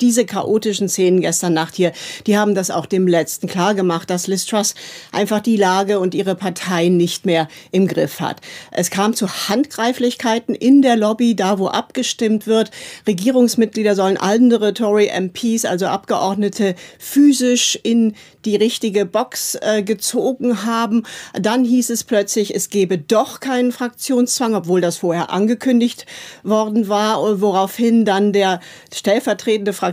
diese 0.00 0.24
chaotischen 0.24 0.88
Szenen 0.88 1.20
gestern 1.20 1.54
Nacht 1.54 1.74
hier, 1.74 1.92
die 2.26 2.38
haben 2.38 2.54
das 2.54 2.70
auch 2.70 2.86
dem 2.86 3.08
Letzten 3.08 3.48
klar 3.48 3.74
gemacht, 3.74 4.10
dass 4.10 4.28
Liz 4.28 4.46
Truss 4.46 4.74
einfach 5.10 5.40
die 5.40 5.56
Lage 5.56 5.98
und 5.98 6.14
ihre 6.14 6.36
Partei 6.36 6.88
nicht 6.88 7.26
mehr 7.26 7.48
im 7.72 7.88
Griff 7.88 8.20
hat. 8.20 8.40
Es 8.70 8.90
kam 8.90 9.14
zu 9.14 9.28
Handgreiflichkeiten 9.48 10.54
in 10.54 10.82
der 10.82 10.96
Lobby, 10.96 11.34
da 11.34 11.58
wo 11.58 11.66
abgestimmt 11.66 12.46
wird. 12.46 12.70
Regierungsmitglieder 13.06 13.96
sollen 13.96 14.16
andere 14.16 14.72
Tory 14.72 15.08
MPs, 15.08 15.64
also 15.64 15.86
Abgeordnete, 15.86 16.76
physisch 16.98 17.78
in 17.82 18.14
die 18.44 18.56
richtige 18.56 19.04
Box 19.04 19.56
äh, 19.60 19.82
gezogen 19.82 20.64
haben. 20.64 21.02
Dann 21.34 21.64
hieß 21.64 21.90
es 21.90 22.04
plötzlich, 22.04 22.54
es 22.54 22.70
gebe 22.70 22.98
doch 22.98 23.40
keinen 23.40 23.72
Fraktionszwang, 23.72 24.54
obwohl 24.54 24.80
das 24.80 24.98
vorher 24.98 25.30
angekündigt 25.30 26.06
worden 26.44 26.88
war, 26.88 27.40
woraufhin 27.40 28.04
dann 28.04 28.32
der 28.32 28.60
stellvertretende 28.94 29.72
Fraktionschef 29.72 29.87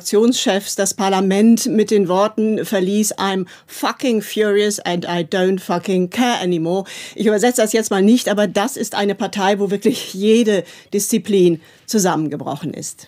das 0.76 0.94
Parlament 0.94 1.66
mit 1.68 1.92
den 1.92 2.08
Worten 2.08 2.66
verließ, 2.66 3.18
I'm 3.18 3.46
fucking 3.68 4.22
furious 4.22 4.80
and 4.80 5.06
I 5.06 5.24
don't 5.24 5.60
fucking 5.60 6.10
care 6.10 6.40
anymore. 6.42 6.86
Ich 7.16 7.26
übersetze 7.26 7.62
das 7.62 7.74
jetzt 7.74 7.92
mal 7.92 8.02
nicht, 8.02 8.30
aber 8.30 8.48
das 8.48 8.78
ist 8.78 8.96
eine 8.96 9.16
Partei, 9.16 9.60
wo 9.60 9.72
wirklich 9.72 10.14
jede 10.14 10.64
Disziplin 10.94 11.62
zusammengebrochen 11.86 12.74
ist. 12.74 13.08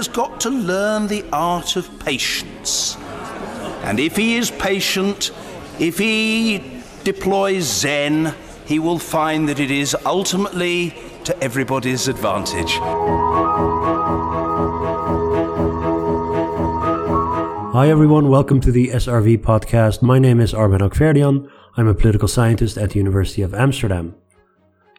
Has 0.00 0.08
got 0.08 0.40
to 0.40 0.48
learn 0.48 1.08
the 1.08 1.26
art 1.30 1.76
of 1.76 1.86
patience. 2.00 2.96
And 3.82 4.00
if 4.00 4.16
he 4.16 4.36
is 4.36 4.50
patient, 4.50 5.30
if 5.78 5.98
he 5.98 6.82
deploys 7.04 7.64
Zen, 7.64 8.34
he 8.64 8.78
will 8.78 8.98
find 8.98 9.46
that 9.50 9.60
it 9.60 9.70
is 9.70 9.94
ultimately 10.06 10.94
to 11.24 11.38
everybody's 11.44 12.08
advantage. 12.08 12.78
Hi 17.74 17.90
everyone, 17.90 18.30
welcome 18.30 18.62
to 18.62 18.72
the 18.72 18.88
SRV 18.88 19.42
podcast. 19.42 20.00
My 20.00 20.18
name 20.18 20.40
is 20.40 20.54
Armin 20.54 20.80
Hakverdian. 20.80 21.46
I'm 21.76 21.88
a 21.88 21.94
political 21.94 22.26
scientist 22.26 22.78
at 22.78 22.92
the 22.92 22.98
University 22.98 23.42
of 23.42 23.52
Amsterdam. 23.52 24.14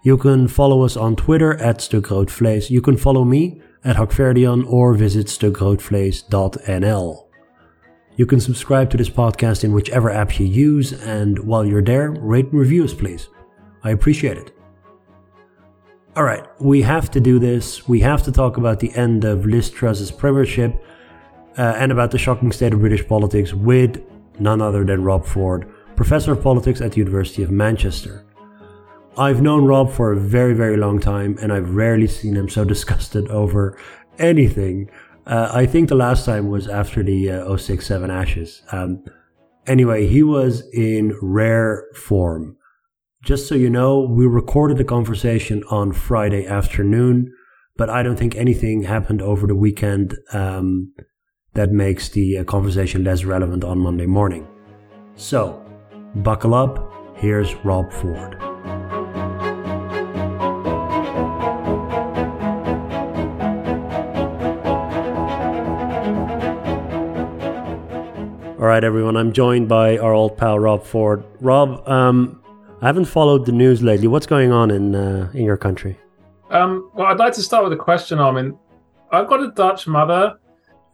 You 0.04 0.16
can 0.18 0.48
follow 0.48 0.84
us 0.84 0.96
on 0.96 1.16
Twitter 1.16 1.56
at 1.60 1.80
StukRoodVlees. 1.80 2.70
You 2.70 2.82
can 2.82 2.98
follow 2.98 3.24
me 3.24 3.64
at 3.84 3.96
Hakverdian 3.96 4.72
or 4.72 4.94
visit 4.94 5.28
stukroodvlees.nl. 5.28 7.28
You 8.16 8.26
can 8.26 8.40
subscribe 8.40 8.90
to 8.92 8.98
this 8.98 9.10
podcast 9.10 9.64
in 9.64 9.72
whichever 9.72 10.12
app 10.12 10.40
you 10.40 10.46
use, 10.46 10.92
and 10.92 11.40
while 11.40 11.66
you're 11.66 11.82
there, 11.82 12.12
rate 12.12 12.52
and 12.52 12.60
review 12.60 12.84
us, 12.84 12.94
please. 12.94 13.30
I 13.84 13.92
appreciate 13.92 14.38
it. 14.38 14.56
All 16.16 16.24
right, 16.24 16.46
we 16.60 16.82
have 16.82 17.10
to 17.12 17.22
do 17.22 17.40
this. 17.40 17.88
We 17.88 18.02
have 18.02 18.22
to 18.24 18.32
talk 18.32 18.58
about 18.58 18.80
the 18.80 18.94
end 18.96 19.24
of 19.24 19.46
Liz 19.46 19.70
Truss's 19.70 20.12
premiership 20.12 20.84
uh, 21.58 21.76
and 21.78 21.92
about 21.92 22.12
the 22.12 22.18
shocking 22.18 22.52
state 22.52 22.74
of 22.74 22.82
British 22.82 23.08
politics 23.08 23.54
with 23.54 24.04
none 24.40 24.62
other 24.62 24.84
than 24.84 25.04
Rob 25.04 25.26
Ford, 25.26 25.72
professor 25.96 26.34
of 26.34 26.44
politics 26.44 26.82
at 26.82 26.92
the 26.92 26.98
University 26.98 27.44
of 27.44 27.50
Manchester. 27.50 28.26
I've 29.18 29.42
known 29.42 29.66
Rob 29.66 29.92
for 29.92 30.14
a 30.14 30.18
very, 30.18 30.54
very 30.54 30.78
long 30.78 31.00
time, 31.00 31.38
and 31.42 31.52
I've 31.52 31.76
rarely 31.76 32.08
seen 32.08 32.36
him 32.36 32.48
so 32.48 32.64
disgusted 32.76 33.28
over 33.30 33.78
anything. 34.18 34.90
Uh, 35.28 35.50
I 35.54 35.66
think 35.66 35.90
the 35.90 35.96
last 35.96 36.26
time 36.26 36.50
was 36.50 36.68
after 36.68 37.04
the 37.04 37.30
uh, 37.32 37.58
067 37.58 38.10
Ashes. 38.10 38.64
Um, 38.72 39.04
anyway, 39.68 40.08
he 40.08 40.24
was 40.24 40.64
in 40.74 41.18
rare 41.22 41.86
form. 41.94 42.58
Just 43.24 43.48
so 43.48 43.54
you 43.54 43.70
know, 43.70 44.00
we 44.00 44.26
recorded 44.26 44.78
the 44.78 44.84
conversation 44.84 45.64
on 45.70 45.92
Friday 45.92 46.48
afternoon, 46.48 47.32
but 47.78 47.90
I 47.90 48.02
don't 48.02 48.18
think 48.18 48.36
anything 48.36 48.84
happened 48.84 49.22
over 49.22 49.46
the 49.46 49.56
weekend 49.56 50.18
um, 50.34 50.94
that 51.54 51.72
makes 51.72 52.10
the 52.10 52.40
uh, 52.40 52.44
conversation 52.46 53.04
less 53.04 53.24
relevant 53.26 53.64
on 53.64 53.78
Monday 53.78 54.08
morning. 54.08 54.48
So, 55.16 55.64
buckle 56.16 56.56
up. 56.56 56.92
Here's 57.16 57.54
Rob 57.64 57.92
Ford. 57.92 58.51
Right, 68.82 68.88
everyone. 68.88 69.16
I'm 69.16 69.32
joined 69.32 69.70
by 69.70 70.00
our 70.00 70.12
old 70.14 70.38
pal 70.38 70.58
Rob 70.58 70.84
Ford. 70.84 71.24
Rob, 71.40 71.88
um, 71.88 72.42
I 72.82 72.88
haven't 72.88 73.06
followed 73.06 73.46
the 73.46 73.52
news 73.52 73.84
lately. 73.84 74.08
What's 74.08 74.26
going 74.26 74.52
on 74.52 74.72
in 74.72 74.96
uh, 74.96 75.30
in 75.36 75.44
your 75.46 75.58
country? 75.58 76.00
Um, 76.50 76.90
well, 76.96 77.06
I'd 77.08 77.20
like 77.20 77.34
to 77.34 77.44
start 77.44 77.64
with 77.64 77.74
a 77.74 77.84
question, 77.84 78.18
Armin. 78.18 78.58
I've 79.12 79.28
got 79.28 79.44
a 79.44 79.52
Dutch 79.52 79.86
mother. 79.88 80.38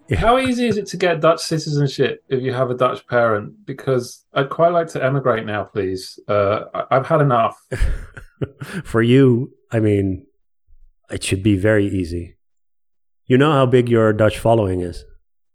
Yeah. 0.09 0.18
How 0.18 0.38
easy 0.38 0.68
is 0.68 0.78
it 0.78 0.86
to 0.88 0.98
get 0.98 1.22
Dutch 1.22 1.40
citizenship 1.40 2.24
if 2.28 2.42
you 2.42 2.53
have 2.53 2.70
a 2.72 2.75
Dutch 2.75 3.08
parent? 3.08 3.66
Because 3.66 4.25
I'd 4.34 4.50
quite 4.50 4.74
like 4.74 4.88
to 4.90 5.04
emigrate 5.04 5.46
now, 5.46 5.64
please. 5.64 6.19
Uh, 6.28 6.66
I've 6.92 7.06
had 7.06 7.22
enough. 7.22 7.58
For 8.84 9.02
you, 9.02 9.54
I 9.72 9.80
mean, 9.80 10.25
it 11.09 11.24
should 11.24 11.44
be 11.44 11.56
very 11.56 11.88
easy. 11.88 12.36
You 13.25 13.38
know 13.38 13.52
how 13.52 13.66
big 13.66 13.90
your 13.90 14.12
Dutch 14.14 14.40
following 14.40 14.81
is. 14.81 15.06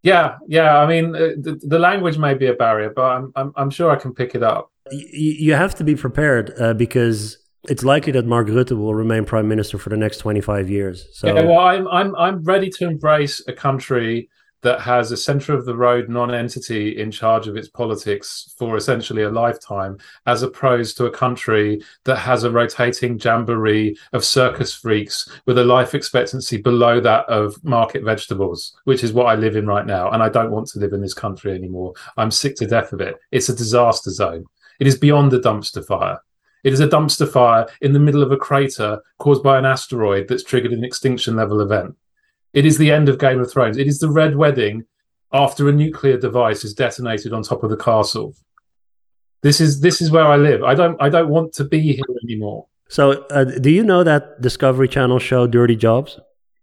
Yeah, 0.02 0.38
yeah. 0.48 0.78
I 0.78 0.86
mean, 0.86 1.14
uh, 1.14 1.30
the, 1.36 1.60
the 1.62 1.78
language 1.78 2.18
may 2.18 2.34
be 2.34 2.46
a 2.46 2.54
barrier, 2.54 2.90
but 2.94 3.04
I'm 3.04 3.32
I'm, 3.36 3.52
I'm 3.56 3.70
sure 3.70 3.90
I 3.90 3.96
can 3.96 4.12
pick 4.12 4.34
it 4.34 4.42
up. 4.42 4.70
You 4.90 5.54
have 5.54 5.74
to 5.76 5.84
be 5.84 5.94
prepared 5.94 6.52
uh, 6.58 6.74
because 6.74 7.38
it's 7.68 7.84
likely 7.84 8.12
that 8.12 8.26
Mark 8.26 8.48
Rutte 8.48 8.76
will 8.76 8.94
remain 8.94 9.24
prime 9.24 9.48
minister 9.48 9.78
for 9.78 9.90
the 9.90 9.96
next 9.96 10.18
25 10.18 10.68
years. 10.68 11.06
So, 11.12 11.28
yeah, 11.28 11.42
well, 11.42 11.60
I'm 11.60 11.86
I'm 11.88 12.16
I'm 12.16 12.42
ready 12.42 12.68
to 12.70 12.86
embrace 12.86 13.42
a 13.46 13.52
country 13.52 14.28
that 14.62 14.80
has 14.80 15.12
a 15.12 15.16
centre 15.16 15.54
of 15.54 15.64
the 15.64 15.76
road 15.76 16.08
non-entity 16.08 16.98
in 16.98 17.10
charge 17.10 17.48
of 17.48 17.56
its 17.56 17.68
politics 17.68 18.54
for 18.58 18.76
essentially 18.76 19.22
a 19.22 19.30
lifetime, 19.30 19.98
as 20.26 20.42
opposed 20.42 20.96
to 20.96 21.06
a 21.06 21.10
country 21.10 21.82
that 22.04 22.16
has 22.16 22.44
a 22.44 22.50
rotating 22.50 23.18
jamboree 23.18 23.96
of 24.12 24.24
circus 24.24 24.74
freaks 24.74 25.28
with 25.46 25.58
a 25.58 25.64
life 25.64 25.94
expectancy 25.94 26.56
below 26.56 27.00
that 27.00 27.28
of 27.28 27.62
market 27.64 28.04
vegetables, 28.04 28.76
which 28.84 29.04
is 29.04 29.12
what 29.12 29.26
I 29.26 29.34
live 29.34 29.56
in 29.56 29.66
right 29.66 29.86
now. 29.86 30.10
And 30.10 30.22
I 30.22 30.28
don't 30.28 30.52
want 30.52 30.68
to 30.68 30.78
live 30.78 30.92
in 30.92 31.00
this 31.00 31.14
country 31.14 31.52
anymore. 31.52 31.94
I'm 32.16 32.30
sick 32.30 32.56
to 32.56 32.66
death 32.66 32.92
of 32.92 33.00
it. 33.00 33.16
It's 33.30 33.48
a 33.48 33.56
disaster 33.56 34.10
zone. 34.10 34.46
It 34.80 34.86
is 34.86 34.98
beyond 34.98 35.32
a 35.32 35.40
dumpster 35.40 35.84
fire. 35.84 36.18
It 36.64 36.72
is 36.72 36.80
a 36.80 36.88
dumpster 36.88 37.28
fire 37.28 37.66
in 37.80 37.92
the 37.92 37.98
middle 37.98 38.22
of 38.22 38.30
a 38.30 38.36
crater 38.36 39.00
caused 39.18 39.42
by 39.42 39.58
an 39.58 39.64
asteroid 39.64 40.28
that's 40.28 40.44
triggered 40.44 40.72
an 40.72 40.84
extinction 40.84 41.34
level 41.34 41.60
event. 41.60 41.96
It 42.52 42.66
is 42.66 42.78
the 42.78 42.90
end 42.90 43.08
of 43.08 43.18
Game 43.18 43.40
of 43.40 43.50
Thrones. 43.50 43.78
It 43.78 43.86
is 43.86 43.98
the 43.98 44.10
Red 44.10 44.36
Wedding 44.36 44.84
after 45.32 45.68
a 45.68 45.72
nuclear 45.72 46.18
device 46.18 46.64
is 46.64 46.74
detonated 46.74 47.32
on 47.32 47.42
top 47.42 47.62
of 47.62 47.70
the 47.70 47.76
castle. 47.76 48.34
This 49.42 49.60
is 49.60 49.80
this 49.80 50.00
is 50.00 50.10
where 50.10 50.26
I 50.26 50.36
live. 50.36 50.62
I 50.62 50.74
don't 50.74 51.00
I 51.00 51.08
don't 51.08 51.28
want 51.28 51.52
to 51.54 51.64
be 51.64 51.80
here 51.80 52.16
anymore. 52.24 52.66
So, 52.88 53.24
uh, 53.30 53.44
do 53.44 53.70
you 53.70 53.82
know 53.82 54.04
that 54.04 54.42
Discovery 54.42 54.86
Channel 54.86 55.18
show 55.18 55.46
Dirty 55.46 55.76
Jobs? 55.76 56.20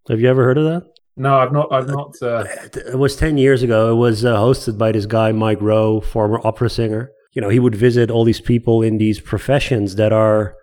Have 0.10 0.22
you 0.22 0.30
ever 0.30 0.44
heard 0.44 0.60
of 0.60 0.66
that? 0.66 0.84
No, 1.18 1.38
I've 1.38 1.52
not. 1.52 1.72
I've 1.72 1.88
not. 1.88 2.16
Uh... 2.22 2.46
It 2.74 2.98
was 2.98 3.16
ten 3.16 3.38
years 3.38 3.64
ago. 3.64 3.92
It 3.92 3.96
was 3.96 4.24
uh, 4.24 4.38
hosted 4.38 4.78
by 4.78 4.92
this 4.92 5.06
guy 5.06 5.32
Mike 5.32 5.60
Rowe, 5.60 6.00
former 6.00 6.40
opera 6.46 6.70
singer. 6.70 7.12
You 7.34 7.42
know, 7.42 7.50
he 7.50 7.60
would 7.60 7.76
visit 7.76 8.10
all 8.10 8.24
these 8.24 8.42
people 8.42 8.82
in 8.82 8.98
these 9.00 9.20
professions 9.20 9.96
that 9.96 10.14
are, 10.14 10.56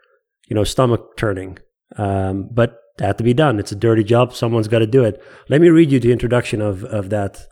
you 0.49 0.55
know, 0.55 0.65
stomach 0.65 1.17
turning. 1.17 1.59
Um, 1.97 2.49
but 2.51 2.79
that 2.99 3.07
had 3.07 3.19
to 3.19 3.25
be 3.25 3.35
done. 3.35 3.59
It's 3.59 3.73
a 3.73 3.77
dirty 3.77 4.05
job. 4.05 4.35
Someone's 4.35 4.69
got 4.69 4.79
to 4.79 4.87
do 4.87 5.05
it. 5.05 5.23
Let 5.49 5.61
me 5.61 5.69
read 5.69 5.93
you 5.93 6.01
the 6.01 6.13
introduction 6.13 6.61
of, 6.61 6.85
of 6.85 7.11
that 7.11 7.47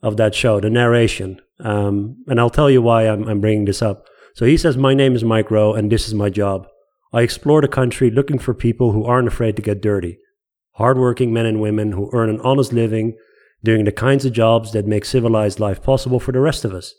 of 0.00 0.16
that 0.16 0.32
show, 0.32 0.60
the 0.60 0.70
narration, 0.70 1.40
um, 1.58 2.22
and 2.28 2.38
I'll 2.38 2.50
tell 2.50 2.70
you 2.70 2.80
why 2.80 3.08
I'm, 3.08 3.26
I'm 3.26 3.40
bringing 3.40 3.64
this 3.64 3.82
up. 3.82 4.06
So 4.34 4.46
he 4.46 4.56
says, 4.56 4.76
"My 4.76 4.94
name 4.94 5.16
is 5.16 5.24
Mike 5.24 5.50
Rowe, 5.50 5.74
and 5.74 5.90
this 5.90 6.06
is 6.06 6.14
my 6.14 6.30
job. 6.30 6.68
I 7.12 7.22
explore 7.22 7.60
the 7.60 7.68
country 7.68 8.08
looking 8.10 8.38
for 8.38 8.54
people 8.54 8.92
who 8.92 9.04
aren't 9.04 9.26
afraid 9.26 9.56
to 9.56 9.62
get 9.62 9.82
dirty, 9.82 10.18
hardworking 10.74 11.32
men 11.32 11.46
and 11.46 11.60
women 11.60 11.92
who 11.92 12.10
earn 12.12 12.30
an 12.30 12.40
honest 12.42 12.72
living, 12.72 13.16
doing 13.64 13.84
the 13.84 13.92
kinds 13.92 14.24
of 14.24 14.32
jobs 14.32 14.70
that 14.72 14.86
make 14.86 15.04
civilized 15.04 15.58
life 15.58 15.82
possible 15.82 16.20
for 16.20 16.30
the 16.30 16.40
rest 16.40 16.64
of 16.64 16.72
us. 16.72 16.94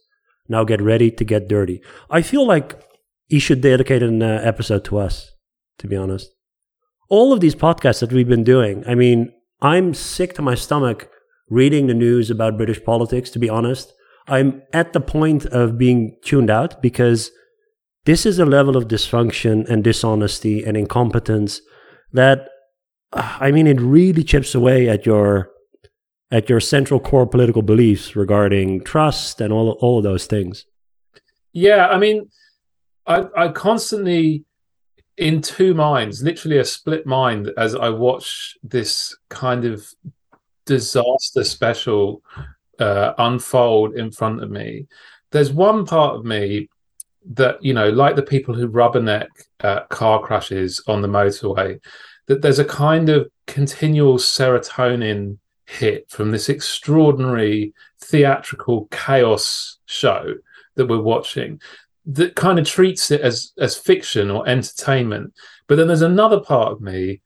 Now 0.49 0.65
get 0.65 0.81
ready 0.81 1.09
to 1.09 1.23
get 1.23 1.47
dirty." 1.47 1.81
I 2.09 2.21
feel 2.21 2.45
like 2.45 2.83
he 3.27 3.39
should 3.39 3.61
dedicate 3.61 4.03
an 4.03 4.21
uh, 4.21 4.41
episode 4.43 4.83
to 4.85 4.97
us. 4.97 5.31
To 5.77 5.87
be 5.87 5.95
honest 5.95 6.35
all 7.09 7.33
of 7.33 7.39
these 7.39 7.55
podcasts 7.55 7.99
that 7.99 8.13
we've 8.13 8.27
been 8.27 8.43
doing, 8.43 8.83
I 8.87 8.95
mean, 8.95 9.33
I'm 9.61 9.93
sick 9.93 10.33
to 10.35 10.41
my 10.41 10.55
stomach 10.55 11.09
reading 11.49 11.87
the 11.87 11.93
news 11.93 12.29
about 12.29 12.57
British 12.57 12.83
politics, 12.83 13.29
to 13.31 13.39
be 13.39 13.49
honest. 13.49 13.93
I'm 14.27 14.61
at 14.73 14.93
the 14.93 15.01
point 15.01 15.45
of 15.47 15.77
being 15.77 16.17
tuned 16.23 16.51
out 16.51 16.81
because 16.81 17.31
this 18.05 18.25
is 18.25 18.39
a 18.39 18.45
level 18.45 18.77
of 18.77 18.87
dysfunction 18.87 19.67
and 19.67 19.83
dishonesty 19.83 20.63
and 20.63 20.77
incompetence 20.77 21.61
that, 22.13 22.47
I 23.11 23.51
mean, 23.51 23.65
it 23.65 23.81
really 23.81 24.23
chips 24.23 24.53
away 24.53 24.87
at 24.87 25.05
your 25.05 25.49
at 26.31 26.47
your 26.47 26.59
central 26.59 26.99
core 26.99 27.25
political 27.25 27.63
beliefs 27.63 28.15
regarding 28.15 28.83
trust 28.83 29.41
and 29.41 29.51
all 29.51 29.71
all 29.81 29.97
of 29.97 30.03
those 30.03 30.27
things. 30.27 30.65
Yeah, 31.53 31.87
I 31.87 31.97
mean, 31.97 32.29
I 33.07 33.25
I 33.35 33.47
constantly 33.47 34.45
in 35.19 35.41
two 35.41 35.73
minds, 35.73 36.23
literally 36.23 36.59
a 36.59 36.65
split 36.65 37.05
mind, 37.05 37.51
as 37.57 37.75
I 37.75 37.89
watch 37.89 38.57
this 38.63 39.15
kind 39.27 39.65
of 39.65 39.85
disaster 40.65 41.43
special 41.43 42.23
uh, 42.79 43.13
unfold 43.17 43.95
in 43.95 44.11
front 44.11 44.41
of 44.41 44.49
me. 44.49 44.87
There's 45.31 45.51
one 45.51 45.85
part 45.85 46.15
of 46.15 46.23
me 46.23 46.69
that 47.31 47.61
you 47.61 47.73
know, 47.73 47.89
like 47.89 48.15
the 48.15 48.23
people 48.23 48.55
who 48.55 48.69
rubberneck 48.69 49.27
uh, 49.59 49.81
car 49.89 50.21
crashes 50.21 50.81
on 50.87 51.01
the 51.01 51.09
motorway, 51.09 51.79
that 52.27 52.41
there's 52.41 52.59
a 52.59 52.65
kind 52.65 53.09
of 53.09 53.29
continual 53.45 54.17
serotonin 54.17 55.37
hit 55.65 56.09
from 56.09 56.31
this 56.31 56.47
extraordinary 56.47 57.73
theatrical 57.99 58.87
chaos 58.89 59.79
show 59.85 60.33
that 60.75 60.87
we're 60.87 61.01
watching 61.01 61.59
that 62.09 62.35
kind 62.35 62.57
of 62.57 62.65
treats 62.65 63.11
it 63.11 63.21
as 63.21 63.53
as 63.59 63.77
fiction 63.77 64.31
or 64.31 64.47
entertainment. 64.47 65.33
But 65.67 65.75
then 65.75 65.87
there's 65.87 66.01
another 66.01 66.39
part 66.39 66.71
of 66.71 66.81
me 66.81 67.21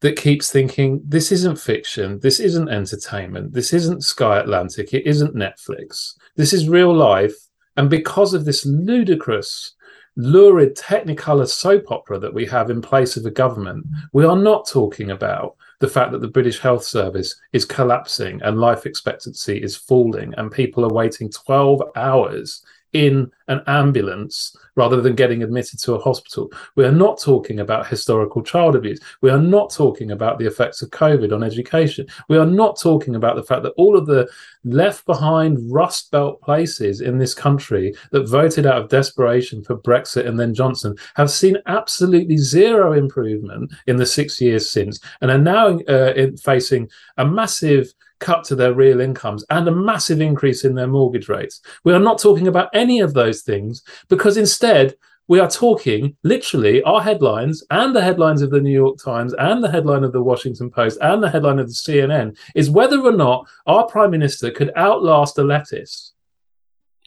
that 0.00 0.16
keeps 0.16 0.50
thinking 0.50 1.00
this 1.06 1.32
isn't 1.32 1.58
fiction 1.58 2.18
this 2.20 2.38
isn't 2.38 2.68
entertainment 2.68 3.54
this 3.54 3.72
isn't 3.72 4.04
sky 4.04 4.38
atlantic 4.38 4.92
it 4.92 5.06
isn't 5.06 5.34
netflix. 5.34 6.12
This 6.36 6.52
is 6.52 6.68
real 6.68 6.94
life. 6.94 7.34
And 7.76 7.88
because 7.88 8.34
of 8.34 8.44
this 8.44 8.66
ludicrous 8.66 9.74
lurid 10.16 10.76
technicolor 10.76 11.48
soap 11.48 11.90
opera 11.90 12.18
that 12.18 12.34
we 12.34 12.46
have 12.46 12.70
in 12.70 12.80
place 12.80 13.16
of 13.16 13.26
a 13.26 13.30
government 13.30 13.84
we 14.12 14.24
are 14.24 14.36
not 14.36 14.68
talking 14.68 15.10
about 15.10 15.56
the 15.80 15.88
fact 15.88 16.12
that 16.12 16.20
the 16.20 16.28
British 16.28 16.60
health 16.60 16.84
service 16.84 17.34
is 17.52 17.64
collapsing 17.64 18.40
and 18.42 18.60
life 18.60 18.86
expectancy 18.86 19.60
is 19.60 19.76
falling 19.76 20.32
and 20.36 20.52
people 20.52 20.84
are 20.84 20.94
waiting 20.94 21.30
12 21.30 21.82
hours 21.96 22.64
in 22.94 23.30
an 23.48 23.60
ambulance 23.66 24.56
rather 24.76 25.00
than 25.00 25.14
getting 25.14 25.42
admitted 25.42 25.78
to 25.80 25.94
a 25.94 26.00
hospital. 26.00 26.50
We 26.76 26.84
are 26.84 26.92
not 26.92 27.20
talking 27.20 27.60
about 27.60 27.86
historical 27.86 28.42
child 28.42 28.74
abuse. 28.74 29.00
We 29.20 29.30
are 29.30 29.38
not 29.38 29.72
talking 29.72 30.12
about 30.12 30.38
the 30.38 30.46
effects 30.46 30.80
of 30.80 30.90
COVID 30.90 31.32
on 31.32 31.42
education. 31.42 32.06
We 32.28 32.38
are 32.38 32.46
not 32.46 32.80
talking 32.80 33.16
about 33.16 33.36
the 33.36 33.42
fact 33.42 33.62
that 33.64 33.74
all 33.76 33.96
of 33.98 34.06
the 34.06 34.28
left 34.64 35.04
behind 35.06 35.58
Rust 35.70 36.10
Belt 36.10 36.40
places 36.40 37.00
in 37.00 37.18
this 37.18 37.34
country 37.34 37.94
that 38.12 38.28
voted 38.28 38.64
out 38.64 38.80
of 38.80 38.88
desperation 38.88 39.62
for 39.62 39.76
Brexit 39.76 40.26
and 40.26 40.38
then 40.38 40.54
Johnson 40.54 40.96
have 41.16 41.30
seen 41.30 41.58
absolutely 41.66 42.36
zero 42.36 42.92
improvement 42.92 43.72
in 43.86 43.96
the 43.96 44.06
six 44.06 44.40
years 44.40 44.70
since 44.70 45.00
and 45.20 45.30
are 45.30 45.38
now 45.38 45.78
uh, 45.80 46.28
facing 46.42 46.88
a 47.18 47.24
massive 47.24 47.92
cut 48.24 48.42
to 48.44 48.56
their 48.56 48.72
real 48.72 49.00
incomes 49.00 49.44
and 49.50 49.68
a 49.68 49.70
massive 49.70 50.20
increase 50.20 50.64
in 50.64 50.74
their 50.74 50.86
mortgage 50.86 51.28
rates. 51.28 51.60
We 51.84 51.92
are 51.92 52.00
not 52.00 52.18
talking 52.18 52.48
about 52.48 52.70
any 52.72 53.00
of 53.00 53.12
those 53.12 53.42
things 53.42 53.82
because 54.08 54.36
instead 54.38 54.96
we 55.28 55.40
are 55.40 55.48
talking 55.48 56.16
literally 56.22 56.82
our 56.82 57.02
headlines 57.02 57.62
and 57.70 57.94
the 57.94 58.02
headlines 58.02 58.42
of 58.42 58.50
the 58.50 58.60
New 58.60 58.72
York 58.72 58.98
Times 58.98 59.34
and 59.34 59.62
the 59.62 59.70
headline 59.70 60.04
of 60.04 60.12
the 60.12 60.22
Washington 60.22 60.70
Post 60.70 60.98
and 61.00 61.22
the 61.22 61.30
headline 61.30 61.58
of 61.58 61.68
the 61.68 61.74
CNN 61.74 62.36
is 62.54 62.70
whether 62.70 63.00
or 63.00 63.12
not 63.12 63.46
our 63.66 63.86
prime 63.86 64.10
minister 64.10 64.50
could 64.50 64.72
outlast 64.76 65.38
a 65.38 65.44
lettuce. 65.44 66.12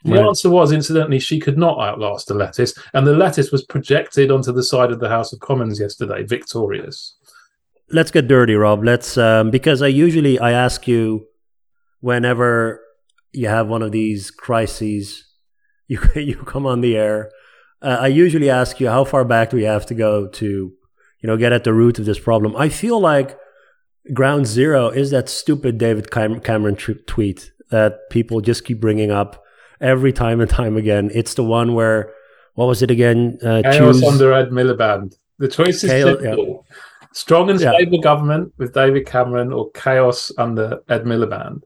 The 0.03 0.13
right. 0.13 0.27
answer 0.27 0.49
was, 0.49 0.71
incidentally, 0.71 1.19
she 1.19 1.39
could 1.39 1.57
not 1.57 1.79
outlast 1.79 2.29
a 2.29 2.35
lettuce, 2.35 2.73
and 2.93 3.05
the 3.05 3.15
lettuce 3.15 3.51
was 3.51 3.65
projected 3.65 4.31
onto 4.31 4.51
the 4.51 4.63
side 4.63 4.91
of 4.91 4.99
the 4.99 5.09
House 5.09 5.33
of 5.33 5.39
Commons 5.39 5.79
yesterday, 5.79 6.23
victorious 6.23 7.16
let's 7.91 8.11
get 8.11 8.27
dirty, 8.27 8.55
Rob. 8.55 8.83
Let's 8.83 9.17
um, 9.17 9.51
because 9.51 9.81
I 9.81 9.87
usually 9.87 10.39
I 10.39 10.51
ask 10.51 10.87
you 10.87 11.27
whenever 11.99 12.81
you 13.31 13.47
have 13.47 13.67
one 13.67 13.81
of 13.81 13.91
these 13.91 14.31
crises, 14.31 15.25
you 15.87 15.99
you 16.15 16.37
come 16.37 16.65
on 16.65 16.81
the 16.81 16.97
air. 16.97 17.31
Uh, 17.81 17.97
I 18.01 18.07
usually 18.07 18.49
ask 18.49 18.79
you 18.79 18.87
how 18.87 19.03
far 19.03 19.23
back 19.23 19.51
do 19.51 19.57
we 19.57 19.63
have 19.63 19.85
to 19.85 19.93
go 19.93 20.27
to, 20.27 20.45
you 20.45 21.27
know, 21.27 21.37
get 21.37 21.53
at 21.53 21.63
the 21.63 21.73
root 21.73 21.99
of 21.99 22.05
this 22.05 22.17
problem. 22.17 22.55
I 22.55 22.69
feel 22.69 22.99
like 22.99 23.37
ground 24.13 24.47
zero 24.47 24.89
is 24.89 25.11
that 25.11 25.29
stupid 25.29 25.77
David 25.77 26.09
Cameron 26.09 26.75
tweet 26.75 27.51
that 27.69 28.09
people 28.09 28.41
just 28.41 28.65
keep 28.65 28.79
bringing 28.79 29.11
up 29.11 29.43
every 29.79 30.11
time 30.11 30.41
and 30.41 30.49
time 30.49 30.75
again. 30.75 31.11
It's 31.13 31.35
the 31.35 31.43
one 31.43 31.75
where 31.75 32.11
what 32.55 32.65
was 32.65 32.81
it 32.81 32.89
again? 32.89 33.37
Uh, 33.43 33.61
Chaos 33.61 33.99
choose... 33.99 34.03
under 34.03 34.33
Ed 34.33 34.49
Miliband. 34.49 35.15
The 35.37 35.47
choice 35.47 35.83
is 35.83 35.91
Chaos, 35.91 36.19
simple. 36.19 36.65
Yeah. 36.67 36.75
Strong 37.17 37.49
and 37.49 37.59
stable 37.59 37.95
yeah. 37.95 38.03
government 38.03 38.53
with 38.57 38.75
David 38.75 39.07
Cameron 39.07 39.51
or 39.51 39.71
chaos 39.71 40.31
under 40.37 40.83
Ed 40.87 41.03
Miliband. 41.03 41.63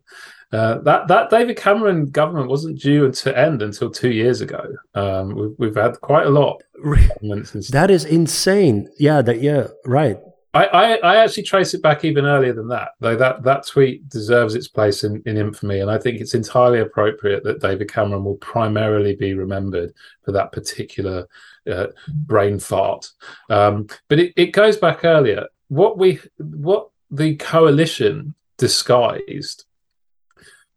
Uh, 0.54 0.78
that 0.80 1.10
that 1.10 1.30
David 1.30 1.58
Cameron 1.58 2.06
government 2.06 2.48
wasn't 2.50 2.80
due 2.80 3.12
to 3.12 3.38
end 3.38 3.62
until 3.62 3.92
two 3.92 4.12
years 4.12 4.40
ago. 4.40 4.64
Um, 4.96 5.36
we've, 5.36 5.56
we've 5.58 5.76
had 5.76 6.00
quite 6.00 6.26
a 6.26 6.30
lot. 6.30 6.64
that 6.82 7.88
is 7.92 8.06
insane. 8.06 8.90
Yeah, 8.98 9.22
that 9.24 9.42
yeah, 9.42 9.68
right. 9.86 10.18
I, 10.54 10.66
I, 10.66 10.94
I, 10.96 11.16
actually 11.24 11.44
trace 11.44 11.74
it 11.74 11.82
back 11.82 12.04
even 12.04 12.26
earlier 12.26 12.52
than 12.52 12.68
that, 12.70 12.90
though 13.00 13.16
that, 13.16 13.44
that 13.44 13.66
tweet 13.66 14.10
deserves 14.10 14.54
its 14.54 14.68
place 14.68 15.06
in, 15.06 15.24
in 15.26 15.38
infamy. 15.38 15.80
And 15.80 15.90
I 15.90 15.98
think 15.98 16.20
it's 16.20 16.34
entirely 16.34 16.80
appropriate 16.80 17.46
that 17.46 17.62
David 17.62 17.90
Cameron 17.90 18.26
will 18.26 18.36
primarily 18.36 19.16
be 19.16 19.34
remembered 19.34 19.94
for 20.26 20.34
that 20.34 20.52
particular 20.52 21.26
uh, 21.70 21.88
brain 22.08 22.60
fart. 22.60 23.10
Um, 23.50 23.88
but 24.08 24.20
it, 24.20 24.34
it 24.36 24.48
goes 24.48 24.78
back 24.78 25.04
earlier. 25.04 25.48
What 25.68 25.98
we 25.98 26.20
what 26.38 26.90
the 27.10 27.36
coalition 27.36 28.36
disguised 28.58 29.66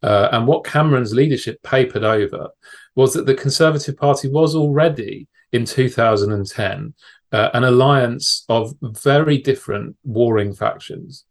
uh, 0.02 0.28
and 0.32 0.46
what 0.46 0.64
Cameron's 0.64 1.14
leadership 1.14 1.62
papered 1.62 2.04
over 2.04 2.50
was 2.94 3.14
that 3.14 3.26
the 3.26 3.34
Conservative 3.34 3.96
Party 3.96 4.28
was 4.28 4.54
already 4.54 5.28
in 5.52 5.64
2010 5.64 6.94
uh, 7.32 7.50
an 7.52 7.64
alliance 7.64 8.44
of 8.48 8.74
very 8.80 9.38
different 9.38 9.96
warring 10.04 10.52
factions. 10.54 11.24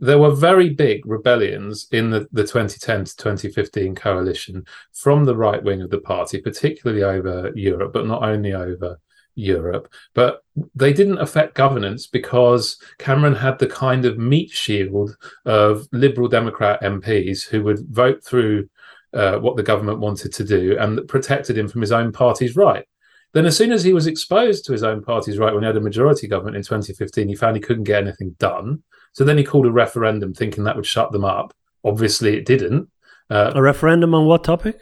There 0.00 0.18
were 0.18 0.30
very 0.30 0.70
big 0.70 1.04
rebellions 1.06 1.88
in 1.90 2.10
the, 2.10 2.28
the 2.30 2.42
2010 2.42 3.04
to 3.04 3.16
2015 3.16 3.94
coalition 3.94 4.64
from 4.92 5.24
the 5.24 5.36
right 5.36 5.62
wing 5.62 5.82
of 5.82 5.90
the 5.90 5.98
party, 5.98 6.40
particularly 6.40 7.02
over 7.02 7.50
Europe, 7.54 7.92
but 7.92 8.06
not 8.06 8.22
only 8.22 8.52
over 8.52 8.98
Europe. 9.34 9.92
But 10.14 10.42
they 10.74 10.92
didn't 10.92 11.18
affect 11.18 11.54
governance 11.54 12.06
because 12.06 12.80
Cameron 12.98 13.34
had 13.34 13.58
the 13.58 13.66
kind 13.66 14.04
of 14.04 14.18
meat 14.18 14.50
shield 14.50 15.16
of 15.44 15.88
Liberal 15.92 16.28
Democrat 16.28 16.82
MPs 16.82 17.48
who 17.48 17.62
would 17.64 17.80
vote 17.88 18.22
through 18.24 18.68
uh, 19.14 19.38
what 19.38 19.56
the 19.56 19.62
government 19.62 20.00
wanted 20.00 20.32
to 20.34 20.44
do 20.44 20.76
and 20.78 21.06
protected 21.08 21.56
him 21.56 21.68
from 21.68 21.80
his 21.80 21.92
own 21.92 22.12
party's 22.12 22.56
right. 22.56 22.84
Then, 23.32 23.46
as 23.46 23.56
soon 23.56 23.72
as 23.72 23.84
he 23.84 23.92
was 23.92 24.06
exposed 24.06 24.64
to 24.64 24.72
his 24.72 24.82
own 24.82 25.02
party's 25.02 25.38
right 25.38 25.52
when 25.52 25.62
he 25.62 25.66
had 25.66 25.76
a 25.76 25.80
majority 25.80 26.26
government 26.26 26.56
in 26.56 26.62
2015, 26.62 27.28
he 27.28 27.34
found 27.34 27.56
he 27.56 27.62
couldn't 27.62 27.84
get 27.84 28.02
anything 28.02 28.34
done. 28.38 28.82
So 29.12 29.24
then 29.24 29.38
he 29.38 29.44
called 29.44 29.66
a 29.66 29.72
referendum 29.72 30.34
thinking 30.34 30.64
that 30.64 30.76
would 30.76 30.86
shut 30.86 31.12
them 31.12 31.24
up. 31.24 31.54
Obviously, 31.84 32.36
it 32.36 32.44
didn't. 32.44 32.88
Uh, 33.30 33.52
a 33.54 33.62
referendum 33.62 34.14
on 34.14 34.26
what 34.26 34.44
topic? 34.44 34.78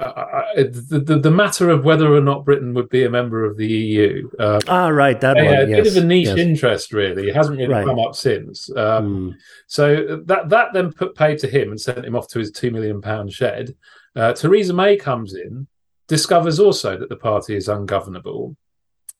Uh, 0.00 0.42
the, 0.56 1.02
the, 1.04 1.18
the 1.18 1.30
matter 1.30 1.70
of 1.70 1.84
whether 1.84 2.12
or 2.12 2.20
not 2.20 2.44
Britain 2.44 2.74
would 2.74 2.88
be 2.88 3.04
a 3.04 3.10
member 3.10 3.44
of 3.44 3.56
the 3.56 3.66
EU. 3.66 4.28
Uh, 4.38 4.60
ah, 4.68 4.88
right, 4.88 5.20
that 5.20 5.36
one. 5.36 5.46
A 5.46 5.66
yes. 5.66 5.84
bit 5.84 5.96
of 5.96 6.02
a 6.02 6.06
niche 6.06 6.26
yes. 6.26 6.38
interest, 6.38 6.92
really. 6.92 7.28
It 7.28 7.36
hasn't 7.36 7.58
really 7.58 7.72
right. 7.72 7.86
come 7.86 7.98
up 7.98 8.14
since. 8.14 8.68
Um, 8.76 9.32
mm. 9.32 9.34
So 9.66 10.22
that 10.26 10.48
that 10.50 10.72
then 10.72 10.92
put 10.92 11.14
pay 11.14 11.36
to 11.36 11.46
him 11.46 11.70
and 11.70 11.80
sent 11.80 12.04
him 12.04 12.16
off 12.16 12.28
to 12.28 12.38
his 12.38 12.50
two 12.50 12.70
million 12.70 13.00
pound 13.00 13.32
shed. 13.32 13.74
Uh, 14.16 14.32
Theresa 14.32 14.74
May 14.74 14.96
comes 14.96 15.34
in 15.34 15.66
discovers 16.08 16.60
also 16.60 16.98
that 16.98 17.08
the 17.08 17.16
party 17.16 17.56
is 17.56 17.68
ungovernable. 17.68 18.56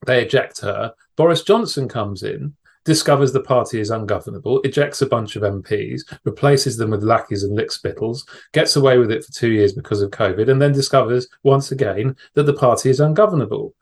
They 0.07 0.23
eject 0.23 0.61
her. 0.61 0.93
Boris 1.17 1.43
Johnson 1.43 1.89
comes 1.89 2.23
in, 2.23 2.55
discovers 2.85 3.33
the 3.33 3.41
party 3.41 3.81
is 3.81 3.91
ungovernable, 3.91 4.61
ejects 4.63 5.03
a 5.03 5.07
bunch 5.07 5.37
of 5.37 5.43
MPs, 5.43 6.03
replaces 6.25 6.77
them 6.77 6.91
with 6.91 7.03
lackeys 7.03 7.43
and 7.43 7.57
lickspittles, 7.57 8.29
gets 8.53 8.77
away 8.77 8.99
with 8.99 9.11
it 9.11 9.25
for 9.25 9.33
two 9.33 9.51
years 9.51 9.73
because 9.73 10.03
of 10.03 10.11
COVID, 10.11 10.49
and 10.51 10.61
then 10.61 10.73
discovers 10.73 11.29
once 11.43 11.73
again 11.73 12.17
that 12.35 12.45
the 12.45 12.53
party 12.53 12.91
is 12.91 13.01
ungovernable. 13.01 13.75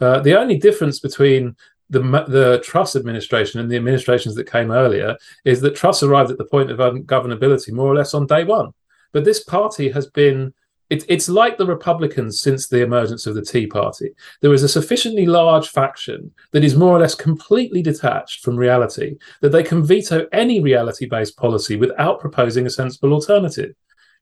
Uh, 0.00 0.20
the 0.20 0.38
only 0.38 0.58
difference 0.58 1.00
between 1.00 1.56
the, 1.90 2.00
the 2.28 2.62
Truss 2.64 2.96
administration 2.96 3.60
and 3.60 3.70
the 3.70 3.76
administrations 3.76 4.34
that 4.36 4.50
came 4.50 4.70
earlier 4.70 5.16
is 5.44 5.60
that 5.60 5.74
Truss 5.74 6.02
arrived 6.02 6.30
at 6.30 6.38
the 6.38 6.44
point 6.44 6.70
of 6.70 6.78
ungovernability 6.78 7.72
more 7.72 7.88
or 7.88 7.94
less 7.94 8.14
on 8.14 8.26
day 8.26 8.44
one. 8.44 8.72
But 9.12 9.24
this 9.24 9.42
party 9.42 9.90
has 9.90 10.06
been 10.06 10.54
it, 10.90 11.04
it's 11.08 11.28
like 11.28 11.56
the 11.56 11.66
Republicans 11.66 12.40
since 12.40 12.66
the 12.66 12.82
emergence 12.82 13.26
of 13.26 13.36
the 13.36 13.42
Tea 13.42 13.66
Party. 13.66 14.10
There 14.40 14.52
is 14.52 14.64
a 14.64 14.68
sufficiently 14.68 15.24
large 15.24 15.68
faction 15.68 16.32
that 16.50 16.64
is 16.64 16.76
more 16.76 16.96
or 16.96 16.98
less 16.98 17.14
completely 17.14 17.80
detached 17.80 18.44
from 18.44 18.56
reality 18.56 19.16
that 19.40 19.50
they 19.50 19.62
can 19.62 19.84
veto 19.84 20.26
any 20.32 20.60
reality 20.60 21.06
based 21.06 21.36
policy 21.36 21.76
without 21.76 22.20
proposing 22.20 22.66
a 22.66 22.70
sensible 22.70 23.12
alternative. 23.12 23.74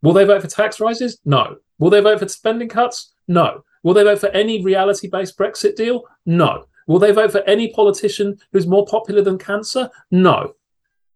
Will 0.03 0.13
they 0.13 0.25
vote 0.25 0.43
for 0.43 0.49
tax 0.49 0.79
rises? 0.79 1.19
No. 1.25 1.57
Will 1.79 1.91
they 1.91 2.01
vote 2.01 2.21
for 2.21 2.29
spending 2.29 2.69
cuts? 2.69 3.15
No. 3.27 3.65
Will 3.83 3.95
they 3.95 4.05
vote 4.05 4.21
for 4.21 4.29
any 4.29 4.63
reality 4.63 5.09
based 5.09 5.39
Brexit 5.39 5.75
deal? 5.75 6.05
No. 6.27 6.67
Will 6.87 6.99
they 6.99 7.13
vote 7.13 7.33
for 7.33 7.43
any 7.43 7.73
politician 7.73 8.39
who's 8.53 8.67
more 8.67 8.87
popular 8.87 9.23
than 9.23 9.39
cancer? 9.39 9.89
No. 10.11 10.55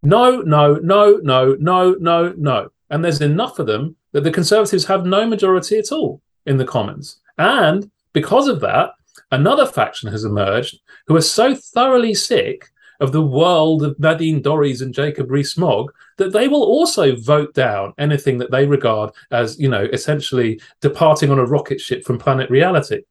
No, 0.02 0.40
no, 0.40 0.74
no, 0.76 1.18
no, 1.22 1.56
no, 1.60 1.94
no, 2.00 2.34
no. 2.36 2.70
and 2.90 3.04
there's 3.04 3.20
enough 3.20 3.58
of 3.58 3.66
them 3.66 3.96
that 4.12 4.24
the 4.24 4.30
Conservatives 4.30 4.84
have 4.84 5.04
no 5.04 5.26
majority 5.26 5.78
at 5.78 5.92
all 5.92 6.20
in 6.46 6.56
the 6.56 6.64
Commons. 6.64 7.20
And 7.38 7.90
because 8.12 8.48
of 8.48 8.60
that, 8.60 8.90
another 9.30 9.66
faction 9.66 10.10
has 10.10 10.24
emerged 10.24 10.78
who 11.06 11.16
are 11.16 11.22
so 11.22 11.54
thoroughly 11.54 12.14
sick 12.14 12.68
of 13.00 13.10
the 13.10 13.22
world 13.22 13.82
of 13.82 13.98
Nadine 13.98 14.42
Dorries 14.42 14.80
and 14.80 14.94
Jacob 14.94 15.30
Rees-Mogg 15.30 15.92
that 16.18 16.32
they 16.32 16.46
will 16.46 16.62
also 16.62 17.16
vote 17.16 17.52
down 17.52 17.92
anything 17.98 18.38
that 18.38 18.52
they 18.52 18.64
regard 18.64 19.10
as, 19.32 19.58
you 19.58 19.68
know, 19.68 19.88
essentially 19.92 20.60
departing 20.80 21.30
on 21.30 21.38
a 21.38 21.44
rocket 21.44 21.80
ship 21.80 22.04
from 22.04 22.18
planet 22.18 22.48
reality. 22.48 23.02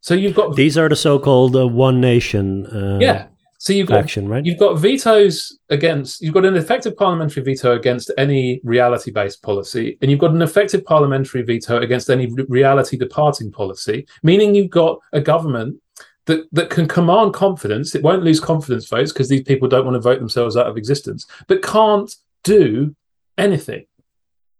So 0.00 0.14
you've 0.14 0.34
got 0.34 0.54
these 0.54 0.76
are 0.76 0.88
the 0.88 0.96
so-called 0.96 1.56
uh, 1.56 1.66
one 1.66 2.00
nation. 2.00 2.66
Uh, 2.66 2.98
yeah, 3.00 3.26
so 3.60 3.72
you've 3.72 3.88
got 3.88 3.98
action, 3.98 4.28
right? 4.28 4.44
You've 4.46 4.58
got 4.58 4.78
vetoes 4.78 5.58
against. 5.68 6.22
You've 6.22 6.32
got 6.32 6.44
an 6.44 6.56
effective 6.56 6.96
parliamentary 6.96 7.42
veto 7.42 7.74
against 7.76 8.12
any 8.16 8.60
reality-based 8.62 9.42
policy, 9.42 9.98
and 10.00 10.10
you've 10.10 10.20
got 10.20 10.30
an 10.30 10.42
effective 10.42 10.84
parliamentary 10.84 11.42
veto 11.42 11.80
against 11.80 12.08
any 12.08 12.32
reality-departing 12.48 13.50
policy. 13.50 14.06
Meaning, 14.22 14.54
you've 14.54 14.70
got 14.70 15.00
a 15.12 15.20
government 15.20 15.80
that 16.26 16.46
that 16.52 16.70
can 16.70 16.86
command 16.86 17.34
confidence. 17.34 17.96
It 17.96 18.02
won't 18.04 18.22
lose 18.22 18.38
confidence 18.38 18.86
votes 18.86 19.12
because 19.12 19.28
these 19.28 19.42
people 19.42 19.66
don't 19.66 19.84
want 19.84 19.96
to 19.96 20.00
vote 20.00 20.20
themselves 20.20 20.56
out 20.56 20.68
of 20.68 20.76
existence, 20.76 21.26
but 21.48 21.60
can't 21.60 22.14
do 22.44 22.94
anything. 23.36 23.86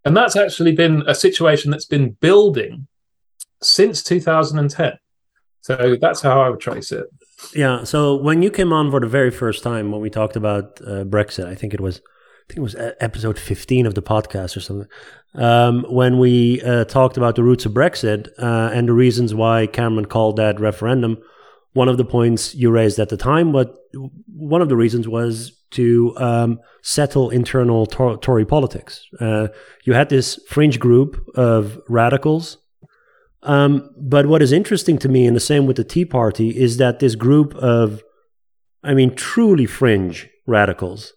And 0.04 0.16
that's 0.16 0.34
actually 0.34 0.72
been 0.72 1.04
a 1.06 1.14
situation 1.14 1.70
that's 1.70 1.84
been 1.84 2.10
building 2.12 2.88
since 3.62 4.02
2010. 4.02 4.92
So 5.60 5.96
that's 6.00 6.22
how 6.22 6.40
I 6.40 6.48
would 6.48 6.60
trace 6.60 6.90
it. 6.92 7.06
Yeah. 7.54 7.84
So 7.84 8.16
when 8.16 8.42
you 8.42 8.50
came 8.50 8.72
on 8.72 8.90
for 8.90 9.00
the 9.00 9.06
very 9.06 9.30
first 9.30 9.62
time, 9.62 9.90
when 9.90 10.00
we 10.00 10.10
talked 10.10 10.36
about 10.36 10.80
uh, 10.80 11.04
Brexit, 11.04 11.46
I 11.46 11.54
think 11.54 11.74
it 11.74 11.80
was, 11.80 11.98
I 11.98 12.44
think 12.48 12.58
it 12.58 12.62
was 12.62 12.76
episode 13.00 13.38
fifteen 13.38 13.86
of 13.86 13.94
the 13.94 14.02
podcast 14.02 14.56
or 14.56 14.60
something. 14.60 14.88
Um, 15.34 15.84
when 15.88 16.18
we 16.18 16.62
uh, 16.62 16.84
talked 16.84 17.16
about 17.16 17.36
the 17.36 17.44
roots 17.44 17.66
of 17.66 17.72
Brexit 17.72 18.28
uh, 18.38 18.70
and 18.72 18.88
the 18.88 18.92
reasons 18.92 19.34
why 19.34 19.66
Cameron 19.66 20.06
called 20.06 20.36
that 20.36 20.58
referendum, 20.58 21.18
one 21.74 21.88
of 21.88 21.96
the 21.96 22.04
points 22.04 22.54
you 22.54 22.70
raised 22.70 22.98
at 22.98 23.08
the 23.08 23.16
time, 23.16 23.52
but 23.52 23.76
one 24.26 24.62
of 24.62 24.68
the 24.68 24.76
reasons 24.76 25.06
was 25.06 25.52
to 25.70 26.14
um, 26.16 26.60
settle 26.82 27.28
internal 27.30 27.86
Tory 27.86 28.46
politics. 28.46 29.04
Uh, 29.20 29.48
you 29.84 29.92
had 29.92 30.08
this 30.08 30.40
fringe 30.48 30.80
group 30.80 31.22
of 31.34 31.78
radicals 31.88 32.56
um, 33.42 33.90
but 33.96 34.26
what 34.26 34.42
is 34.42 34.52
interesting 34.52 34.98
to 34.98 35.08
me, 35.08 35.26
and 35.26 35.36
the 35.36 35.40
same 35.40 35.66
with 35.66 35.76
the 35.76 35.84
Tea 35.84 36.04
Party, 36.04 36.58
is 36.58 36.76
that 36.78 36.98
this 36.98 37.14
group 37.14 37.54
of, 37.56 38.02
I 38.82 38.94
mean, 38.94 39.14
truly 39.14 39.66
fringe 39.66 40.28
radicals, 40.46 41.12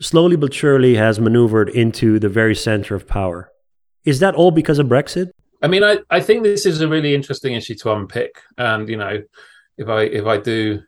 slowly 0.00 0.36
but 0.36 0.52
surely 0.52 0.96
has 0.96 1.18
maneuvered 1.18 1.68
into 1.70 2.18
the 2.18 2.28
very 2.28 2.54
center 2.54 2.94
of 2.94 3.06
power. 3.06 3.50
Is 4.04 4.20
that 4.20 4.34
all 4.34 4.50
because 4.50 4.78
of 4.78 4.86
Brexit? 4.86 5.30
I 5.62 5.68
mean, 5.68 5.84
I, 5.84 5.98
I 6.10 6.20
think 6.20 6.42
this 6.42 6.64
is 6.64 6.80
a 6.80 6.88
really 6.88 7.14
interesting 7.14 7.54
issue 7.54 7.74
to 7.76 7.92
unpick. 7.92 8.40
And, 8.56 8.88
you 8.88 8.96
know, 8.96 9.22
if 9.76 9.88
I 9.88 10.02
if 10.02 10.26
I 10.26 10.38
do 10.38 10.80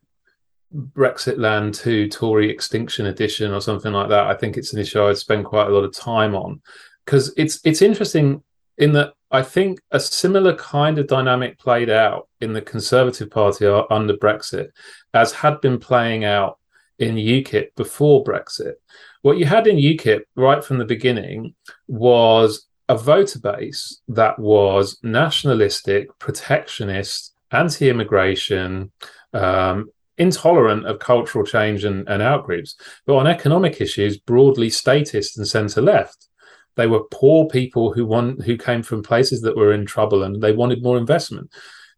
Brexit 0.74 1.38
Land 1.38 1.74
2 1.74 2.08
Tory 2.08 2.50
Extinction 2.50 3.06
Edition 3.06 3.52
or 3.52 3.60
something 3.60 3.92
like 3.92 4.08
that, 4.08 4.26
I 4.26 4.34
think 4.34 4.56
it's 4.56 4.72
an 4.72 4.80
issue 4.80 5.02
I'd 5.02 5.18
spend 5.18 5.44
quite 5.44 5.66
a 5.66 5.70
lot 5.70 5.84
of 5.84 5.94
time 5.94 6.34
on. 6.34 6.62
Because 7.04 7.34
it's 7.36 7.60
it's 7.64 7.82
interesting 7.82 8.42
in 8.78 8.92
that 8.92 9.12
I 9.32 9.42
think 9.42 9.80
a 9.90 9.98
similar 9.98 10.54
kind 10.54 10.98
of 10.98 11.06
dynamic 11.06 11.58
played 11.58 11.88
out 11.88 12.28
in 12.42 12.52
the 12.52 12.60
Conservative 12.60 13.30
Party 13.30 13.66
under 13.66 14.14
Brexit, 14.14 14.68
as 15.14 15.32
had 15.32 15.60
been 15.62 15.78
playing 15.78 16.24
out 16.24 16.58
in 16.98 17.16
UKIP 17.16 17.74
before 17.74 18.22
Brexit. 18.22 18.74
What 19.22 19.38
you 19.38 19.46
had 19.46 19.66
in 19.66 19.76
UKIP 19.76 20.20
right 20.36 20.62
from 20.62 20.76
the 20.76 20.84
beginning 20.84 21.54
was 21.88 22.66
a 22.90 22.98
voter 22.98 23.38
base 23.38 24.02
that 24.08 24.38
was 24.38 24.98
nationalistic, 25.02 26.08
protectionist, 26.18 27.34
anti 27.50 27.88
immigration, 27.88 28.92
um, 29.32 29.88
intolerant 30.18 30.86
of 30.86 30.98
cultural 30.98 31.44
change 31.46 31.84
and, 31.84 32.06
and 32.06 32.22
outgroups, 32.22 32.74
but 33.06 33.16
on 33.16 33.26
economic 33.26 33.80
issues, 33.80 34.18
broadly 34.18 34.68
statist 34.68 35.38
and 35.38 35.48
centre 35.48 35.80
left. 35.80 36.28
They 36.76 36.86
were 36.86 37.04
poor 37.10 37.46
people 37.46 37.92
who 37.92 38.06
who 38.42 38.56
came 38.56 38.82
from 38.82 39.02
places 39.02 39.42
that 39.42 39.56
were 39.56 39.72
in 39.72 39.86
trouble 39.86 40.22
and 40.22 40.40
they 40.40 40.52
wanted 40.52 40.82
more 40.82 40.98
investment. 40.98 41.52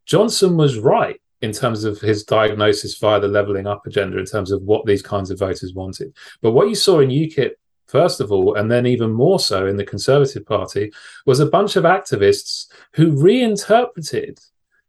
Johnson 0.07 0.57
was 0.57 0.79
right 0.79 1.21
in 1.41 1.53
terms 1.53 1.85
of 1.85 2.01
his 2.01 2.25
diagnosis 2.25 2.99
via 2.99 3.21
the 3.21 3.29
levelling 3.29 3.67
up 3.67 3.87
agenda 3.87 4.19
in 4.19 4.25
terms 4.25 4.51
of 4.51 4.63
what 4.63 4.87
these 4.87 5.03
kinds 5.03 5.31
of 5.31 5.39
voters 5.39 5.75
wanted. 5.75 6.15
But 6.41 6.53
what 6.53 6.69
you 6.69 6.75
saw 6.75 7.01
in 7.01 7.11
UKIP 7.11 7.53
first 7.87 8.21
of 8.21 8.33
all, 8.33 8.57
and 8.57 8.71
then 8.71 8.87
even 8.87 9.13
more 9.13 9.39
so 9.39 9.67
in 9.67 9.77
the 9.77 9.85
Conservative 9.85 10.45
Party, 10.47 10.93
was 11.27 11.41
a 11.41 11.47
bunch 11.47 11.77
of 11.77 11.85
activists 11.85 12.67
who 12.95 13.13
reinterpreted 13.13 14.41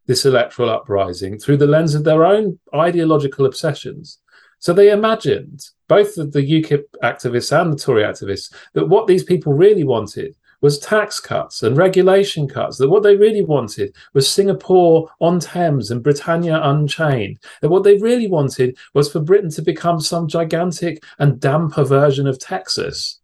this 0.06 0.24
electoral 0.24 0.70
uprising 0.70 1.38
through 1.38 1.56
the 1.56 1.66
lens 1.66 1.94
of 1.94 2.04
their 2.04 2.24
own 2.24 2.58
ideological 2.74 3.46
obsessions. 3.46 4.18
So 4.58 4.72
they 4.72 4.90
imagined, 4.90 5.68
both 5.88 6.14
the, 6.14 6.24
UKIP 6.24 6.84
activists 7.02 7.58
and 7.58 7.72
the 7.72 7.76
Tory 7.76 8.02
activists, 8.02 8.52
that 8.74 8.88
what 8.88 9.06
these 9.06 9.22
people 9.22 9.52
really 9.52 9.84
wanted 9.84 10.34
was 10.60 10.78
tax 10.78 11.20
cuts 11.20 11.62
and 11.62 11.76
regulation 11.76 12.48
cuts. 12.48 12.78
That 12.78 12.88
what 12.88 13.02
they 13.02 13.16
really 13.16 13.44
wanted 13.44 13.94
was 14.14 14.28
Singapore 14.28 15.08
on 15.20 15.38
Thames 15.38 15.90
and 15.90 16.02
Britannia 16.02 16.60
unchained. 16.62 17.38
That 17.60 17.68
what 17.68 17.84
they 17.84 17.98
really 17.98 18.26
wanted 18.26 18.76
was 18.94 19.12
for 19.12 19.20
Britain 19.20 19.50
to 19.50 19.62
become 19.62 20.00
some 20.00 20.26
gigantic 20.26 21.04
and 21.18 21.38
damper 21.38 21.84
version 21.84 22.26
of 22.26 22.38
Texas. 22.38 23.20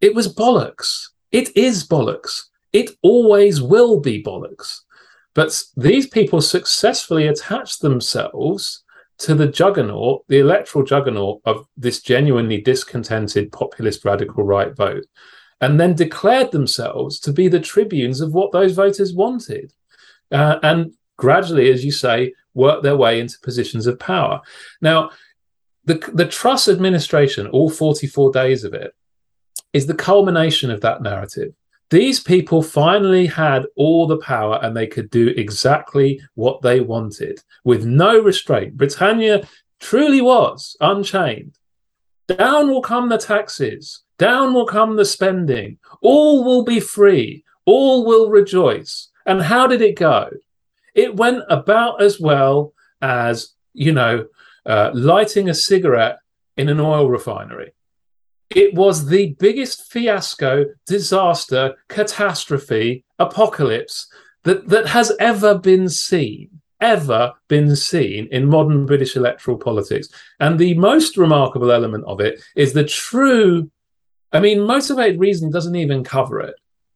It 0.00 0.14
was 0.14 0.34
bollocks. 0.34 1.08
It 1.32 1.56
is 1.56 1.86
bollocks. 1.86 2.42
It 2.72 2.90
always 3.02 3.62
will 3.62 4.00
be 4.00 4.22
bollocks. 4.22 4.80
But 5.34 5.62
these 5.76 6.06
people 6.06 6.40
successfully 6.40 7.28
attached 7.28 7.80
themselves 7.80 8.82
to 9.18 9.34
the 9.34 9.48
juggernaut, 9.48 10.24
the 10.28 10.38
electoral 10.38 10.84
juggernaut 10.84 11.40
of 11.44 11.66
this 11.76 12.00
genuinely 12.00 12.60
discontented 12.60 13.52
populist 13.52 14.04
radical 14.04 14.44
right 14.44 14.74
vote, 14.76 15.04
and 15.60 15.80
then 15.80 15.94
declared 15.94 16.52
themselves 16.52 17.18
to 17.20 17.32
be 17.32 17.48
the 17.48 17.60
tribunes 17.60 18.20
of 18.20 18.32
what 18.32 18.52
those 18.52 18.74
voters 18.74 19.12
wanted. 19.12 19.72
Uh, 20.30 20.58
and 20.62 20.94
gradually, 21.16 21.70
as 21.70 21.84
you 21.84 21.90
say, 21.90 22.32
work 22.54 22.82
their 22.82 22.96
way 22.96 23.18
into 23.18 23.38
positions 23.42 23.86
of 23.86 23.98
power. 23.98 24.40
Now, 24.80 25.10
the, 25.84 25.94
the 26.12 26.26
Truss 26.26 26.68
administration, 26.68 27.46
all 27.48 27.70
44 27.70 28.32
days 28.32 28.62
of 28.62 28.74
it, 28.74 28.92
is 29.72 29.86
the 29.86 29.94
culmination 29.94 30.70
of 30.70 30.80
that 30.82 31.02
narrative. 31.02 31.54
These 31.90 32.20
people 32.20 32.62
finally 32.62 33.26
had 33.26 33.64
all 33.74 34.06
the 34.06 34.18
power 34.18 34.58
and 34.62 34.76
they 34.76 34.86
could 34.86 35.08
do 35.10 35.28
exactly 35.28 36.20
what 36.34 36.60
they 36.60 36.80
wanted 36.80 37.42
with 37.64 37.86
no 37.86 38.20
restraint. 38.20 38.76
Britannia 38.76 39.48
truly 39.80 40.20
was 40.20 40.76
unchained. 40.80 41.58
Down 42.26 42.68
will 42.68 42.82
come 42.82 43.08
the 43.08 43.16
taxes, 43.16 44.02
down 44.18 44.52
will 44.52 44.66
come 44.66 44.96
the 44.96 45.04
spending. 45.06 45.78
All 46.02 46.44
will 46.44 46.62
be 46.62 46.78
free, 46.78 47.44
all 47.64 48.04
will 48.04 48.28
rejoice. 48.28 49.08
And 49.24 49.42
how 49.42 49.66
did 49.66 49.80
it 49.80 49.96
go? 49.96 50.28
It 50.94 51.16
went 51.16 51.44
about 51.48 52.02
as 52.02 52.20
well 52.20 52.74
as, 53.00 53.54
you 53.72 53.92
know, 53.92 54.26
uh, 54.66 54.90
lighting 54.92 55.48
a 55.48 55.54
cigarette 55.54 56.18
in 56.58 56.68
an 56.68 56.80
oil 56.80 57.08
refinery. 57.08 57.72
It 58.50 58.74
was 58.74 59.06
the 59.06 59.36
biggest 59.38 59.90
fiasco, 59.92 60.66
disaster, 60.86 61.74
catastrophe, 61.88 63.04
apocalypse 63.18 64.08
that, 64.44 64.68
that 64.68 64.86
has 64.88 65.12
ever 65.20 65.58
been 65.58 65.88
seen, 65.88 66.48
ever 66.80 67.34
been 67.48 67.76
seen 67.76 68.28
in 68.30 68.48
modern 68.48 68.86
British 68.86 69.16
electoral 69.16 69.58
politics. 69.58 70.08
And 70.40 70.58
the 70.58 70.74
most 70.74 71.16
remarkable 71.18 71.70
element 71.70 72.04
of 72.06 72.20
it 72.20 72.42
is 72.56 72.72
the 72.72 72.84
true, 72.84 73.70
I 74.32 74.40
mean, 74.40 74.62
motivated 74.62 75.20
reason 75.20 75.50
doesn't 75.50 75.76
even 75.76 76.02
cover 76.02 76.40
it. 76.40 76.54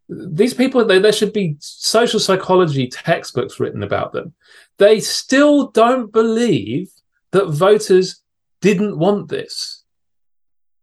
These 0.08 0.54
people, 0.54 0.84
they, 0.84 0.98
there 0.98 1.12
should 1.12 1.32
be 1.32 1.56
social 1.58 2.20
psychology 2.20 2.88
textbooks 2.88 3.60
written 3.60 3.82
about 3.82 4.12
them. 4.12 4.34
They 4.78 5.00
still 5.00 5.68
don't 5.68 6.12
believe 6.12 6.90
that 7.32 7.48
voters 7.48 8.22
didn't 8.60 8.98
want 8.98 9.28
this 9.28 9.81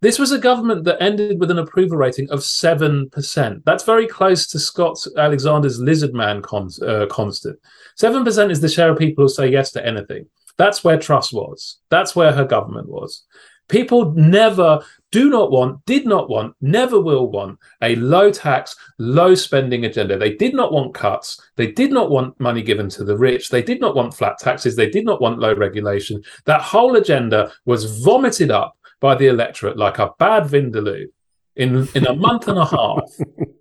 this 0.01 0.17
was 0.17 0.31
a 0.31 0.39
government 0.39 0.85
that 0.85 1.01
ended 1.01 1.39
with 1.39 1.51
an 1.51 1.59
approval 1.59 1.97
rating 1.97 2.29
of 2.29 2.39
7%. 2.39 3.63
That's 3.65 3.83
very 3.83 4.07
close 4.07 4.47
to 4.47 4.59
Scott 4.59 5.05
Alexander's 5.17 5.79
Lizardman 5.79 6.41
con- 6.41 6.69
uh, 6.87 7.05
constant. 7.07 7.59
7% 7.99 8.51
is 8.51 8.61
the 8.61 8.69
share 8.69 8.91
of 8.91 8.97
people 8.97 9.25
who 9.25 9.29
say 9.29 9.49
yes 9.49 9.71
to 9.71 9.85
anything. 9.85 10.25
That's 10.57 10.83
where 10.83 10.97
Truss 10.97 11.33
was. 11.33 11.77
That's 11.89 12.15
where 12.15 12.31
her 12.31 12.45
government 12.45 12.89
was. 12.89 13.25
People 13.67 14.13
never, 14.13 14.79
do 15.11 15.29
not 15.29 15.51
want, 15.51 15.85
did 15.85 16.05
not 16.05 16.27
want, 16.27 16.55
never 16.59 16.99
will 16.99 17.29
want 17.29 17.59
a 17.83 17.95
low 17.95 18.31
tax, 18.31 18.75
low 18.97 19.35
spending 19.35 19.85
agenda. 19.85 20.17
They 20.17 20.33
did 20.33 20.55
not 20.55 20.73
want 20.73 20.95
cuts. 20.95 21.39
They 21.55 21.71
did 21.71 21.91
not 21.91 22.09
want 22.09 22.39
money 22.39 22.63
given 22.63 22.89
to 22.89 23.03
the 23.03 23.17
rich. 23.17 23.49
They 23.49 23.61
did 23.61 23.79
not 23.79 23.95
want 23.95 24.15
flat 24.15 24.39
taxes. 24.39 24.75
They 24.75 24.89
did 24.89 25.05
not 25.05 25.21
want 25.21 25.39
low 25.39 25.53
regulation. 25.53 26.23
That 26.45 26.61
whole 26.61 26.95
agenda 26.95 27.51
was 27.65 28.01
vomited 28.01 28.49
up 28.49 28.75
by 28.99 29.15
the 29.15 29.27
electorate 29.27 29.77
like 29.77 29.99
a 29.99 30.11
bad 30.19 30.43
vindaloo 30.43 31.07
in 31.55 31.87
in 31.93 32.07
a 32.07 32.15
month 32.15 32.47
and 32.47 32.57
a 32.57 32.65
half. 32.65 33.03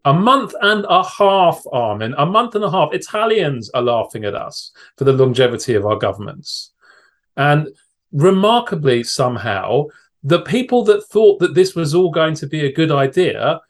A 0.04 0.14
month 0.14 0.54
and 0.62 0.86
a 0.88 1.04
half, 1.04 1.62
Armin. 1.70 2.14
A 2.16 2.24
month 2.24 2.54
and 2.54 2.64
a 2.64 2.70
half. 2.70 2.94
Italians 2.94 3.68
are 3.70 3.82
laughing 3.82 4.24
at 4.24 4.34
us 4.34 4.70
for 4.96 5.04
the 5.04 5.12
longevity 5.12 5.74
of 5.74 5.84
our 5.84 5.96
governments. 5.96 6.72
And 7.36 7.68
remarkably, 8.12 9.04
somehow, 9.04 9.86
the 10.22 10.40
people 10.40 10.82
that 10.84 11.04
thought 11.04 11.40
that 11.40 11.54
this 11.54 11.74
was 11.74 11.94
all 11.94 12.10
going 12.10 12.34
to 12.36 12.46
be 12.46 12.64
a 12.64 12.72
good 12.72 12.90
idea 12.90 13.60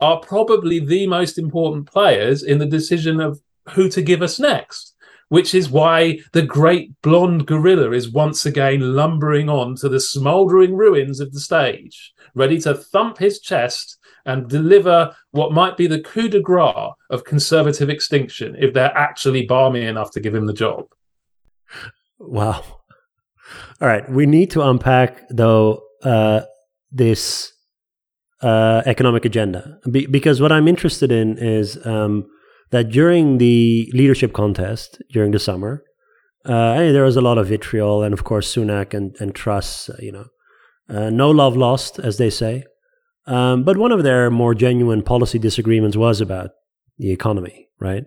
are 0.00 0.20
probably 0.20 0.80
the 0.80 1.06
most 1.06 1.38
important 1.38 1.86
players 1.86 2.42
in 2.42 2.58
the 2.58 2.66
decision 2.66 3.20
of 3.20 3.40
who 3.70 3.88
to 3.88 4.02
give 4.02 4.20
us 4.20 4.40
next, 4.40 4.93
which 5.28 5.54
is 5.54 5.70
why 5.70 6.18
the 6.32 6.42
great 6.42 6.90
blonde 7.02 7.46
gorilla 7.46 7.90
is 7.92 8.10
once 8.10 8.46
again 8.46 8.94
lumbering 8.94 9.48
on 9.48 9.74
to 9.76 9.88
the 9.88 10.00
smouldering 10.00 10.74
ruins 10.74 11.20
of 11.20 11.32
the 11.32 11.40
stage, 11.40 12.12
ready 12.34 12.60
to 12.60 12.74
thump 12.74 13.18
his 13.18 13.40
chest 13.40 13.98
and 14.26 14.48
deliver 14.48 15.14
what 15.32 15.52
might 15.52 15.76
be 15.76 15.86
the 15.86 16.00
coup 16.00 16.28
de 16.28 16.40
grace 16.40 16.92
of 17.10 17.24
conservative 17.24 17.90
extinction 17.90 18.56
if 18.58 18.72
they're 18.72 18.96
actually 18.96 19.44
balmy 19.46 19.82
enough 19.82 20.10
to 20.10 20.20
give 20.20 20.34
him 20.34 20.46
the 20.46 20.52
job. 20.52 20.86
Wow. 22.18 22.62
All 23.80 23.88
right. 23.88 24.08
We 24.08 24.26
need 24.26 24.50
to 24.52 24.62
unpack, 24.62 25.28
though, 25.28 25.82
uh, 26.02 26.42
this 26.90 27.52
uh, 28.40 28.82
economic 28.86 29.24
agenda 29.24 29.78
Be- 29.90 30.06
because 30.06 30.40
what 30.40 30.52
I'm 30.52 30.68
interested 30.68 31.10
in 31.10 31.38
is 31.38 31.84
um, 31.86 32.26
that 32.74 32.90
during 32.90 33.38
the 33.38 33.90
leadership 33.94 34.32
contest 34.32 35.02
during 35.10 35.30
the 35.30 35.38
summer, 35.38 35.84
uh, 36.44 36.74
there 36.76 37.04
was 37.04 37.16
a 37.16 37.22
lot 37.22 37.38
of 37.38 37.48
vitriol, 37.48 38.02
and 38.02 38.12
of 38.12 38.24
course 38.24 38.54
Sunak 38.54 38.92
and 38.92 39.16
and 39.20 39.34
Truss, 39.34 39.88
uh, 39.88 39.96
you 40.00 40.12
know, 40.12 40.26
uh, 40.88 41.10
no 41.10 41.30
love 41.30 41.56
lost, 41.56 41.98
as 41.98 42.18
they 42.18 42.30
say. 42.30 42.64
Um, 43.26 43.64
but 43.64 43.78
one 43.78 43.92
of 43.92 44.02
their 44.02 44.30
more 44.30 44.54
genuine 44.54 45.02
policy 45.02 45.38
disagreements 45.38 45.96
was 45.96 46.20
about 46.20 46.50
the 46.98 47.10
economy, 47.10 47.68
right? 47.80 48.04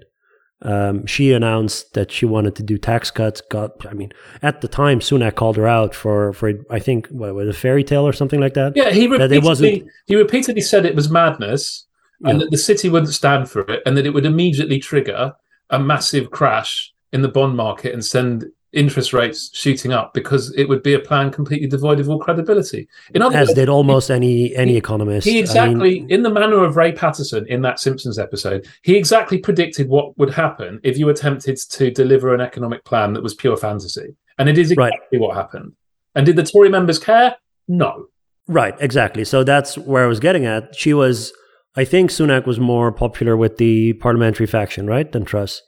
Um, 0.62 1.06
she 1.06 1.34
announced 1.34 1.94
that 1.94 2.12
she 2.12 2.26
wanted 2.26 2.56
to 2.56 2.64
do 2.64 2.78
tax 2.78 3.10
cuts. 3.10 3.42
Got, 3.42 3.86
I 3.88 3.94
mean, 3.94 4.12
at 4.42 4.62
the 4.62 4.68
time, 4.68 5.00
Sunak 5.00 5.36
called 5.36 5.58
her 5.58 5.68
out 5.68 5.96
for, 5.96 6.34
for 6.34 6.54
I 6.70 6.80
think, 6.80 7.08
what 7.08 7.34
was 7.34 7.48
a 7.48 7.54
fairy 7.54 7.84
tale 7.84 8.08
or 8.08 8.14
something 8.14 8.40
like 8.40 8.54
that. 8.56 8.76
Yeah, 8.76 8.92
he 8.92 9.08
repeatedly, 9.08 9.86
he 10.06 10.16
repeatedly 10.16 10.62
said 10.62 10.86
it 10.86 10.96
was 10.96 11.10
madness 11.10 11.87
yeah. 12.20 12.32
and 12.32 12.42
that 12.42 12.52
the 12.52 12.58
city 12.58 12.90
wouldn't 12.90 13.14
stand 13.14 13.50
for 13.50 13.62
it, 13.62 13.82
and 13.86 13.98
that 13.98 14.06
it 14.06 14.14
would 14.14 14.26
immediately 14.26 14.80
trigger 14.80 15.34
a 15.70 15.80
massive 15.80 16.32
crash 16.32 16.94
in 17.14 17.22
the 17.22 17.28
bond 17.28 17.56
market 17.56 17.94
and 17.94 18.04
send 18.04 18.46
interest 18.74 19.14
rates 19.14 19.50
shooting 19.54 19.92
up 19.94 20.14
because 20.14 20.54
it 20.56 20.68
would 20.68 20.84
be 20.84 20.94
a 20.94 21.00
plan 21.00 21.32
completely 21.32 21.68
devoid 21.68 22.00
of 22.00 22.10
all 22.10 22.20
credibility. 22.20 22.88
In 23.14 23.22
other 23.22 23.38
as 23.38 23.48
words, 23.48 23.56
did 23.56 23.70
almost 23.70 24.10
he, 24.10 24.14
any 24.14 24.56
any 24.56 24.76
economist. 24.76 25.26
He 25.26 25.40
exactly, 25.40 26.00
I 26.00 26.02
mean, 26.02 26.12
in 26.12 26.22
the 26.22 26.30
manner 26.30 26.64
of 26.64 26.76
Ray 26.76 26.92
Patterson 26.92 27.46
in 27.48 27.62
that 27.64 27.80
Simpsons 27.80 28.20
episode, 28.20 28.68
he 28.84 28.96
exactly 28.96 29.38
predicted 29.38 29.90
what 29.90 30.18
would 30.18 30.30
happen 30.30 30.80
if 30.84 30.98
you 30.98 31.10
attempted 31.10 31.58
to 31.58 31.92
deliver 31.92 32.34
an 32.34 32.42
economic 32.42 32.84
plan 32.84 33.14
that 33.14 33.24
was 33.24 33.34
pure 33.34 33.58
fantasy, 33.58 34.16
and 34.38 34.50
it 34.50 34.58
is 34.58 34.72
exactly 34.72 35.18
right. 35.18 35.22
what 35.22 35.36
happened. 35.36 35.74
And 36.16 36.26
did 36.26 36.36
the 36.36 36.44
Tory 36.44 36.70
members 36.70 37.00
care? 37.00 37.36
No. 37.68 38.08
Right, 38.48 38.76
exactly. 38.80 39.24
So 39.26 39.44
that's 39.44 39.78
where 39.78 40.04
I 40.04 40.08
was 40.08 40.20
getting 40.20 40.46
at. 40.46 40.76
She 40.76 40.94
was, 40.94 41.34
I 41.78 41.86
think, 41.86 42.10
Sunak 42.10 42.46
was 42.46 42.60
more 42.60 42.92
popular 42.92 43.38
with 43.38 43.58
the 43.58 43.94
parliamentary 43.94 44.48
faction, 44.48 44.88
right, 44.88 45.10
than 45.12 45.26
Truss. 45.26 45.62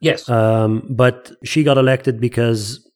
Yes. 0.00 0.28
Um, 0.28 0.86
but 0.88 1.30
she 1.44 1.62
got 1.62 1.76
elected 1.76 2.20
because 2.20 2.90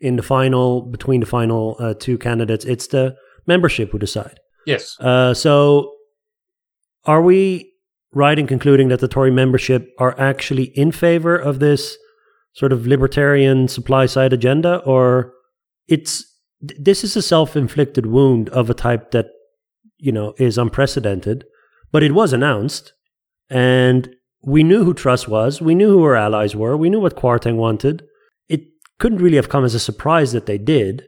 in 0.00 0.16
the 0.16 0.22
final, 0.22 0.80
between 0.82 1.20
the 1.20 1.26
final 1.26 1.76
uh, 1.78 1.94
two 1.94 2.16
candidates, 2.16 2.64
it's 2.64 2.86
the 2.86 3.14
membership 3.46 3.92
who 3.92 3.98
decide. 3.98 4.40
Yes. 4.66 4.98
Uh, 4.98 5.34
so 5.34 5.92
are 7.04 7.22
we 7.22 7.72
right 8.12 8.38
in 8.38 8.46
concluding 8.46 8.88
that 8.88 9.00
the 9.00 9.08
Tory 9.08 9.30
membership 9.30 9.92
are 9.98 10.18
actually 10.18 10.64
in 10.78 10.90
favor 10.92 11.36
of 11.36 11.60
this 11.60 11.96
sort 12.54 12.72
of 12.72 12.86
libertarian 12.86 13.68
supply 13.68 14.06
side 14.06 14.32
agenda, 14.32 14.78
or 14.78 15.32
it's 15.86 16.24
this 16.60 17.04
is 17.04 17.14
a 17.16 17.22
self 17.22 17.56
inflicted 17.56 18.06
wound 18.06 18.48
of 18.48 18.70
a 18.70 18.74
type 18.74 19.10
that 19.10 19.26
you 19.98 20.10
know 20.10 20.34
is 20.38 20.58
unprecedented, 20.58 21.44
but 21.92 22.02
it 22.02 22.12
was 22.12 22.32
announced, 22.32 22.92
and 23.48 24.14
we 24.42 24.62
knew 24.62 24.84
who 24.84 24.94
Truss 24.94 25.26
was. 25.26 25.60
We 25.60 25.74
knew 25.74 25.88
who 25.88 26.02
our 26.04 26.16
allies 26.16 26.54
were. 26.54 26.76
We 26.76 26.90
knew 26.90 27.00
what 27.00 27.16
Kwarteng 27.16 27.56
wanted. 27.56 28.04
It 28.48 28.62
couldn't 28.98 29.18
really 29.18 29.36
have 29.36 29.48
come 29.48 29.64
as 29.64 29.74
a 29.74 29.80
surprise 29.80 30.32
that 30.32 30.46
they 30.46 30.58
did. 30.58 31.06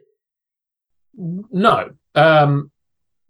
No, 1.16 1.90
um, 2.14 2.70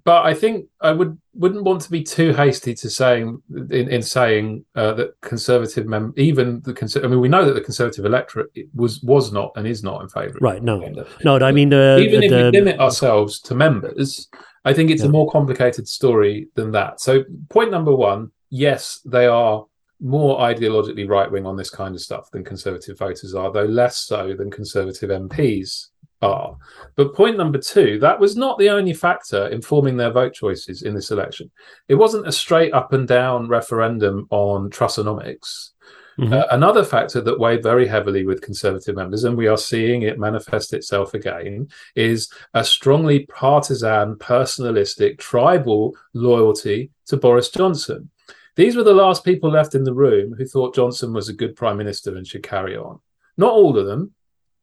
but 0.09 0.25
I 0.25 0.33
think 0.33 0.67
I 0.81 0.93
would 0.93 1.19
wouldn't 1.35 1.65
want 1.65 1.83
to 1.83 1.91
be 1.91 2.03
too 2.03 2.33
hasty 2.33 2.75
to 2.75 2.89
saying 2.89 3.43
in, 3.71 3.89
in 3.91 4.01
saying 4.01 4.65
uh, 4.75 4.95
that 4.95 5.21
conservative 5.21 5.87
mem- 5.87 6.15
even 6.17 6.63
the 6.63 6.73
conser- 6.73 7.05
I 7.05 7.09
mean 7.09 7.21
we 7.21 7.29
know 7.29 7.45
that 7.45 7.53
the 7.53 7.61
conservative 7.61 8.07
electorate 8.07 8.51
was 8.75 9.03
was 9.03 9.33
not 9.33 9.53
and 9.57 9.67
is 9.67 9.83
not 9.83 10.01
in 10.01 10.09
favour. 10.09 10.39
Right. 10.41 10.63
No. 10.63 10.81
No. 11.25 11.37
I 11.37 11.53
mean 11.53 11.75
uh, 11.75 11.99
even 11.99 12.21
the, 12.21 12.27
if 12.27 12.53
we 12.53 12.59
limit 12.59 12.81
ourselves 12.81 13.39
to 13.43 13.55
members, 13.55 14.29
I 14.65 14.73
think 14.73 14.91
it's 14.91 15.03
yeah. 15.03 15.09
a 15.09 15.13
more 15.13 15.31
complicated 15.31 15.89
story 15.89 16.49
than 16.55 16.73
that. 16.73 17.01
So 17.01 17.25
point 17.49 17.71
number 17.71 17.95
one, 17.95 18.33
yes, 18.51 19.01
they 19.05 19.27
are 19.27 19.65
more 20.01 20.39
ideologically 20.39 21.09
right 21.09 21.31
wing 21.31 21.47
on 21.47 21.57
this 21.57 21.71
kind 21.71 21.95
of 21.95 22.01
stuff 22.01 22.31
than 22.31 22.45
conservative 22.45 22.99
voters 22.99 23.35
are, 23.35 23.53
though 23.53 23.65
less 23.65 23.99
so 23.99 24.35
than 24.35 24.51
conservative 24.51 25.11
MPs 25.11 25.89
are. 26.23 26.57
But 26.97 27.15
point 27.15 27.37
number 27.37 27.59
two, 27.59 27.99
that 28.01 28.19
was 28.19 28.37
not 28.37 28.59
the 28.59 28.71
only 28.71 28.95
factor 28.95 29.49
informing 29.49 29.97
their 29.97 30.11
vote 30.11 30.35
choices 30.35 30.83
in 30.83 30.95
this 30.95 31.11
election. 31.11 31.51
It 31.89 31.97
wasn't 31.97 32.29
a 32.29 32.33
straight 32.33 32.73
up 32.73 32.93
and 32.93 33.07
down 33.07 33.49
referendum 33.49 34.27
on 34.31 34.71
Trussonomics. 34.71 35.71
Mm-hmm. 36.19 36.33
Uh, 36.33 36.45
another 36.51 36.85
factor 36.85 37.21
that 37.21 37.39
weighed 37.39 37.63
very 37.63 37.87
heavily 37.87 38.25
with 38.25 38.43
Conservative 38.43 38.97
members, 38.97 39.23
and 39.23 39.37
we 39.37 39.47
are 39.47 39.57
seeing 39.57 40.03
it 40.03 40.19
manifest 40.19 40.73
itself 40.73 41.15
again, 41.15 41.69
is 41.95 42.33
a 42.55 42.65
strongly 42.65 43.27
partisan, 43.27 44.17
personalistic, 44.17 45.19
tribal 45.19 45.97
loyalty 46.15 46.91
to 47.07 47.17
Boris 47.17 47.51
Johnson. 47.51 48.11
These 48.57 48.75
were 48.75 48.83
the 48.83 48.93
last 48.93 49.25
people 49.25 49.49
left 49.49 49.77
in 49.77 49.85
the 49.85 49.95
room 49.95 50.35
who 50.35 50.45
thought 50.45 50.75
Johnson 50.75 51.13
was 51.13 51.29
a 51.29 51.33
good 51.33 51.55
prime 51.55 51.77
minister 51.77 52.17
and 52.17 52.27
should 52.27 52.43
carry 52.43 52.77
on. 52.77 52.99
Not 53.37 53.53
all 53.53 53.79
of 53.79 53.87
them. 53.87 54.13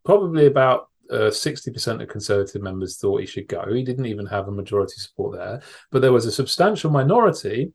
Probably 0.04 0.48
about 0.48 0.90
uh, 1.10 1.32
60% 1.32 2.02
of 2.02 2.10
Conservative 2.10 2.62
members 2.62 2.98
thought 2.98 3.22
he 3.22 3.26
should 3.26 3.48
go. 3.48 3.74
He 3.74 3.84
didn't 3.84 4.08
even 4.08 4.26
have 4.26 4.50
a 4.50 4.52
majority 4.52 4.96
support 4.98 5.38
there. 5.38 5.62
But 5.92 6.02
there 6.02 6.12
was 6.12 6.26
a 6.26 6.32
substantial 6.32 6.92
minority 6.92 7.72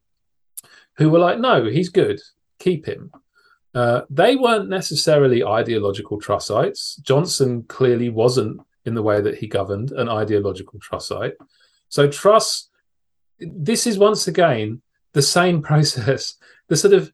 who 0.98 1.08
were 1.08 1.18
like, 1.18 1.38
no, 1.38 1.64
he's 1.64 1.88
good. 1.88 2.20
Keep 2.58 2.84
him. 2.84 3.10
Uh, 3.74 4.02
they 4.10 4.36
weren't 4.36 4.68
necessarily 4.68 5.44
ideological 5.44 6.20
Trussites. 6.20 7.00
Johnson 7.02 7.62
clearly 7.64 8.08
wasn't, 8.08 8.60
in 8.84 8.94
the 8.94 9.02
way 9.02 9.20
that 9.20 9.36
he 9.36 9.46
governed, 9.46 9.92
an 9.92 10.08
ideological 10.08 10.80
Trussite. 10.80 11.34
So 11.88 12.08
Truss, 12.08 12.68
this 13.38 13.86
is 13.86 13.98
once 13.98 14.26
again 14.26 14.82
the 15.12 15.22
same 15.22 15.62
process, 15.70 16.34
the 16.68 16.76
sort 16.76 16.94
of 16.94 17.12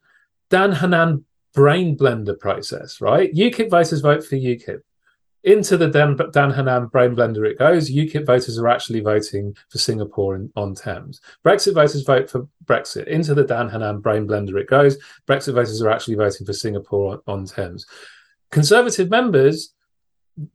Dan 0.50 0.72
Hannan 0.72 1.24
brain 1.54 1.96
blender 1.96 2.38
process, 2.38 3.00
right? 3.00 3.34
UKIP 3.34 3.70
voters 3.70 4.00
vote 4.00 4.24
for 4.24 4.36
UKIP. 4.36 4.80
Into 5.46 5.76
the 5.76 5.88
Dan, 5.88 6.50
Hannan 6.50 6.86
brain 6.88 7.14
blender 7.14 7.48
it 7.48 7.56
goes. 7.56 7.88
UKIP 7.88 8.26
voters 8.26 8.58
are 8.58 8.66
actually 8.66 8.98
voting 8.98 9.56
for 9.68 9.78
Singapore 9.78 10.34
in, 10.34 10.52
on 10.56 10.74
Thames. 10.74 11.20
Brexit 11.44 11.72
voters 11.72 12.02
vote 12.02 12.28
for 12.28 12.48
Brexit. 12.64 13.06
Into 13.06 13.32
the 13.32 13.44
Dan 13.44 13.68
Hannan 13.68 14.00
brain 14.00 14.26
blender 14.26 14.60
it 14.60 14.68
goes. 14.68 14.98
Brexit 15.28 15.54
voters 15.54 15.80
are 15.80 15.90
actually 15.90 16.16
voting 16.16 16.44
for 16.44 16.52
Singapore 16.52 17.12
on, 17.12 17.20
on 17.28 17.46
Thames. 17.46 17.86
Conservative 18.50 19.08
members 19.08 19.72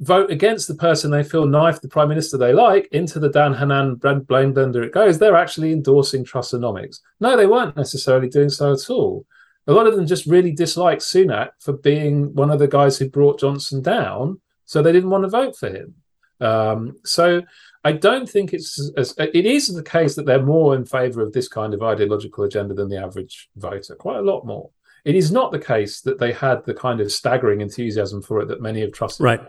vote 0.02 0.30
against 0.30 0.68
the 0.68 0.76
person 0.76 1.10
they 1.10 1.24
feel 1.24 1.48
knifed 1.48 1.82
the 1.82 1.88
prime 1.88 2.10
minister 2.10 2.38
they 2.38 2.52
like 2.52 2.90
into 2.92 3.18
the 3.18 3.30
Dan 3.30 3.54
Hannan 3.54 3.96
blame 3.96 4.54
blender 4.54 4.84
it 4.84 4.92
goes, 4.92 5.18
they're 5.18 5.38
actually 5.38 5.72
endorsing 5.72 6.26
Trussonomics. 6.26 7.00
No, 7.22 7.38
they 7.38 7.48
weren't 7.48 7.78
necessarily 7.78 8.28
doing 8.28 8.50
so 8.50 8.74
at 8.74 8.90
all. 8.90 9.26
A 9.68 9.74
lot 9.74 9.88
of 9.88 9.96
them 9.96 10.06
just 10.06 10.26
really 10.26 10.52
disliked 10.52 11.02
Sunak 11.02 11.52
for 11.60 11.74
being 11.74 12.36
one 12.36 12.52
of 12.52 12.60
the 12.60 12.68
guys 12.68 12.98
who 12.98 13.10
brought 13.10 13.40
Johnson 13.40 13.82
down, 13.82 14.42
so 14.72 14.82
they 14.82 14.94
didn't 14.94 15.10
want 15.10 15.26
to 15.26 15.30
vote 15.30 15.58
for 15.58 15.68
him. 15.68 15.96
Um, 16.40 16.96
so 17.04 17.42
I 17.84 17.92
don't 17.92 18.28
think 18.28 18.54
it's 18.54 18.80
as, 18.96 19.14
it 19.18 19.46
is 19.46 19.68
the 19.68 19.84
case 19.84 20.16
that 20.16 20.26
they're 20.26 20.42
more 20.42 20.74
in 20.74 20.86
favour 20.86 21.22
of 21.22 21.34
this 21.34 21.50
kind 21.50 21.74
of 21.74 21.84
ideological 21.84 22.46
agenda 22.46 22.74
than 22.74 22.88
the 22.88 22.96
average 22.96 23.50
voter, 23.58 23.96
quite 23.96 24.20
a 24.20 24.22
lot 24.22 24.46
more. 24.46 24.70
It 25.04 25.16
is 25.16 25.30
not 25.30 25.52
the 25.52 25.60
case 25.60 26.00
that 26.02 26.20
they 26.20 26.32
had 26.32 26.66
the 26.66 26.74
kind 26.74 27.02
of 27.02 27.12
staggering 27.12 27.60
enthusiasm 27.60 28.22
for 28.22 28.40
it 28.40 28.48
that 28.48 28.62
many 28.62 28.80
have 28.80 28.94
trusted. 28.94 29.26
Right. 29.26 29.42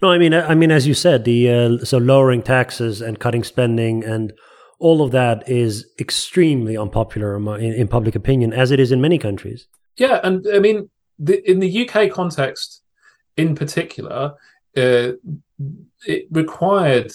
No, 0.00 0.12
I 0.12 0.18
mean, 0.18 0.32
I 0.32 0.54
mean, 0.54 0.70
as 0.70 0.86
you 0.86 0.94
said, 0.94 1.24
the 1.24 1.50
uh, 1.50 1.84
so 1.84 1.98
lowering 1.98 2.42
taxes 2.42 3.00
and 3.00 3.18
cutting 3.18 3.42
spending 3.42 4.04
and 4.04 4.32
all 4.78 5.02
of 5.02 5.10
that 5.10 5.48
is 5.48 5.84
extremely 5.98 6.76
unpopular 6.76 7.36
in, 7.58 7.72
in 7.74 7.88
public 7.88 8.14
opinion, 8.14 8.52
as 8.52 8.70
it 8.70 8.78
is 8.78 8.92
in 8.92 9.00
many 9.00 9.18
countries. 9.18 9.66
Yeah, 9.96 10.20
and 10.22 10.46
I 10.54 10.60
mean, 10.60 10.90
the, 11.18 11.42
in 11.50 11.58
the 11.58 11.88
UK 11.88 12.12
context, 12.12 12.83
in 13.36 13.54
particular, 13.54 14.34
uh, 14.76 15.12
it 16.06 16.26
required 16.30 17.12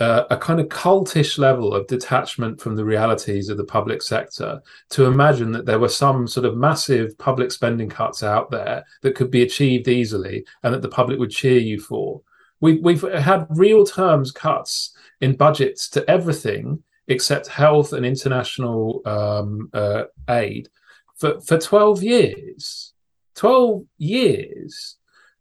uh, 0.00 0.24
a 0.30 0.36
kind 0.36 0.60
of 0.60 0.68
cultish 0.68 1.38
level 1.38 1.74
of 1.74 1.86
detachment 1.88 2.60
from 2.60 2.76
the 2.76 2.84
realities 2.84 3.48
of 3.48 3.56
the 3.56 3.64
public 3.64 4.00
sector 4.00 4.60
to 4.90 5.06
imagine 5.06 5.50
that 5.50 5.66
there 5.66 5.80
were 5.80 5.88
some 5.88 6.28
sort 6.28 6.46
of 6.46 6.56
massive 6.56 7.18
public 7.18 7.50
spending 7.50 7.88
cuts 7.88 8.22
out 8.22 8.50
there 8.50 8.84
that 9.02 9.16
could 9.16 9.30
be 9.30 9.42
achieved 9.42 9.88
easily 9.88 10.44
and 10.62 10.72
that 10.72 10.82
the 10.82 10.88
public 10.88 11.18
would 11.18 11.30
cheer 11.30 11.58
you 11.58 11.80
for. 11.80 12.20
We've, 12.60 12.82
we've 12.82 13.02
had 13.02 13.46
real 13.50 13.84
terms 13.84 14.30
cuts 14.30 14.96
in 15.20 15.36
budgets 15.36 15.88
to 15.90 16.08
everything 16.08 16.82
except 17.08 17.48
health 17.48 17.92
and 17.92 18.06
international 18.06 19.02
um, 19.04 19.70
uh, 19.72 20.04
aid 20.28 20.68
for, 21.16 21.40
for 21.40 21.58
12 21.58 22.02
years. 22.04 22.92
12 23.34 23.84
years. 23.98 24.97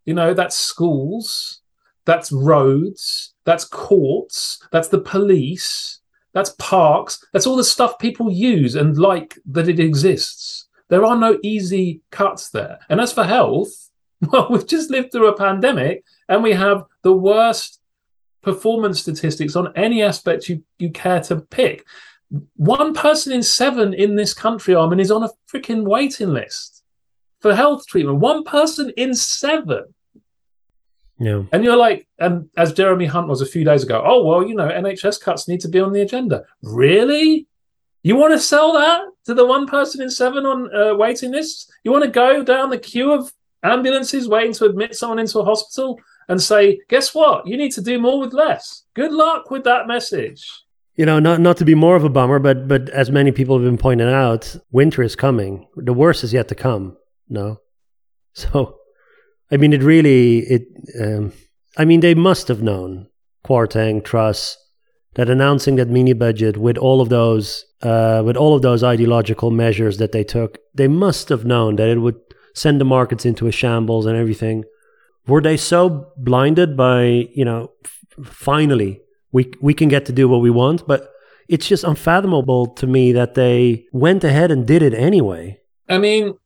You 0.08 0.16
know, 0.16 0.34
that's 0.34 0.58
schools, 0.58 1.62
that's 2.06 2.32
roads, 2.32 3.36
that's 3.44 3.66
courts, 3.66 4.64
that's 4.72 4.88
the 4.88 5.02
police, 5.02 6.00
that's 6.34 6.56
parks, 6.58 7.24
that's 7.34 7.46
all 7.46 7.58
the 7.58 7.64
stuff 7.64 8.00
people 8.00 8.32
use 8.32 8.76
and 8.76 8.98
like 8.98 9.38
that 9.46 9.68
it 9.68 9.80
exists. 9.80 10.70
There 10.88 11.06
are 11.06 11.18
no 11.18 11.38
easy 11.44 12.02
cuts 12.10 12.50
there. 12.50 12.80
And 12.90 13.02
as 13.02 13.12
for 13.12 13.26
health, 13.26 13.90
well, 14.32 14.48
we've 14.50 14.66
just 14.66 14.90
lived 14.90 15.12
through 15.12 15.28
a 15.28 15.38
pandemic 15.38 16.06
and 16.30 16.42
we 16.42 16.54
have 16.54 16.86
the 17.04 17.14
worst 17.14 17.82
performance 18.42 19.02
statistics 19.02 19.58
on 19.58 19.74
any 19.76 20.02
aspect 20.02 20.48
you, 20.48 20.64
you 20.80 20.90
care 20.90 21.20
to 21.20 21.36
pick. 21.36 21.86
One 22.56 22.94
person 22.94 23.34
in 23.34 23.44
seven 23.44 23.94
in 23.94 24.16
this 24.16 24.34
country, 24.34 24.74
Armin, 24.74 25.02
is 25.02 25.12
on 25.12 25.24
a 25.24 25.30
freaking 25.54 25.84
waiting 25.84 26.30
list 26.30 26.84
for 27.40 27.56
health 27.56 27.86
treatment. 27.88 28.20
One 28.20 28.44
person 28.44 28.92
in 28.98 29.14
seven. 29.14 29.94
Yeah. 31.20 31.44
And 31.52 31.64
you're 31.64 31.78
like, 31.78 32.08
and 32.20 32.50
as 32.58 32.74
Jeremy 32.74 33.06
Hunt 33.06 33.28
was 33.28 33.42
a 33.42 33.46
few 33.46 33.64
days 33.64 33.84
ago, 33.84 34.04
oh, 34.06 34.24
well, 34.24 34.48
you 34.48 34.56
know, 34.56 34.68
NHS 34.68 35.20
cuts 35.22 35.48
need 35.48 35.62
to 35.62 35.68
be 35.68 35.80
on 35.80 35.92
the 35.92 36.02
agenda. 36.02 36.44
Really? 36.62 37.48
You 38.04 38.16
want 38.16 38.34
to 38.34 38.40
sell 38.40 38.74
that 38.74 39.02
to 39.26 39.34
the 39.34 39.46
one 39.46 39.68
person 39.68 40.02
in 40.02 40.10
seven 40.10 40.46
on 40.46 40.74
uh, 40.74 40.96
waiting 40.96 41.32
lists? 41.32 41.70
You 41.84 41.92
want 41.92 42.04
to 42.04 42.10
go 42.10 42.44
down 42.44 42.70
the 42.70 42.78
queue 42.78 43.12
of 43.12 43.34
ambulances 43.64 44.28
waiting 44.28 44.54
to 44.54 44.66
admit 44.66 44.96
someone 44.96 45.20
into 45.20 45.40
a 45.40 45.46
hospital 45.46 46.00
and 46.30 46.42
say, 46.42 46.80
guess 46.90 47.14
what? 47.16 47.48
You 47.48 47.58
need 47.58 47.72
to 47.74 47.82
do 47.82 48.00
more 48.00 48.20
with 48.20 48.34
less. 48.34 48.84
Good 48.94 49.12
luck 49.12 49.50
with 49.50 49.64
that 49.64 49.88
message. 49.88 50.50
You 50.96 51.06
know, 51.06 51.20
not 51.20 51.40
not 51.40 51.58
to 51.58 51.66
be 51.66 51.76
more 51.76 51.96
of 51.96 52.04
a 52.04 52.10
bummer, 52.10 52.40
but 52.40 52.68
but 52.68 52.90
as 52.90 53.12
many 53.12 53.32
people 53.32 53.56
have 53.56 53.66
been 53.66 53.78
pointing 53.78 54.10
out, 54.10 54.56
winter 54.72 55.04
is 55.04 55.16
coming. 55.16 55.68
The 55.76 55.94
worst 55.94 56.24
is 56.24 56.34
yet 56.34 56.48
to 56.48 56.56
come. 56.56 56.98
No, 57.30 57.62
so 58.34 58.80
I 59.52 59.58
mean, 59.58 59.74
it 59.74 59.84
really 59.84 60.40
it. 60.40 60.68
Um, 61.02 61.34
I 61.78 61.86
mean, 61.86 62.00
they 62.00 62.16
must 62.16 62.48
have 62.48 62.62
known 62.62 63.08
Kwarteng, 63.46 64.04
Truss, 64.04 64.58
that 65.16 65.30
announcing 65.30 65.76
that 65.78 65.88
mini 65.88 66.14
budget 66.14 66.58
with 66.58 66.78
all 66.78 67.02
of 67.02 67.10
those 67.10 67.66
uh, 67.82 68.22
with 68.26 68.38
all 68.38 68.56
of 68.56 68.62
those 68.62 68.84
ideological 68.84 69.52
measures 69.52 69.98
that 69.98 70.12
they 70.12 70.24
took, 70.24 70.58
they 70.74 70.88
must 70.88 71.30
have 71.30 71.46
known 71.46 71.76
that 71.78 71.90
it 71.90 72.00
would 72.00 72.20
send 72.54 72.82
the 72.82 72.86
markets 72.86 73.26
into 73.26 73.48
a 73.48 73.52
shambles 73.52 74.06
and 74.06 74.18
everything. 74.18 74.64
Were 75.28 75.42
they 75.42 75.58
so 75.58 76.12
blinded 76.18 76.76
by 76.76 77.30
you 77.34 77.46
know, 77.46 77.72
f- 77.86 78.26
finally 78.26 79.02
we 79.32 79.52
we 79.62 79.74
can 79.74 79.90
get 79.90 80.06
to 80.06 80.14
do 80.14 80.28
what 80.28 80.42
we 80.42 80.50
want, 80.50 80.88
but 80.88 81.12
it's 81.48 81.68
just 81.68 81.84
unfathomable 81.84 82.68
to 82.76 82.88
me 82.88 83.12
that 83.14 83.36
they 83.36 83.86
went 83.92 84.24
ahead 84.24 84.52
and 84.52 84.68
did 84.68 84.82
it 84.82 84.94
anyway. 84.94 85.60
I 85.88 85.98
mean, 85.98 86.38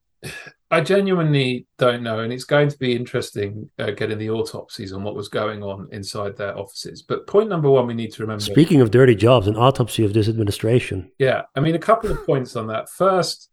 I 0.71 0.79
genuinely 0.79 1.67
don't 1.77 2.01
know, 2.01 2.19
and 2.19 2.31
it's 2.31 2.45
going 2.45 2.69
to 2.69 2.77
be 2.77 2.95
interesting 2.95 3.69
uh, 3.77 3.91
getting 3.91 4.17
the 4.17 4.29
autopsies 4.29 4.93
on 4.93 5.03
what 5.03 5.15
was 5.15 5.27
going 5.27 5.63
on 5.63 5.89
inside 5.91 6.37
their 6.37 6.57
offices. 6.57 7.01
But 7.01 7.27
point 7.27 7.49
number 7.49 7.69
one, 7.69 7.87
we 7.87 7.93
need 7.93 8.13
to 8.13 8.23
remember. 8.23 8.41
Speaking 8.41 8.79
of 8.79 8.89
dirty 8.89 9.13
jobs, 9.13 9.47
an 9.47 9.57
autopsy 9.57 10.05
of 10.05 10.13
this 10.13 10.29
administration. 10.29 11.11
Yeah, 11.19 11.41
I 11.57 11.59
mean, 11.59 11.75
a 11.75 11.79
couple 11.79 12.09
of 12.09 12.25
points 12.25 12.55
on 12.55 12.67
that. 12.67 12.89
First, 12.89 13.49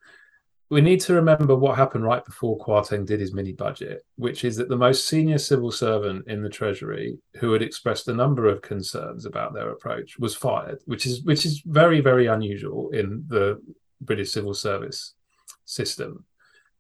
we 0.71 0.81
need 0.81 1.01
to 1.01 1.15
remember 1.15 1.57
what 1.57 1.77
happened 1.77 2.05
right 2.05 2.25
before 2.25 2.57
Kwarteng 2.59 3.05
did 3.05 3.19
his 3.19 3.35
mini 3.35 3.53
budget, 3.53 4.03
which 4.15 4.45
is 4.45 4.57
that 4.57 4.69
the 4.69 4.77
most 4.77 5.09
senior 5.09 5.39
civil 5.39 5.73
servant 5.73 6.29
in 6.29 6.43
the 6.43 6.49
Treasury, 6.49 7.19
who 7.41 7.53
had 7.53 7.63
expressed 7.63 8.07
a 8.07 8.15
number 8.15 8.47
of 8.47 8.63
concerns 8.63 9.27
about 9.27 9.55
their 9.55 9.71
approach, 9.71 10.21
was 10.21 10.37
fired, 10.37 10.79
which 10.85 11.05
is 11.05 11.25
which 11.25 11.45
is 11.45 11.63
very 11.67 12.01
very 12.01 12.27
unusual 12.27 12.91
in 12.91 13.25
the 13.27 13.61
British 14.01 14.31
civil 14.31 14.55
service 14.55 15.15
system. 15.65 16.25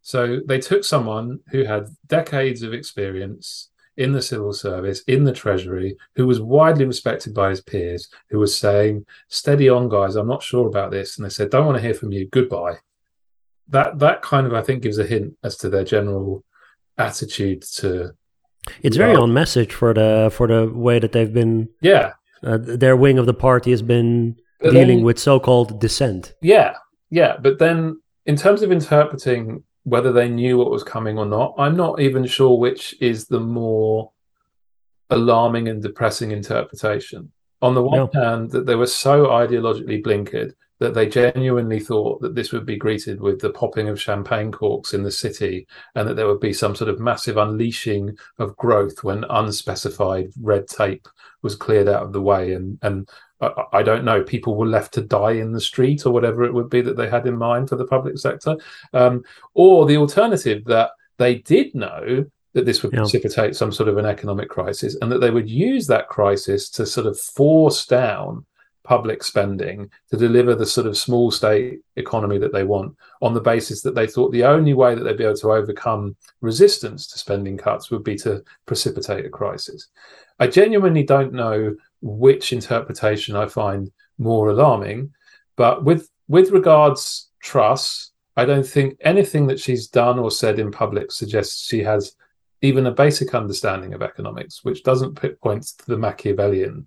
So 0.08 0.40
they 0.46 0.58
took 0.58 0.84
someone 0.84 1.40
who 1.50 1.64
had 1.64 1.88
decades 2.06 2.62
of 2.62 2.72
experience 2.72 3.68
in 3.98 4.12
the 4.12 4.22
civil 4.22 4.54
service, 4.54 5.02
in 5.06 5.24
the 5.24 5.34
Treasury, 5.34 5.98
who 6.16 6.26
was 6.26 6.40
widely 6.40 6.86
respected 6.86 7.34
by 7.34 7.50
his 7.50 7.60
peers, 7.60 8.08
who 8.30 8.38
was 8.38 8.56
saying, 8.56 9.04
"Steady 9.28 9.68
on, 9.68 9.90
guys. 9.90 10.16
I'm 10.16 10.26
not 10.34 10.42
sure 10.42 10.66
about 10.66 10.92
this," 10.92 11.18
and 11.18 11.26
they 11.26 11.30
said, 11.30 11.50
"Don't 11.50 11.66
want 11.66 11.76
to 11.76 11.82
hear 11.82 11.92
from 11.92 12.12
you. 12.12 12.26
Goodbye." 12.26 12.78
that 13.68 13.98
that 13.98 14.22
kind 14.22 14.46
of 14.46 14.54
I 14.54 14.62
think 14.62 14.82
gives 14.82 14.98
a 14.98 15.06
hint 15.06 15.34
as 15.44 15.56
to 15.58 15.68
their 15.68 15.84
general 15.84 16.42
attitude 16.96 17.62
to. 17.76 18.12
It's 18.82 18.96
very 18.96 19.14
on 19.14 19.32
message 19.32 19.72
for 19.72 19.94
the 19.94 20.30
for 20.32 20.46
the 20.46 20.72
way 20.72 20.98
that 20.98 21.12
they've 21.12 21.32
been. 21.32 21.68
Yeah, 21.80 22.12
uh, 22.42 22.58
their 22.60 22.96
wing 22.96 23.18
of 23.18 23.26
the 23.26 23.34
party 23.34 23.70
has 23.70 23.82
been 23.82 24.36
but 24.60 24.72
dealing 24.72 24.98
then, 24.98 25.04
with 25.04 25.18
so-called 25.18 25.80
dissent. 25.80 26.34
Yeah, 26.40 26.76
yeah, 27.10 27.36
but 27.40 27.58
then 27.58 28.00
in 28.26 28.36
terms 28.36 28.62
of 28.62 28.72
interpreting 28.72 29.64
whether 29.88 30.12
they 30.12 30.28
knew 30.28 30.58
what 30.58 30.70
was 30.70 30.82
coming 30.82 31.18
or 31.18 31.26
not, 31.26 31.54
I'm 31.58 31.76
not 31.76 32.00
even 32.00 32.26
sure 32.26 32.58
which 32.58 32.94
is 33.00 33.26
the 33.26 33.40
more 33.40 34.12
alarming 35.10 35.68
and 35.68 35.82
depressing 35.82 36.30
interpretation. 36.30 37.32
On 37.60 37.74
the 37.74 37.82
one 37.82 38.08
no. 38.12 38.20
hand, 38.20 38.50
that 38.52 38.66
they 38.66 38.74
were 38.74 38.86
so 38.86 39.26
ideologically 39.26 40.02
blinkered 40.02 40.52
that 40.80 40.94
they 40.94 41.08
genuinely 41.08 41.80
thought 41.80 42.20
that 42.20 42.34
this 42.34 42.52
would 42.52 42.64
be 42.64 42.76
greeted 42.76 43.20
with 43.20 43.40
the 43.40 43.50
popping 43.50 43.88
of 43.88 44.00
champagne 44.00 44.52
corks 44.52 44.94
in 44.94 45.02
the 45.02 45.10
city 45.10 45.66
and 45.94 46.08
that 46.08 46.14
there 46.14 46.28
would 46.28 46.40
be 46.40 46.52
some 46.52 46.76
sort 46.76 46.88
of 46.88 47.00
massive 47.00 47.36
unleashing 47.36 48.16
of 48.38 48.56
growth 48.56 49.02
when 49.02 49.24
unspecified 49.30 50.28
red 50.40 50.68
tape 50.68 51.08
was 51.42 51.56
cleared 51.56 51.88
out 51.88 52.02
of 52.02 52.12
the 52.12 52.22
way 52.22 52.52
and 52.52 52.78
and 52.82 53.08
I 53.40 53.82
don't 53.82 54.04
know, 54.04 54.22
people 54.22 54.56
were 54.56 54.66
left 54.66 54.94
to 54.94 55.00
die 55.00 55.32
in 55.32 55.52
the 55.52 55.60
street 55.60 56.04
or 56.04 56.12
whatever 56.12 56.42
it 56.44 56.52
would 56.52 56.68
be 56.68 56.80
that 56.80 56.96
they 56.96 57.08
had 57.08 57.26
in 57.26 57.36
mind 57.36 57.68
for 57.68 57.76
the 57.76 57.86
public 57.86 58.18
sector. 58.18 58.56
Um, 58.92 59.22
or 59.54 59.86
the 59.86 59.96
alternative 59.96 60.64
that 60.64 60.90
they 61.18 61.36
did 61.36 61.74
know 61.74 62.26
that 62.54 62.64
this 62.64 62.82
would 62.82 62.92
yeah. 62.92 63.00
precipitate 63.00 63.54
some 63.54 63.70
sort 63.70 63.88
of 63.88 63.98
an 63.98 64.06
economic 64.06 64.48
crisis 64.48 64.96
and 65.00 65.12
that 65.12 65.20
they 65.20 65.30
would 65.30 65.48
use 65.48 65.86
that 65.86 66.08
crisis 66.08 66.68
to 66.70 66.86
sort 66.86 67.06
of 67.06 67.18
force 67.18 67.86
down 67.86 68.44
public 68.88 69.22
spending 69.22 69.90
to 70.10 70.16
deliver 70.16 70.54
the 70.54 70.64
sort 70.64 70.86
of 70.86 70.96
small 70.96 71.30
state 71.30 71.80
economy 71.96 72.38
that 72.38 72.54
they 72.54 72.64
want 72.64 72.96
on 73.20 73.34
the 73.34 73.40
basis 73.40 73.82
that 73.82 73.94
they 73.94 74.06
thought 74.06 74.32
the 74.32 74.44
only 74.44 74.72
way 74.72 74.94
that 74.94 75.04
they'd 75.04 75.18
be 75.18 75.24
able 75.24 75.36
to 75.36 75.52
overcome 75.52 76.16
resistance 76.40 77.06
to 77.06 77.18
spending 77.18 77.58
cuts 77.58 77.90
would 77.90 78.02
be 78.02 78.16
to 78.16 78.42
precipitate 78.64 79.26
a 79.26 79.28
crisis. 79.28 79.88
I 80.38 80.46
genuinely 80.46 81.02
don't 81.02 81.34
know 81.34 81.76
which 82.00 82.52
interpretation 82.52 83.36
I 83.36 83.46
find 83.46 83.90
more 84.18 84.50
alarming, 84.50 85.12
but 85.56 85.84
with 85.84 86.10
with 86.28 86.50
regards 86.50 87.30
Truss, 87.42 88.12
I 88.36 88.44
don't 88.44 88.66
think 88.66 88.96
anything 89.00 89.46
that 89.46 89.60
she's 89.60 89.88
done 89.88 90.18
or 90.18 90.30
said 90.30 90.58
in 90.58 90.70
public 90.70 91.10
suggests 91.10 91.66
she 91.66 91.82
has 91.82 92.14
even 92.62 92.86
a 92.86 92.92
basic 92.92 93.34
understanding 93.34 93.94
of 93.94 94.02
economics, 94.02 94.64
which 94.64 94.82
doesn't 94.82 95.14
point 95.40 95.62
to 95.62 95.86
the 95.86 95.96
Machiavellian 95.96 96.86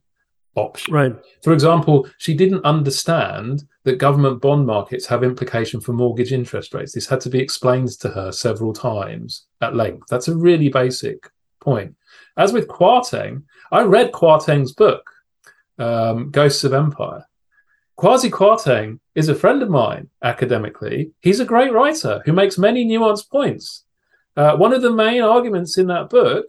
option. 0.56 0.94
Right. 0.94 1.16
For 1.44 1.54
example, 1.54 2.08
she 2.18 2.34
didn't 2.34 2.66
understand 2.66 3.64
that 3.84 3.98
government 3.98 4.42
bond 4.42 4.66
markets 4.66 5.06
have 5.08 5.24
implication 5.24 5.80
for 5.80 5.94
mortgage 5.94 6.34
interest 6.34 6.74
rates. 6.74 6.94
This 6.94 7.08
had 7.08 7.22
to 7.22 7.30
be 7.30 7.40
explained 7.40 7.90
to 8.00 8.10
her 8.10 8.32
several 8.32 8.74
times 8.74 9.46
at 9.62 9.76
length. 9.76 10.08
That's 10.10 10.28
a 10.28 10.36
really 10.36 10.70
basic 10.70 11.30
point. 11.60 11.96
As 12.38 12.54
with 12.54 12.68
Kwarteng, 12.68 13.44
I 13.72 13.84
read 13.84 14.12
Kwarteng's 14.12 14.74
book, 14.74 15.10
um, 15.78 16.32
Ghosts 16.32 16.64
of 16.64 16.74
Empire. 16.74 17.26
Kwasi 17.98 18.32
Kwarteng 18.32 19.00
is 19.14 19.30
a 19.30 19.36
friend 19.36 19.62
of 19.62 19.70
mine 19.70 20.10
academically. 20.24 21.12
He's 21.20 21.40
a 21.40 21.46
great 21.46 21.72
writer 21.72 22.22
who 22.26 22.34
makes 22.34 22.58
many 22.58 22.86
nuanced 22.86 23.30
points. 23.30 23.84
Uh, 24.36 24.56
one 24.56 24.74
of 24.74 24.82
the 24.82 24.92
main 24.92 25.22
arguments 25.22 25.78
in 25.78 25.88
that 25.88 26.10
book 26.10 26.46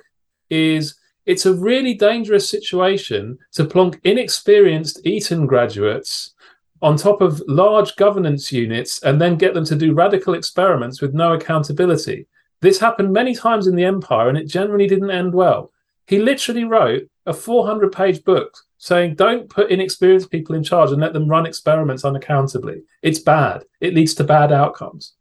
is 0.48 0.94
it's 1.26 1.46
a 1.46 1.54
really 1.54 1.94
dangerous 1.94 2.48
situation 2.48 3.38
to 3.52 3.64
plonk 3.64 4.00
inexperienced 4.04 5.04
Eton 5.04 5.46
graduates 5.46 6.34
on 6.80 6.96
top 6.96 7.20
of 7.20 7.42
large 7.46 7.94
governance 7.96 8.50
units 8.50 9.02
and 9.02 9.20
then 9.20 9.36
get 9.36 9.54
them 9.54 9.64
to 9.64 9.76
do 9.76 9.94
radical 9.94 10.34
experiments 10.34 11.00
with 11.00 11.14
no 11.14 11.34
accountability. 11.34 12.26
This 12.62 12.78
happened 12.78 13.12
many 13.12 13.34
times 13.34 13.66
in 13.66 13.76
the 13.76 13.84
empire 13.84 14.28
and 14.28 14.38
it 14.38 14.48
generally 14.48 14.86
didn't 14.86 15.10
end 15.10 15.34
well. 15.34 15.72
He 16.06 16.18
literally 16.18 16.64
wrote 16.64 17.08
a 17.26 17.34
400 17.34 17.92
page 17.92 18.24
book 18.24 18.56
saying, 18.78 19.16
don't 19.16 19.50
put 19.50 19.70
inexperienced 19.70 20.30
people 20.30 20.54
in 20.54 20.62
charge 20.62 20.90
and 20.90 21.00
let 21.00 21.12
them 21.12 21.28
run 21.28 21.44
experiments 21.44 22.04
unaccountably. 22.04 22.82
It's 23.02 23.18
bad. 23.18 23.64
It 23.80 23.94
leads 23.94 24.14
to 24.14 24.24
bad 24.24 24.52
outcomes. 24.52 25.14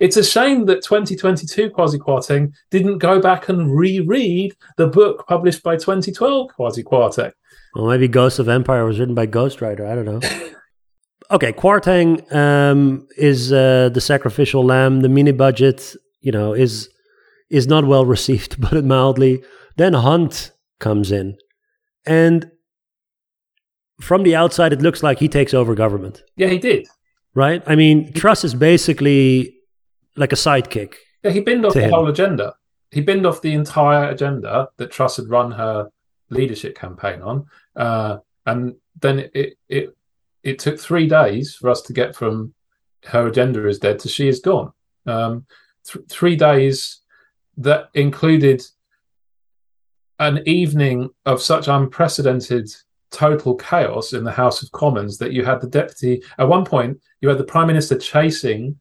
It's 0.00 0.16
a 0.16 0.24
shame 0.24 0.66
that 0.66 0.82
2022 0.82 1.70
Kwasi 1.70 1.98
Kwarteng 1.98 2.52
didn't 2.70 2.98
go 2.98 3.20
back 3.20 3.48
and 3.48 3.74
reread 3.74 4.54
the 4.76 4.86
book 4.86 5.26
published 5.26 5.62
by 5.62 5.76
2012 5.76 6.50
Kwasi 6.58 6.82
Kwarteng. 6.82 7.32
Well, 7.74 7.86
maybe 7.86 8.08
Ghost 8.08 8.38
of 8.38 8.48
Empire 8.48 8.84
was 8.84 8.98
written 8.98 9.14
by 9.14 9.26
Ghostwriter. 9.26 9.86
I 9.86 9.94
don't 9.94 10.04
know. 10.04 10.20
okay, 11.30 11.52
Kwarteng 11.52 12.30
um, 12.34 13.06
is 13.16 13.52
uh, 13.52 13.90
the 13.90 14.00
sacrificial 14.00 14.64
lamb. 14.64 15.00
The 15.00 15.08
mini 15.08 15.32
budget, 15.32 15.94
you 16.22 16.32
know, 16.32 16.54
is 16.54 16.88
is 17.50 17.66
not 17.66 17.84
well 17.84 18.06
received, 18.06 18.60
put 18.68 18.78
it 18.78 18.84
mildly. 18.84 19.42
Then 19.76 19.92
Hunt 19.92 20.52
comes 20.80 21.12
in, 21.12 21.36
and 22.06 22.50
from 24.00 24.22
the 24.22 24.34
outside, 24.34 24.72
it 24.72 24.82
looks 24.82 25.02
like 25.02 25.18
he 25.18 25.28
takes 25.28 25.54
over 25.54 25.74
government. 25.74 26.22
Yeah, 26.36 26.48
he 26.48 26.58
did. 26.58 26.88
Right? 27.34 27.62
I 27.66 27.76
mean, 27.76 28.12
Truss 28.12 28.44
is 28.44 28.54
basically 28.54 29.54
like 30.16 30.32
a 30.32 30.36
sidekick. 30.36 30.94
Yeah, 31.22 31.30
he 31.30 31.40
binned 31.40 31.64
off 31.64 31.74
the 31.74 31.82
him. 31.84 31.90
whole 31.90 32.08
agenda. 32.08 32.54
He 32.90 33.00
binned 33.00 33.24
off 33.24 33.40
the 33.40 33.54
entire 33.54 34.10
agenda 34.10 34.68
that 34.76 34.90
Truss 34.90 35.16
had 35.16 35.30
run 35.30 35.52
her 35.52 35.88
leadership 36.30 36.76
campaign 36.76 37.22
on, 37.22 37.46
uh, 37.76 38.18
and 38.46 38.74
then 39.00 39.30
it 39.34 39.54
it 39.68 39.96
it 40.42 40.58
took 40.58 40.78
three 40.78 41.06
days 41.08 41.54
for 41.54 41.70
us 41.70 41.82
to 41.82 41.92
get 41.92 42.14
from 42.14 42.52
her 43.04 43.26
agenda 43.26 43.66
is 43.66 43.78
dead 43.78 43.98
to 44.00 44.08
she 44.08 44.28
is 44.28 44.40
gone. 44.40 44.72
Um, 45.06 45.46
th- 45.86 46.04
three 46.08 46.36
days 46.36 47.00
that 47.56 47.88
included 47.94 48.62
an 50.18 50.42
evening 50.46 51.10
of 51.26 51.42
such 51.42 51.68
unprecedented 51.68 52.70
total 53.10 53.54
chaos 53.56 54.12
in 54.12 54.24
the 54.24 54.32
House 54.32 54.62
of 54.62 54.72
Commons 54.72 55.18
that 55.18 55.32
you 55.32 55.44
had 55.44 55.60
the 55.60 55.66
deputy 55.66 56.22
at 56.38 56.48
one 56.48 56.64
point 56.64 56.98
you 57.20 57.28
had 57.28 57.38
the 57.38 57.44
prime 57.44 57.66
minister 57.66 57.98
chasing 57.98 58.78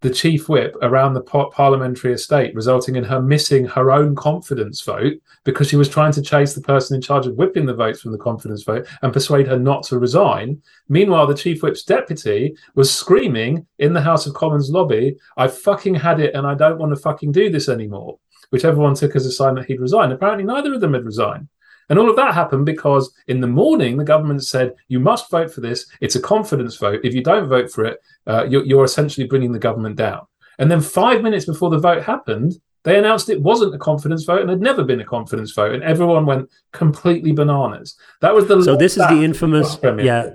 the 0.00 0.10
chief 0.10 0.48
whip 0.48 0.74
around 0.80 1.12
the 1.12 1.20
parliamentary 1.20 2.12
estate, 2.12 2.54
resulting 2.54 2.96
in 2.96 3.04
her 3.04 3.20
missing 3.20 3.66
her 3.66 3.90
own 3.90 4.14
confidence 4.14 4.80
vote 4.80 5.14
because 5.44 5.68
she 5.68 5.76
was 5.76 5.88
trying 5.88 6.12
to 6.12 6.22
chase 6.22 6.54
the 6.54 6.60
person 6.62 6.94
in 6.94 7.02
charge 7.02 7.26
of 7.26 7.36
whipping 7.36 7.66
the 7.66 7.74
votes 7.74 8.00
from 8.00 8.12
the 8.12 8.18
confidence 8.18 8.62
vote 8.62 8.86
and 9.02 9.12
persuade 9.12 9.46
her 9.46 9.58
not 9.58 9.82
to 9.82 9.98
resign. 9.98 10.60
Meanwhile, 10.88 11.26
the 11.26 11.34
chief 11.34 11.62
whip's 11.62 11.82
deputy 11.82 12.56
was 12.74 12.92
screaming 12.92 13.66
in 13.78 13.92
the 13.92 14.00
House 14.00 14.26
of 14.26 14.34
Commons 14.34 14.70
lobby, 14.70 15.16
I 15.36 15.48
fucking 15.48 15.94
had 15.94 16.20
it 16.20 16.34
and 16.34 16.46
I 16.46 16.54
don't 16.54 16.78
want 16.78 16.94
to 16.94 17.00
fucking 17.00 17.32
do 17.32 17.50
this 17.50 17.68
anymore, 17.68 18.18
which 18.48 18.64
everyone 18.64 18.94
took 18.94 19.16
as 19.16 19.26
a 19.26 19.32
sign 19.32 19.54
that 19.56 19.66
he'd 19.66 19.80
resign. 19.80 20.12
Apparently, 20.12 20.44
neither 20.44 20.72
of 20.72 20.80
them 20.80 20.94
had 20.94 21.04
resigned. 21.04 21.48
And 21.90 21.98
all 21.98 22.08
of 22.08 22.16
that 22.16 22.34
happened 22.34 22.64
because 22.64 23.12
in 23.26 23.40
the 23.40 23.48
morning, 23.48 23.96
the 23.96 24.04
government 24.04 24.44
said, 24.44 24.74
you 24.88 25.00
must 25.00 25.30
vote 25.30 25.52
for 25.52 25.60
this. 25.60 25.86
It's 26.00 26.14
a 26.14 26.20
confidence 26.20 26.76
vote. 26.76 27.00
If 27.02 27.14
you 27.14 27.22
don't 27.22 27.48
vote 27.48 27.70
for 27.70 27.84
it, 27.84 27.98
uh, 28.28 28.46
you're, 28.48 28.64
you're 28.64 28.84
essentially 28.84 29.26
bringing 29.26 29.50
the 29.52 29.58
government 29.58 29.96
down. 29.96 30.26
And 30.60 30.70
then 30.70 30.80
five 30.80 31.20
minutes 31.20 31.46
before 31.46 31.68
the 31.68 31.78
vote 31.78 32.04
happened, 32.04 32.60
they 32.84 32.96
announced 32.96 33.28
it 33.28 33.42
wasn't 33.42 33.74
a 33.74 33.78
confidence 33.78 34.24
vote 34.24 34.40
and 34.40 34.48
had 34.48 34.60
never 34.60 34.84
been 34.84 35.00
a 35.00 35.04
confidence 35.04 35.52
vote. 35.52 35.74
And 35.74 35.82
everyone 35.82 36.26
went 36.26 36.48
completely 36.72 37.32
bananas. 37.32 37.96
That 38.20 38.34
was 38.34 38.46
the 38.46 38.62
So 38.62 38.76
this 38.76 38.96
is 38.96 39.06
the 39.08 39.22
infamous, 39.22 39.76
yeah. 39.82 40.30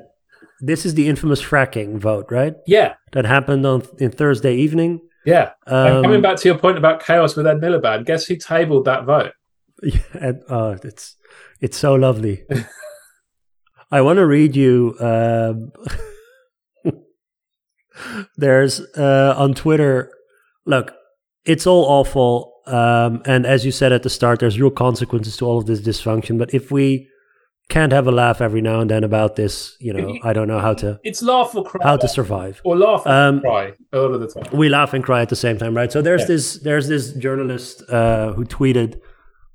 This 0.60 0.86
is 0.86 0.94
the 0.94 1.08
infamous 1.08 1.41
fracking 1.41 1.98
vote, 1.98 2.28
right? 2.32 2.56
Yeah. 2.68 2.96
That 3.13 3.26
happened 3.26 3.65
on 3.65 3.84
in 3.98 4.12
Thursday 4.12 4.56
evening. 4.56 5.02
Yeah. 5.26 5.52
Um, 5.68 6.04
coming 6.04 6.22
back 6.22 6.38
to 6.38 6.48
your 6.48 6.58
point 6.58 6.78
about 6.78 7.04
chaos 7.04 7.36
with 7.36 7.48
Ed 7.48 7.58
Miliband, 7.58 8.06
guess 8.06 8.26
who 8.26 8.36
tabled 8.36 8.86
that 8.86 9.06
vote? 9.06 9.32
Yeah, 9.84 10.00
and, 10.13 10.41
uh, 10.48 10.78
it's 10.84 11.18
it's 11.65 11.78
so 11.78 11.91
lovely. 11.95 12.36
I 13.91 13.99
want 14.01 14.17
to 14.17 14.25
read 14.25 14.56
you. 14.56 14.95
Um, 14.99 15.71
there's 18.38 18.80
uh, 18.97 19.34
on 19.38 19.54
Twitter. 19.54 20.12
Look, 20.65 20.93
it's 21.45 21.67
all 21.67 21.86
awful, 21.86 22.54
um, 22.67 23.21
and 23.25 23.45
as 23.45 23.65
you 23.65 23.71
said 23.71 23.91
at 23.91 24.04
the 24.04 24.10
start, 24.10 24.39
there's 24.39 24.60
real 24.60 24.71
consequences 24.71 25.38
to 25.38 25.45
all 25.45 25.58
of 25.60 25.65
this 25.65 25.82
dysfunction. 25.82 26.38
But 26.38 26.54
if 26.54 26.71
we 26.71 27.08
can't 27.69 27.91
have 27.91 28.08
a 28.08 28.12
laugh 28.12 28.41
every 28.41 28.62
now 28.62 28.80
and 28.80 28.89
then 28.89 29.04
about 29.04 29.36
this, 29.36 29.75
you 29.80 29.93
know, 29.93 30.17
I 30.23 30.34
don't 30.34 30.47
know 30.47 30.60
how 30.60 30.73
to 30.75 30.99
It's 31.04 31.21
laugh 31.23 31.56
or 31.56 31.63
cry. 31.63 31.82
how 31.84 31.97
to 31.97 32.08
survive. 32.08 32.62
or 32.63 32.75
laugh 32.78 33.04
or 33.06 33.12
Um, 33.12 33.41
cry 33.41 33.73
all 33.93 34.13
of 34.13 34.21
the 34.21 34.28
time. 34.28 34.56
we 34.58 34.69
laugh 34.69 34.93
and 34.93 35.04
cry 35.04 35.21
at 35.21 35.30
the 35.30 35.36
same 35.36 35.58
time, 35.58 35.75
right? 35.75 35.91
So 35.91 36.01
there's 36.01 36.21
Yeah. 36.21 36.28
this 36.36 36.60
there's 36.67 36.88
this 36.88 37.13
journalist 37.13 37.84
uh, 37.89 38.34
who 38.34 38.43
tweeted, 38.45 38.99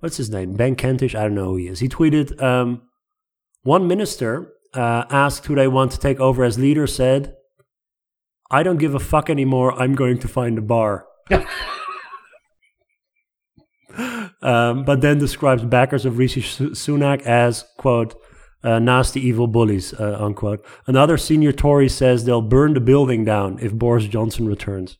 what's 0.00 0.16
his 0.16 0.30
name? 0.30 0.54
Ben 0.54 0.74
Kentish. 0.74 1.14
I 1.14 1.22
don't 1.22 1.34
know 1.34 1.50
who 1.50 1.56
he 1.56 1.68
is. 1.68 1.80
He 1.80 1.88
tweeted, 1.88 2.42
um, 2.42 2.82
one 3.62 3.86
minister 3.86 4.52
uh, 4.74 5.04
asked 5.10 5.46
who 5.46 5.54
they 5.54 5.68
want 5.68 5.92
to 5.92 5.98
take 5.98 6.18
over 6.20 6.44
as 6.44 6.58
leader. 6.58 6.86
Said, 6.86 7.36
"I 8.50 8.62
don't 8.62 8.78
give 8.78 8.94
a 8.94 9.00
fuck 9.00 9.30
anymore. 9.30 9.72
I'm 9.80 9.94
going 9.94 10.18
to 10.18 10.28
find 10.28 10.58
a 10.58 10.62
bar." 10.62 11.06
um, 14.42 14.84
but 14.84 15.00
then 15.00 15.18
describes 15.18 15.62
backers 15.64 16.04
of 16.04 16.18
Rishi 16.18 16.42
Sunak 16.42 17.22
as 17.22 17.64
quote. 17.76 18.14
Uh, 18.62 18.78
nasty 18.78 19.18
evil 19.26 19.46
bullies, 19.46 19.94
uh, 19.94 20.18
unquote. 20.20 20.62
Another 20.86 21.16
senior 21.16 21.50
Tory 21.50 21.88
says 21.88 22.26
they'll 22.26 22.42
burn 22.42 22.74
the 22.74 22.80
building 22.80 23.24
down 23.24 23.58
if 23.58 23.72
Boris 23.72 24.04
Johnson 24.04 24.46
returns. 24.46 24.98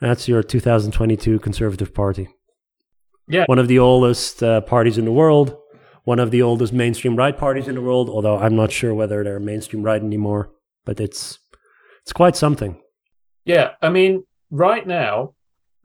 That's 0.00 0.28
your 0.28 0.44
2022 0.44 1.40
Conservative 1.40 1.92
Party. 1.92 2.28
Yeah. 3.28 3.44
One 3.46 3.58
of 3.58 3.68
the 3.68 3.78
oldest 3.78 4.42
uh, 4.42 4.60
parties 4.60 4.98
in 4.98 5.04
the 5.04 5.12
world, 5.12 5.56
one 6.04 6.18
of 6.18 6.30
the 6.30 6.42
oldest 6.42 6.72
mainstream 6.72 7.16
right 7.16 7.36
parties 7.36 7.68
in 7.68 7.74
the 7.74 7.80
world, 7.80 8.10
although 8.10 8.38
I'm 8.38 8.56
not 8.56 8.70
sure 8.70 8.94
whether 8.94 9.24
they're 9.24 9.40
mainstream 9.40 9.82
right 9.82 10.00
anymore, 10.00 10.50
but 10.84 11.00
it's 11.00 11.38
it's 12.02 12.12
quite 12.12 12.36
something. 12.36 12.80
Yeah, 13.46 13.70
I 13.80 13.88
mean, 13.88 14.24
right 14.50 14.86
now, 14.86 15.34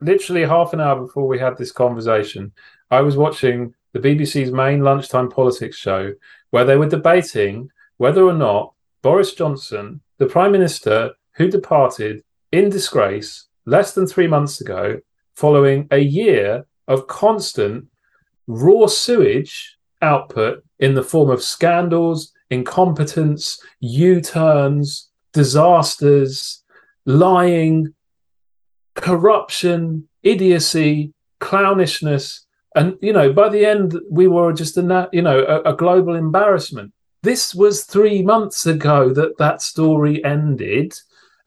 literally 0.00 0.44
half 0.44 0.72
an 0.72 0.80
hour 0.80 1.00
before 1.00 1.26
we 1.26 1.38
had 1.38 1.56
this 1.56 1.72
conversation, 1.72 2.52
I 2.90 3.00
was 3.00 3.16
watching 3.16 3.74
the 3.92 4.00
BBC's 4.00 4.52
main 4.52 4.82
lunchtime 4.82 5.30
politics 5.30 5.76
show 5.76 6.12
where 6.50 6.64
they 6.64 6.76
were 6.76 6.88
debating 6.88 7.68
whether 7.96 8.22
or 8.22 8.32
not 8.34 8.74
Boris 9.02 9.34
Johnson, 9.34 10.00
the 10.18 10.26
Prime 10.26 10.52
Minister 10.52 11.12
who 11.36 11.50
departed 11.50 12.22
in 12.52 12.68
disgrace 12.68 13.46
less 13.66 13.94
than 13.94 14.06
three 14.06 14.26
months 14.26 14.60
ago, 14.60 15.00
following 15.34 15.88
a 15.90 15.98
year 15.98 16.66
of 16.90 17.06
constant 17.06 17.86
raw 18.46 18.86
sewage 18.86 19.78
output 20.02 20.62
in 20.78 20.94
the 20.94 21.02
form 21.02 21.30
of 21.30 21.42
scandals, 21.42 22.32
incompetence, 22.50 23.62
U 23.80 24.20
turns, 24.20 25.08
disasters, 25.32 26.62
lying, 27.06 27.94
corruption, 28.94 30.08
idiocy, 30.22 31.12
clownishness. 31.40 32.40
And, 32.74 32.96
you 33.00 33.12
know, 33.12 33.32
by 33.32 33.48
the 33.48 33.64
end, 33.64 33.98
we 34.10 34.26
were 34.26 34.52
just 34.52 34.76
a, 34.76 35.08
you 35.12 35.22
know, 35.22 35.40
a, 35.40 35.72
a 35.72 35.76
global 35.76 36.14
embarrassment. 36.16 36.92
This 37.22 37.54
was 37.54 37.84
three 37.84 38.22
months 38.22 38.66
ago 38.66 39.12
that 39.14 39.38
that 39.38 39.62
story 39.62 40.24
ended. 40.24 40.94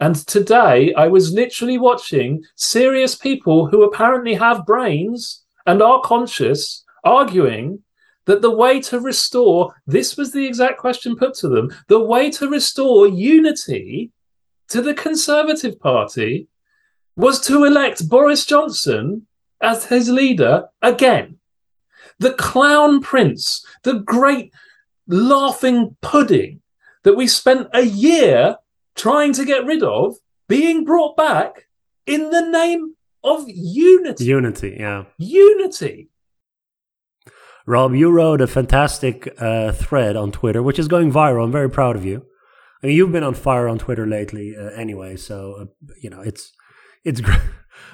And 0.04 0.16
today 0.28 0.94
I 0.96 1.08
was 1.08 1.32
literally 1.32 1.78
watching 1.78 2.44
serious 2.58 3.16
people 3.16 3.68
who 3.68 3.84
apparently 3.84 4.34
have 4.34 4.66
brains 4.66 5.46
and 5.66 5.82
are 5.82 6.02
conscious 6.02 6.84
arguing 7.06 7.80
that 8.26 8.42
the 8.42 8.52
way 8.52 8.82
to 8.82 9.00
restore 9.00 9.74
this 9.88 10.18
was 10.18 10.34
the 10.34 10.46
exact 10.46 10.78
question 10.78 11.16
put 11.16 11.36
to 11.36 11.48
them 11.48 11.74
the 11.88 12.04
way 12.04 12.30
to 12.32 12.50
restore 12.50 13.08
unity 13.08 14.12
to 14.68 14.82
the 14.82 14.94
Conservative 14.94 15.80
Party 15.80 16.50
was 17.16 17.40
to 17.48 17.64
elect 17.64 18.10
Boris 18.10 18.46
Johnson 18.46 19.26
as 19.62 19.86
his 19.86 20.10
leader 20.10 20.66
again. 20.82 21.38
The 22.20 22.34
clown 22.34 23.00
prince, 23.00 23.66
the 23.84 24.00
great 24.00 24.52
laughing 25.08 25.96
pudding 26.02 26.60
that 27.04 27.16
we 27.16 27.26
spent 27.26 27.70
a 27.74 27.84
year 27.84 28.58
trying 28.96 29.34
to 29.34 29.46
get 29.46 29.66
rid 29.66 29.84
of, 29.84 30.16
being 30.48 30.84
brought 30.84 31.16
back 31.16 31.68
in 32.06 32.30
the 32.30 32.42
name 32.42 32.96
of 33.24 33.46
unity. 33.48 34.26
Unity, 34.26 34.78
yeah. 34.80 35.06
Unity. 35.18 36.10
Rob, 37.66 37.94
you 37.96 38.12
wrote 38.12 38.42
a 38.42 38.48
fantastic 38.48 39.34
uh, 39.38 39.72
thread 39.72 40.16
on 40.18 40.32
Twitter, 40.32 40.62
which 40.62 40.78
is 40.78 40.90
going 40.90 41.12
viral. 41.12 41.46
I'm 41.46 41.52
very 41.52 41.70
proud 41.70 41.96
of 41.96 42.04
you. 42.04 42.26
I 42.84 42.88
mean, 42.88 42.98
you've 42.98 43.14
been 43.14 43.24
on 43.24 43.36
fire 43.36 43.70
on 43.70 43.80
Twitter 43.80 44.06
lately, 44.06 44.54
uh, 44.58 44.70
anyway. 44.72 45.16
So 45.16 45.56
uh, 45.62 45.66
you 46.02 46.10
know 46.10 46.22
it's 46.22 46.52
it's 47.04 47.22
great. 47.22 47.40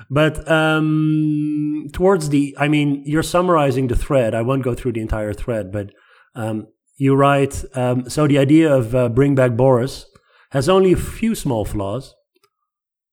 But 0.09 0.49
um, 0.51 1.87
towards 1.93 2.29
the, 2.29 2.55
I 2.59 2.67
mean, 2.67 3.01
you're 3.05 3.23
summarizing 3.23 3.87
the 3.87 3.95
thread. 3.95 4.35
I 4.35 4.41
won't 4.41 4.63
go 4.63 4.75
through 4.75 4.93
the 4.93 5.01
entire 5.01 5.33
thread, 5.33 5.71
but 5.71 5.91
um, 6.35 6.67
you 6.97 7.15
write. 7.15 7.63
Um, 7.75 8.09
so 8.09 8.27
the 8.27 8.39
idea 8.39 8.73
of 8.73 8.93
uh, 8.93 9.07
bring 9.09 9.35
back 9.35 9.55
Boris 9.55 10.05
has 10.51 10.67
only 10.67 10.93
a 10.93 10.97
few 10.97 11.35
small 11.35 11.65
flaws. 11.65 12.15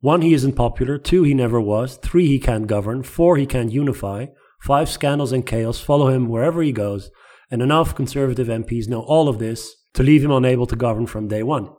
One, 0.00 0.22
he 0.22 0.34
isn't 0.34 0.54
popular. 0.54 0.98
Two, 0.98 1.22
he 1.22 1.34
never 1.34 1.60
was. 1.60 1.96
Three, 1.96 2.26
he 2.26 2.38
can't 2.38 2.66
govern. 2.66 3.02
Four, 3.02 3.36
he 3.36 3.46
can't 3.46 3.72
unify. 3.72 4.26
Five, 4.60 4.88
scandals 4.88 5.32
and 5.32 5.46
chaos 5.46 5.80
follow 5.80 6.08
him 6.08 6.28
wherever 6.28 6.62
he 6.62 6.72
goes. 6.72 7.10
And 7.50 7.62
enough 7.62 7.94
conservative 7.94 8.48
MPs 8.48 8.88
know 8.88 9.00
all 9.00 9.28
of 9.28 9.38
this 9.38 9.74
to 9.94 10.02
leave 10.02 10.24
him 10.24 10.30
unable 10.30 10.66
to 10.66 10.76
govern 10.76 11.06
from 11.06 11.28
day 11.28 11.42
one. 11.42 11.70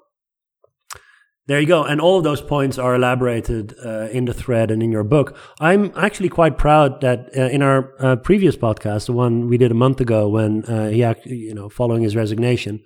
There 1.48 1.62
you 1.62 1.68
go. 1.68 1.84
And 1.84 2.02
all 2.02 2.18
of 2.18 2.26
those 2.26 2.42
points 2.42 2.78
are 2.78 2.96
elaborated 2.96 3.74
uh, 3.84 4.10
in 4.12 4.26
the 4.26 4.34
thread 4.34 4.70
and 4.70 4.84
in 4.84 4.92
your 4.92 5.06
book. 5.06 5.38
I'm 5.62 5.94
actually 5.96 6.28
quite 6.28 6.58
proud 6.58 7.00
that 7.02 7.30
uh, 7.38 7.44
in 7.44 7.62
our 7.62 7.94
uh, 8.00 8.16
previous 8.18 8.58
podcast, 8.58 9.06
the 9.06 9.14
one 9.14 9.48
we 9.48 9.58
did 9.58 9.72
a 9.72 9.76
month 9.76 10.02
ago 10.02 10.28
when 10.28 10.66
uh, 10.66 10.90
he 10.90 11.04
actually, 11.04 11.38
you 11.38 11.54
know, 11.54 11.70
following 11.70 12.04
his 12.04 12.18
resignation, 12.18 12.84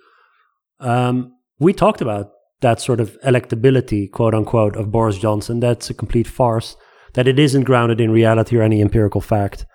um, 0.80 1.34
we 1.58 1.74
talked 1.74 2.02
about 2.02 2.34
that 2.62 2.80
sort 2.80 3.00
of 3.00 3.18
electability, 3.22 4.12
quote 4.12 4.34
unquote, 4.34 4.76
of 4.76 4.92
Boris 4.92 5.18
Johnson. 5.18 5.60
That's 5.60 5.90
a 5.90 5.94
complete 5.94 6.28
farce, 6.28 6.76
that 7.14 7.28
it 7.28 7.38
isn't 7.38 7.64
grounded 7.64 8.00
in 8.00 8.12
reality 8.12 8.58
or 8.58 8.62
any 8.62 8.82
empirical 8.82 9.22
fact. 9.22 9.66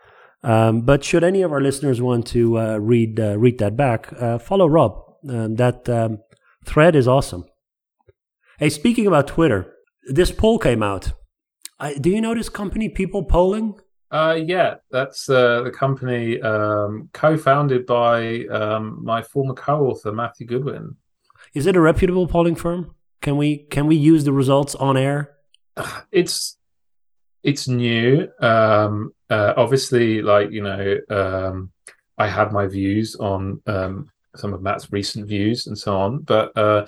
Um, 0.43 0.83
but 0.83 1.03
should 1.05 1.25
any 1.25 1.43
of 1.43 1.53
our 1.53 1.61
listeners 1.61 2.01
want 2.01 2.27
to 2.29 2.59
uh, 2.59 2.77
read 2.79 3.19
uh, 3.19 3.39
read 3.39 3.59
that 3.59 3.77
back, 3.77 4.15
follow 4.41 4.67
Rob. 4.67 5.03
Um, 5.29 5.57
that 5.57 5.89
um, 5.89 6.19
thread 6.65 6.95
is 6.95 7.09
awesome. 7.09 7.45
Hey, 8.59 8.71
speaking 8.71 9.07
about 9.07 9.27
Twitter, 9.27 9.73
this 10.09 10.31
poll 10.31 10.59
came 10.59 10.83
out. 10.83 11.13
I, 11.79 11.95
do 11.95 12.11
you 12.11 12.21
know 12.21 12.35
this 12.35 12.49
company, 12.49 12.89
People 12.89 13.25
Polling? 13.25 13.75
Uh, 14.11 14.39
yeah, 14.41 14.77
that's 14.91 15.29
uh, 15.29 15.63
the 15.63 15.71
company 15.71 16.41
um, 16.41 17.11
co-founded 17.13 17.87
by 17.87 18.45
um, 18.47 19.01
my 19.03 19.21
former 19.23 19.55
co-author 19.55 20.13
Matthew 20.13 20.47
Goodwin. 20.47 20.97
Is 21.57 21.65
it 21.65 21.75
a 21.75 21.81
reputable 21.81 22.27
polling 22.27 22.55
firm? 22.55 22.95
Can 23.23 23.39
we 23.39 23.57
can 23.57 23.87
we 23.87 23.97
use 23.97 24.25
the 24.25 24.33
results 24.33 24.75
on 24.75 24.99
air? 24.99 25.33
It's 26.13 26.59
it's 27.43 27.67
new. 27.67 28.29
Um, 28.41 29.15
uh, 29.31 29.55
obviously, 29.57 30.21
like 30.21 30.51
you 30.51 30.63
know, 30.63 30.99
um, 31.09 31.73
I 32.19 32.29
have 32.29 32.53
my 32.53 32.67
views 32.67 33.17
on 33.17 33.63
um, 33.67 34.11
some 34.35 34.53
of 34.53 34.61
Matt's 34.61 34.93
recent 34.93 35.27
views 35.27 35.67
and 35.67 35.79
so 35.79 35.97
on, 35.97 36.19
but 36.19 36.55
uh, 36.59 36.87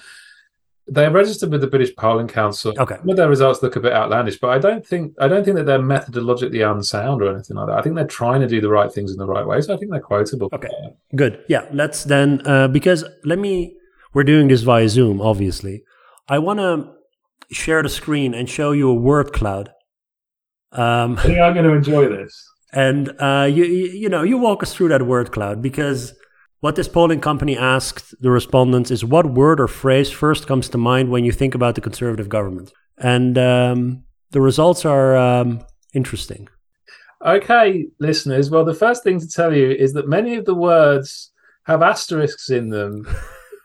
they're 0.86 1.10
registered 1.10 1.50
with 1.50 1.62
the 1.62 1.66
British 1.66 1.96
Polling 1.96 2.28
Council. 2.28 2.74
Okay. 2.78 2.96
Some 2.96 3.08
of 3.08 3.16
their 3.16 3.30
results 3.30 3.62
look 3.62 3.76
a 3.76 3.80
bit 3.80 3.94
outlandish, 3.94 4.38
but 4.38 4.50
I 4.50 4.58
don't 4.58 4.86
think 4.86 5.14
I 5.18 5.28
don't 5.28 5.44
think 5.44 5.56
that 5.56 5.64
they're 5.64 5.78
methodologically 5.78 6.70
unsound 6.70 7.22
or 7.22 7.32
anything 7.32 7.56
like 7.56 7.68
that. 7.68 7.78
I 7.78 7.80
think 7.80 7.94
they're 7.94 8.06
trying 8.06 8.42
to 8.42 8.46
do 8.46 8.60
the 8.60 8.68
right 8.68 8.92
things 8.92 9.12
in 9.12 9.16
the 9.16 9.26
right 9.26 9.46
way. 9.46 9.62
So 9.62 9.72
I 9.72 9.78
think 9.78 9.92
they're 9.92 10.00
quotable. 10.00 10.50
Okay. 10.52 10.68
Good. 11.16 11.42
Yeah. 11.48 11.64
Let's 11.72 12.04
then 12.04 12.46
uh, 12.46 12.68
because 12.68 13.02
let 13.24 13.38
me. 13.38 13.76
We're 14.14 14.24
doing 14.24 14.48
this 14.48 14.62
via 14.62 14.88
Zoom, 14.88 15.20
obviously. 15.20 15.82
I 16.28 16.38
want 16.38 16.60
to 16.60 16.92
share 17.50 17.82
the 17.82 17.88
screen 17.88 18.34
and 18.34 18.48
show 18.48 18.72
you 18.72 18.90
a 18.90 18.94
word 18.94 19.32
cloud. 19.32 19.70
Um, 20.72 21.18
I 21.18 21.22
think 21.22 21.38
I'm 21.38 21.54
going 21.54 21.64
to 21.64 21.72
enjoy 21.72 22.08
this. 22.08 22.44
And 22.72 23.14
uh, 23.18 23.48
you, 23.50 23.64
you 23.64 24.08
know, 24.08 24.22
you 24.22 24.36
walk 24.36 24.62
us 24.62 24.74
through 24.74 24.88
that 24.88 25.02
word 25.02 25.32
cloud 25.32 25.62
because 25.62 26.14
what 26.60 26.76
this 26.76 26.88
polling 26.88 27.20
company 27.20 27.56
asked 27.56 28.14
the 28.20 28.30
respondents 28.30 28.90
is 28.90 29.04
what 29.04 29.32
word 29.32 29.60
or 29.60 29.68
phrase 29.68 30.10
first 30.10 30.46
comes 30.46 30.68
to 30.70 30.78
mind 30.78 31.10
when 31.10 31.24
you 31.24 31.32
think 31.32 31.54
about 31.54 31.74
the 31.76 31.80
conservative 31.80 32.28
government? 32.28 32.72
And 32.98 33.38
um, 33.38 34.04
the 34.32 34.40
results 34.40 34.84
are 34.84 35.16
um, 35.16 35.64
interesting. 35.94 36.48
Okay, 37.24 37.86
listeners. 37.98 38.50
Well, 38.50 38.64
the 38.64 38.74
first 38.74 39.02
thing 39.02 39.18
to 39.20 39.28
tell 39.28 39.54
you 39.54 39.70
is 39.70 39.92
that 39.94 40.08
many 40.08 40.34
of 40.34 40.44
the 40.44 40.54
words 40.54 41.32
have 41.64 41.82
asterisks 41.82 42.50
in 42.50 42.68
them 42.68 43.06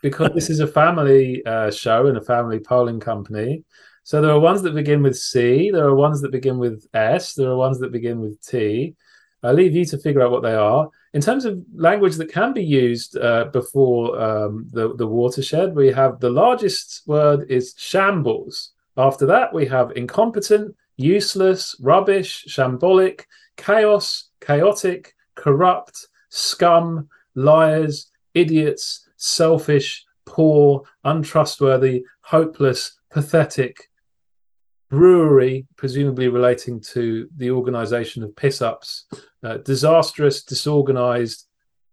because 0.04 0.32
this 0.34 0.50
is 0.50 0.60
a 0.60 0.66
family 0.66 1.42
uh, 1.46 1.70
show 1.70 2.08
and 2.08 2.18
a 2.18 2.20
family 2.20 2.58
polling 2.58 3.00
company. 3.00 3.64
So 4.02 4.20
there 4.20 4.32
are 4.32 4.38
ones 4.38 4.60
that 4.60 4.74
begin 4.74 5.02
with 5.02 5.16
C, 5.16 5.70
there 5.70 5.86
are 5.86 5.94
ones 5.94 6.20
that 6.20 6.30
begin 6.30 6.58
with 6.58 6.86
S, 6.92 7.32
there 7.32 7.48
are 7.48 7.56
ones 7.56 7.78
that 7.78 7.90
begin 7.90 8.20
with 8.20 8.38
T. 8.46 8.94
I'll 9.42 9.54
leave 9.54 9.74
you 9.74 9.86
to 9.86 9.96
figure 9.96 10.20
out 10.20 10.30
what 10.30 10.42
they 10.42 10.54
are. 10.54 10.90
In 11.14 11.22
terms 11.22 11.46
of 11.46 11.58
language 11.74 12.16
that 12.16 12.30
can 12.30 12.52
be 12.52 12.62
used 12.62 13.16
uh, 13.16 13.46
before 13.50 14.20
um, 14.20 14.68
the, 14.72 14.94
the 14.94 15.06
watershed, 15.06 15.74
we 15.74 15.88
have 15.92 16.20
the 16.20 16.28
largest 16.28 17.00
word 17.06 17.46
is 17.48 17.74
shambles. 17.78 18.72
After 18.98 19.24
that, 19.24 19.54
we 19.54 19.64
have 19.68 19.96
incompetent, 19.96 20.76
useless, 20.98 21.76
rubbish, 21.80 22.44
shambolic, 22.46 23.22
chaos, 23.56 24.28
chaotic, 24.42 25.14
corrupt, 25.34 26.08
scum, 26.28 27.08
liars, 27.34 28.10
idiots, 28.34 29.03
selfish, 29.24 30.04
poor, 30.26 30.82
untrustworthy, 31.04 32.04
hopeless, 32.20 32.98
pathetic, 33.10 33.88
brewery, 34.90 35.66
presumably 35.76 36.28
relating 36.28 36.80
to 36.80 37.28
the 37.36 37.50
organization 37.50 38.22
of 38.22 38.36
piss 38.36 38.60
ups, 38.60 39.06
uh, 39.42 39.56
disastrous, 39.58 40.44
disorganized, 40.44 41.46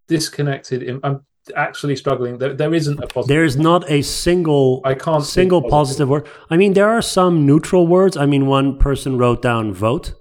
disconnected. 0.08 1.00
I'm 1.04 1.26
actually 1.56 1.96
struggling. 1.96 2.38
There, 2.38 2.54
there 2.54 2.74
isn't 2.74 3.00
a 3.00 3.08
positive. 3.08 3.28
There 3.28 3.46
is 3.46 3.56
not 3.56 3.90
a 3.90 4.02
single 4.02 4.82
I 4.84 4.94
can't 4.94 5.24
single 5.24 5.62
positive. 5.62 6.10
positive 6.10 6.10
word. 6.10 6.28
I 6.50 6.58
mean, 6.58 6.74
there 6.74 6.90
are 6.90 7.02
some 7.02 7.46
neutral 7.46 7.88
words. 7.88 8.18
I 8.18 8.26
mean, 8.26 8.46
one 8.46 8.78
person 8.78 9.18
wrote 9.18 9.42
down 9.42 9.74
vote, 9.74 10.14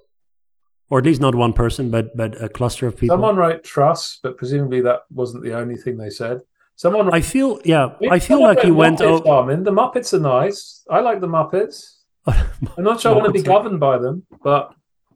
or 0.88 1.00
at 1.00 1.04
least 1.04 1.20
not 1.20 1.34
one 1.34 1.54
person, 1.54 1.90
but 1.90 2.16
but 2.16 2.40
a 2.40 2.48
cluster 2.48 2.86
of 2.86 2.96
people. 2.96 3.14
Someone 3.14 3.36
wrote 3.36 3.64
trust, 3.64 4.20
but 4.22 4.36
presumably 4.36 4.80
that 4.82 5.00
wasn't 5.10 5.42
the 5.42 5.54
only 5.54 5.76
thing 5.76 5.96
they 5.96 6.10
said. 6.10 6.42
Someone. 6.80 7.12
I 7.12 7.20
feel 7.20 7.60
yeah. 7.62 7.90
I 8.10 8.18
feel 8.18 8.40
like 8.40 8.64
you 8.64 8.74
went. 8.74 9.02
Oh, 9.02 9.18
the 9.18 9.70
Muppets 9.70 10.14
are 10.14 10.18
nice. 10.18 10.82
I 10.88 11.00
like 11.00 11.20
the 11.20 11.26
Muppets. 11.26 11.96
I'm 12.26 12.84
not 12.84 13.02
sure 13.02 13.12
I 13.12 13.14
want 13.16 13.26
to 13.26 13.32
be 13.32 13.42
governed 13.42 13.78
by 13.78 13.98
them, 13.98 14.24
but 14.42 14.72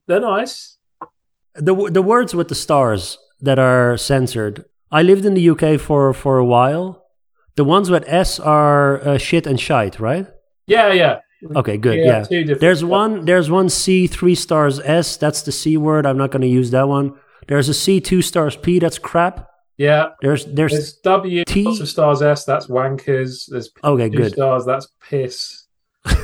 they're 0.06 0.20
nice. 0.20 0.76
The 1.54 1.74
the 1.90 2.02
words 2.02 2.34
with 2.34 2.48
the 2.48 2.54
stars 2.54 3.16
that 3.40 3.58
are 3.58 3.96
censored. 3.96 4.66
I 4.92 5.00
lived 5.00 5.24
in 5.24 5.32
the 5.32 5.48
UK 5.52 5.80
for 5.80 6.12
for 6.12 6.36
a 6.36 6.44
while. 6.44 7.02
The 7.56 7.64
ones 7.64 7.88
with 7.88 8.04
S 8.08 8.38
are 8.38 9.00
uh, 9.00 9.16
shit 9.16 9.46
and 9.46 9.58
shite, 9.58 9.98
right? 9.98 10.26
Yeah, 10.66 10.92
yeah. 10.92 11.20
Okay, 11.56 11.78
good. 11.78 11.96
Yeah, 11.96 12.26
yeah. 12.30 12.54
there's 12.60 12.80
stuff. 12.80 12.90
one. 12.90 13.24
There's 13.24 13.48
one 13.50 13.70
C 13.70 14.06
three 14.06 14.34
stars 14.34 14.80
S. 14.80 15.16
That's 15.16 15.40
the 15.40 15.52
C 15.52 15.78
word. 15.78 16.04
I'm 16.04 16.18
not 16.18 16.30
going 16.30 16.42
to 16.42 16.58
use 16.60 16.72
that 16.72 16.88
one. 16.88 17.14
There's 17.48 17.70
a 17.70 17.74
C 17.74 18.02
two 18.02 18.20
stars 18.20 18.54
P. 18.54 18.78
That's 18.78 18.98
crap. 18.98 19.48
Yeah. 19.76 20.10
There's 20.20 20.44
there's, 20.46 20.72
there's 20.72 20.92
W 20.98 21.44
T 21.44 21.64
lots 21.64 21.80
of 21.80 21.88
stars 21.88 22.22
S. 22.22 22.44
That's 22.44 22.66
wankers. 22.66 23.46
There's 23.48 23.68
P, 23.68 23.80
okay, 23.82 24.08
good 24.08 24.32
stars. 24.32 24.64
That's 24.64 24.88
piss. 25.08 25.66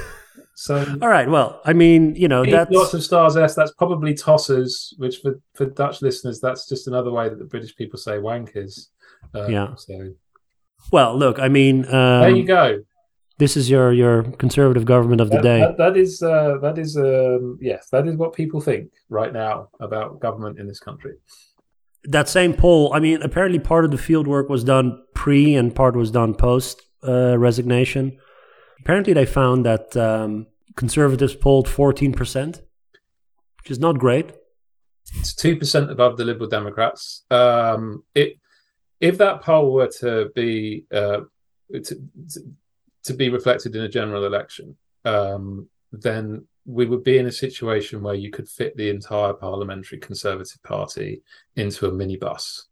So, 0.61 0.77
all 1.01 1.09
right. 1.09 1.27
Well, 1.27 1.59
I 1.65 1.73
mean, 1.73 2.15
you 2.17 2.29
know, 2.29 2.45
that's 2.45 2.71
lots 2.71 2.93
of 2.93 3.03
stars 3.03 3.35
S. 3.35 3.55
That's 3.55 3.73
probably 3.73 4.13
tossers, 4.13 4.93
which 4.99 5.21
for, 5.23 5.41
for 5.55 5.65
Dutch 5.65 6.03
listeners, 6.03 6.39
that's 6.39 6.69
just 6.69 6.87
another 6.87 7.11
way 7.11 7.31
that 7.31 7.39
the 7.39 7.47
British 7.47 7.75
people 7.75 7.99
say 7.99 8.19
wankers. 8.19 8.89
Uh, 9.35 9.47
yeah. 9.47 9.75
So, 9.77 10.13
well, 10.93 11.17
look, 11.17 11.39
I 11.39 11.49
mean, 11.49 11.87
um, 11.87 12.21
there 12.21 12.37
you 12.37 12.45
go. 12.45 12.85
This 13.39 13.57
is 13.57 13.71
your 13.71 13.91
your 13.95 14.25
conservative 14.33 14.85
government 14.85 15.23
of 15.23 15.31
the 15.31 15.37
that, 15.37 15.43
day. 15.43 15.61
that, 15.61 15.79
that 15.79 15.97
is 15.97 16.23
uh, 16.23 16.59
that 16.61 16.77
is 16.77 16.95
um, 16.99 17.59
yes, 17.63 17.89
that 17.89 18.07
is 18.07 18.17
what 18.17 18.35
people 18.35 18.61
think 18.61 18.93
right 19.09 19.33
now 19.33 19.71
about 19.81 20.21
government 20.21 20.59
in 20.59 20.69
this 20.69 20.79
country. 20.79 21.15
That 22.05 22.29
same 22.29 22.55
poll. 22.55 22.93
I 22.95 23.01
mean, 23.01 23.23
apparently 23.23 23.59
part 23.59 23.85
of 23.85 23.91
the 23.91 23.99
field 23.99 24.27
work 24.27 24.49
was 24.49 24.65
done 24.65 25.03
pre 25.15 25.55
and 25.55 25.75
part 25.75 25.97
was 25.97 26.11
done 26.11 26.35
post 26.35 26.83
uh, 27.07 27.39
resignation. 27.39 28.19
Apparently, 28.81 29.13
they 29.13 29.27
found 29.27 29.67
that 29.67 29.95
um, 29.97 30.47
conservatives 30.77 31.35
polled 31.35 31.67
14%, 31.67 32.61
which 33.59 33.71
is 33.71 33.79
not 33.79 33.99
great. 33.99 34.33
It's 35.19 35.35
2% 35.35 35.91
above 35.91 36.17
the 36.17 36.25
Liberal 36.25 36.49
Democrats. 36.49 37.25
Um, 37.31 38.05
it, 38.15 38.39
if 39.01 39.19
that 39.19 39.43
poll 39.43 39.73
were 39.73 39.91
to 40.01 40.31
be 40.35 40.87
uh, 40.93 41.21
to, 41.73 41.97
to, 43.05 43.15
be 43.15 43.29
reflected 43.29 43.75
in 43.75 43.83
a 43.83 43.89
general 43.89 44.25
election, 44.25 44.77
um, 45.05 45.69
then 45.93 46.47
we 46.67 46.87
would 46.87 47.03
be 47.03 47.19
in 47.19 47.27
a 47.27 47.33
situation 47.33 48.03
where 48.03 48.15
you 48.15 48.31
could 48.31 48.49
fit 48.49 48.77
the 48.77 48.91
entire 48.91 49.33
parliamentary 49.33 49.99
Conservative 49.99 50.63
Party 50.63 51.23
into 51.57 51.87
a 51.87 51.93
minibus. 51.93 52.63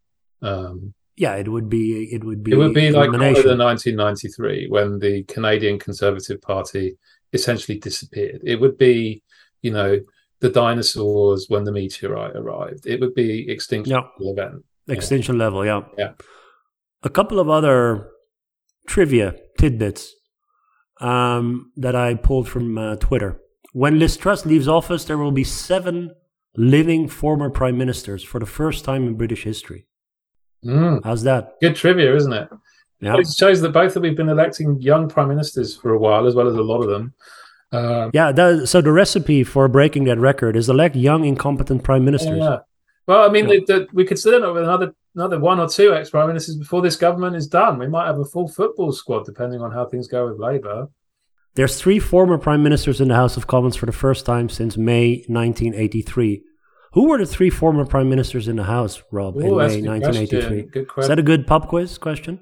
Um, 0.43 0.95
yeah, 1.17 1.35
it 1.35 1.49
would 1.49 1.69
be. 1.69 2.09
It 2.13 2.23
would 2.23 2.45
be. 2.45 2.53
It 2.53 2.57
would 2.57 2.75
be 2.75 2.91
like 2.91 3.11
the 3.11 3.19
1993 3.19 4.69
when 4.69 4.99
the 5.01 5.25
Canadian 5.25 5.79
Conservative 5.79 6.41
Party 6.41 6.97
essentially 7.33 7.79
disappeared. 7.79 8.41
It 8.45 8.61
would 8.61 8.79
be, 8.79 9.23
you 9.63 9.73
know, 9.73 9.99
the 10.41 10.51
dinosaurs 10.51 11.47
when 11.49 11.65
the 11.65 11.73
meteorite 11.73 12.37
arrived. 12.37 12.87
It 12.87 13.01
would 13.01 13.15
be 13.15 13.51
extinction 13.51 13.97
yeah. 13.97 14.31
event. 14.31 14.65
Extinction 14.87 15.37
yeah. 15.37 15.45
level, 15.45 15.67
yeah. 15.67 15.81
Yeah. 15.97 16.13
A 17.03 17.11
couple 17.11 17.41
of 17.41 17.49
other 17.49 18.11
trivia 18.87 19.35
tidbits 19.59 20.15
um, 21.01 21.73
that 21.77 21.95
I 21.95 22.15
pulled 22.15 22.49
from 22.49 22.79
uh, 22.79 22.97
Twitter. 22.97 23.41
When 23.73 23.99
Liz 23.99 24.17
Truss 24.17 24.47
leaves 24.47 24.69
office, 24.69 25.05
there 25.05 25.19
will 25.19 25.33
be 25.33 25.45
seven 25.45 26.15
living 26.57 27.09
former 27.09 27.51
prime 27.51 27.77
ministers 27.77 28.23
for 28.25 28.41
the 28.41 28.47
first 28.47 28.85
time 28.85 29.07
in 29.07 29.15
British 29.15 29.45
history. 29.45 29.87
Mm. 30.65 31.05
How's 31.05 31.23
that? 31.23 31.61
Good 31.61 31.77
trivia, 31.77 32.15
isn't 32.17 32.33
it? 32.33 32.49
Yeah. 33.01 33.17
It 33.17 33.29
shows 33.29 33.61
that 33.61 33.71
both 33.71 33.95
of 33.95 34.03
we've 34.03 34.17
been 34.17 34.29
electing 34.29 34.81
young 34.81 35.09
prime 35.09 35.29
ministers 35.29 35.77
for 35.77 35.93
a 35.93 35.99
while, 35.99 36.27
as 36.27 36.35
well 36.35 36.49
as 36.49 36.57
a 36.57 36.63
lot 36.63 36.83
of 36.83 36.89
them. 36.89 37.15
Uh, 37.71 38.11
yeah, 38.13 38.33
that, 38.33 38.67
so 38.67 38.81
the 38.81 38.91
recipe 38.91 39.45
for 39.45 39.69
breaking 39.69 40.05
that 40.05 40.19
record 40.19 40.57
is 40.57 40.69
elect 40.69 40.97
young, 40.97 41.25
incompetent 41.25 41.85
prime 41.85 42.05
ministers. 42.05 42.39
Yeah. 42.39 42.59
Well, 43.07 43.29
I 43.29 43.33
mean, 43.33 43.49
yeah. 43.49 43.61
the, 43.67 43.75
the, 43.75 43.89
we 43.93 44.05
could 44.05 44.25
end 44.27 44.45
up 44.45 44.55
with 44.55 44.65
another 44.65 44.95
another 45.15 45.39
one 45.39 45.61
or 45.61 45.69
two 45.69 45.95
ex 45.95 46.11
prime 46.11 46.29
ministers 46.29 46.57
before 46.57 46.83
this 46.83 46.97
government 46.97 47.37
is 47.37 47.47
done. 47.47 47.79
We 47.79 47.89
might 47.89 48.07
have 48.07 48.19
a 48.19 48.25
full 48.25 48.49
football 48.49 48.93
squad, 48.93 49.25
depending 49.27 49.61
on 49.61 49.71
how 49.71 49.87
things 49.87 50.09
go 50.09 50.27
with 50.29 50.39
Labour. 50.39 50.89
There's 51.55 51.81
three 51.81 51.99
former 51.99 52.39
prime 52.39 52.63
ministers 52.63 53.01
in 53.01 53.09
the 53.09 53.15
House 53.15 53.37
of 53.37 53.47
Commons 53.47 53.77
for 53.77 53.87
the 53.87 53.93
first 53.93 54.25
time 54.25 54.49
since 54.49 54.77
May 54.77 55.25
1983. 55.29 56.43
Who 56.93 57.09
were 57.09 57.19
the 57.19 57.27
three 57.27 57.51
former 57.51 57.85
prime 57.85 58.09
ministers 58.09 58.49
in 58.49 58.57
the 58.57 58.65
House, 58.65 59.03
Rob, 59.11 59.37
Ooh, 59.37 59.41
in 59.41 59.57
May 59.57 59.79
a 59.79 59.81
good 59.81 59.89
1983? 59.89 60.85
question. 60.85 61.03
Is 61.03 61.09
that 61.09 61.19
a 61.19 61.23
good 61.23 61.47
pub 61.47 61.69
quiz 61.69 61.99
question? 61.99 62.41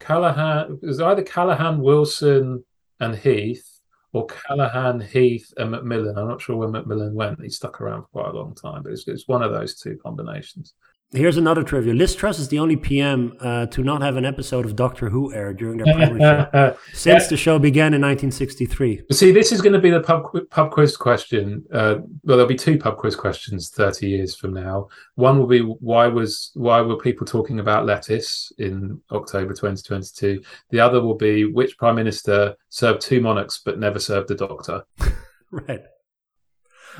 Callaghan 0.00 0.78
it 0.82 0.86
was 0.86 1.00
either 1.00 1.22
Callaghan, 1.22 1.80
Wilson, 1.80 2.64
and 3.00 3.14
Heath, 3.16 3.80
or 4.12 4.26
Callaghan, 4.26 5.00
Heath, 5.00 5.52
and 5.56 5.70
Macmillan. 5.70 6.18
I'm 6.18 6.28
not 6.28 6.40
sure 6.40 6.56
where 6.56 6.68
Macmillan 6.68 7.14
went. 7.14 7.40
He 7.42 7.48
stuck 7.48 7.80
around 7.80 8.02
for 8.02 8.08
quite 8.08 8.34
a 8.34 8.36
long 8.36 8.54
time, 8.54 8.82
but 8.82 8.92
it's, 8.92 9.06
it's 9.06 9.28
one 9.28 9.42
of 9.42 9.52
those 9.52 9.74
two 9.76 9.98
combinations. 10.02 10.74
Here's 11.14 11.36
another 11.36 11.62
trivia. 11.62 11.92
Liz 11.92 12.14
Truss 12.14 12.38
is 12.38 12.48
the 12.48 12.58
only 12.58 12.74
PM 12.74 13.36
uh, 13.38 13.66
to 13.66 13.82
not 13.82 14.00
have 14.00 14.16
an 14.16 14.24
episode 14.24 14.64
of 14.64 14.74
Doctor 14.74 15.10
Who 15.10 15.30
aired 15.34 15.58
during 15.58 15.76
their 15.76 15.94
primary 15.94 16.18
show 16.18 16.76
since 16.94 17.28
the 17.28 17.36
show 17.36 17.58
began 17.58 17.92
in 17.92 18.00
1963. 18.00 19.02
See, 19.12 19.30
this 19.30 19.52
is 19.52 19.60
going 19.60 19.74
to 19.74 19.78
be 19.78 19.90
the 19.90 20.00
pub 20.00 20.24
pub 20.48 20.70
quiz 20.70 20.96
question. 20.96 21.66
Uh, 21.70 21.96
well, 22.24 22.38
there'll 22.38 22.46
be 22.46 22.54
two 22.54 22.78
pub 22.78 22.96
quiz 22.96 23.14
questions 23.14 23.68
thirty 23.68 24.08
years 24.08 24.34
from 24.34 24.54
now. 24.54 24.88
One 25.16 25.38
will 25.38 25.46
be 25.46 25.60
why 25.60 26.06
was 26.06 26.50
why 26.54 26.80
were 26.80 26.96
people 26.96 27.26
talking 27.26 27.60
about 27.60 27.84
lettuce 27.84 28.50
in 28.56 28.98
October 29.10 29.52
2022? 29.52 30.42
The 30.70 30.80
other 30.80 31.02
will 31.02 31.16
be 31.16 31.44
which 31.44 31.76
prime 31.76 31.96
minister 31.96 32.56
served 32.70 33.02
two 33.02 33.20
monarchs 33.20 33.60
but 33.62 33.78
never 33.78 33.98
served 33.98 34.30
a 34.30 34.34
doctor. 34.34 34.84
Right. 35.52 35.82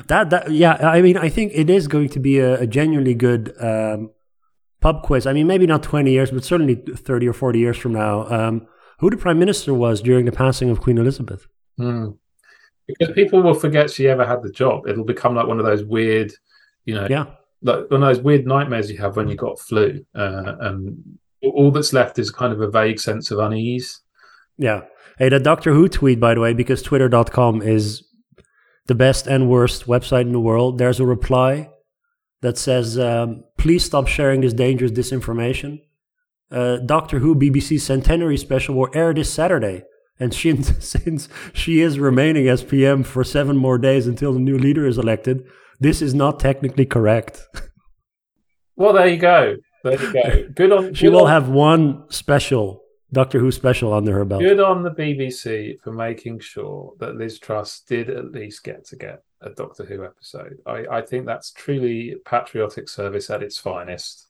That 0.07 0.29
that 0.31 0.51
yeah, 0.51 0.73
I 0.75 1.01
mean, 1.01 1.17
I 1.17 1.29
think 1.29 1.51
it 1.55 1.69
is 1.69 1.87
going 1.87 2.09
to 2.09 2.19
be 2.19 2.39
a, 2.39 2.61
a 2.61 2.67
genuinely 2.67 3.13
good 3.13 3.53
um, 3.59 4.11
pub 4.81 5.03
quiz. 5.03 5.27
I 5.27 5.33
mean, 5.33 5.47
maybe 5.47 5.65
not 5.67 5.83
20 5.83 6.11
years, 6.11 6.31
but 6.31 6.43
certainly 6.43 6.75
30 6.75 7.27
or 7.27 7.33
40 7.33 7.59
years 7.59 7.77
from 7.77 7.93
now. 7.93 8.27
Um, 8.27 8.67
who 8.99 9.09
the 9.09 9.17
prime 9.17 9.39
minister 9.39 9.73
was 9.73 10.01
during 10.01 10.25
the 10.25 10.31
passing 10.31 10.69
of 10.69 10.81
Queen 10.81 10.97
Elizabeth? 10.97 11.45
Hmm. 11.77 12.11
Because 12.87 13.13
people 13.13 13.41
will 13.41 13.53
forget 13.53 13.89
she 13.89 14.07
ever 14.09 14.25
had 14.25 14.41
the 14.43 14.51
job. 14.51 14.87
It'll 14.87 15.05
become 15.05 15.35
like 15.35 15.47
one 15.47 15.59
of 15.59 15.65
those 15.65 15.83
weird, 15.83 16.33
you 16.85 16.93
know, 16.95 17.07
Yeah. 17.09 17.25
like 17.61 17.89
one 17.89 18.03
of 18.03 18.07
those 18.15 18.21
weird 18.23 18.45
nightmares 18.45 18.91
you 18.91 18.97
have 18.97 19.15
when 19.15 19.29
you 19.29 19.35
got 19.35 19.59
flu, 19.59 20.03
uh, 20.15 20.55
and 20.59 21.17
all 21.43 21.71
that's 21.71 21.93
left 21.93 22.19
is 22.19 22.29
kind 22.31 22.51
of 22.51 22.61
a 22.61 22.69
vague 22.69 22.99
sense 22.99 23.31
of 23.31 23.39
unease. 23.39 24.01
Yeah. 24.57 24.81
Hey, 25.17 25.29
that 25.29 25.43
Doctor 25.43 25.73
Who 25.73 25.87
tweet, 25.87 26.19
by 26.19 26.33
the 26.33 26.41
way, 26.41 26.53
because 26.53 26.81
twitter.com 26.81 27.61
is 27.61 28.03
the 28.87 28.95
best 28.95 29.27
and 29.27 29.49
worst 29.49 29.85
website 29.85 30.21
in 30.23 30.31
the 30.33 30.39
world, 30.39 30.77
there's 30.77 30.99
a 30.99 31.05
reply 31.05 31.69
that 32.41 32.57
says, 32.57 32.99
um, 32.99 33.43
please 33.57 33.85
stop 33.85 34.07
sharing 34.07 34.41
this 34.41 34.53
dangerous 34.53 34.91
disinformation. 34.91 35.79
Uh, 36.51 36.77
Doctor 36.77 37.19
Who 37.19 37.35
BBC 37.35 37.79
Centenary 37.79 38.37
special 38.37 38.75
will 38.75 38.89
air 38.93 39.13
this 39.13 39.31
Saturday. 39.33 39.83
And 40.19 40.33
she, 40.39 40.61
since 40.61 41.29
she 41.53 41.81
is 41.81 41.99
remaining 41.99 42.47
as 42.47 42.63
PM 42.63 43.03
for 43.03 43.23
seven 43.23 43.57
more 43.57 43.77
days 43.77 44.07
until 44.07 44.33
the 44.33 44.39
new 44.39 44.57
leader 44.57 44.85
is 44.85 44.97
elected, 44.97 45.45
this 45.79 46.01
is 46.01 46.13
not 46.13 46.39
technically 46.39 46.85
correct. 46.85 47.47
Well, 48.75 48.93
there 48.93 49.07
you 49.07 49.17
go. 49.17 49.57
There 49.83 50.01
you 50.01 50.13
go. 50.13 50.47
Good 50.55 50.71
on. 50.71 50.93
She 50.95 51.05
good 51.05 51.13
will 51.13 51.25
on- 51.25 51.29
have 51.29 51.49
one 51.49 52.05
special, 52.09 52.81
Doctor 53.13 53.39
Who 53.39 53.51
special 53.51 53.93
under 53.93 54.11
her 54.13 54.25
belt. 54.25 54.41
Good 54.41 54.59
on 54.59 54.81
the 54.81 54.91
BBC 54.91 55.79
for 55.81 55.93
making 55.93 56.39
sure 56.39 56.93
that 56.99 57.15
Liz 57.15 57.37
Truss 57.39 57.81
did 57.87 58.09
at 58.09 58.31
least 58.31 58.63
get 58.63 58.85
to 58.87 58.95
get 58.95 59.23
a 59.41 59.51
Doctor 59.51 59.85
Who 59.85 60.03
episode. 60.03 60.57
I, 60.65 60.85
I 60.91 61.01
think 61.01 61.27
that's 61.27 61.51
truly 61.51 62.15
patriotic 62.25 62.89
service 62.89 63.29
at 63.29 63.43
its 63.43 63.59
finest. 63.59 64.29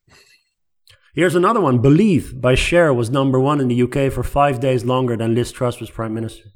Here's 1.15 1.36
another 1.36 1.61
one. 1.61 1.79
Believe 1.79 2.41
by 2.41 2.55
Cher 2.55 2.93
was 2.93 3.09
number 3.09 3.39
one 3.39 3.61
in 3.61 3.69
the 3.69 3.84
UK 3.84 4.11
for 4.11 4.23
five 4.23 4.59
days 4.59 4.84
longer 4.84 5.15
than 5.15 5.34
Liz 5.34 5.51
Truss 5.51 5.79
was 5.79 5.89
prime 5.89 6.13
minister. 6.13 6.49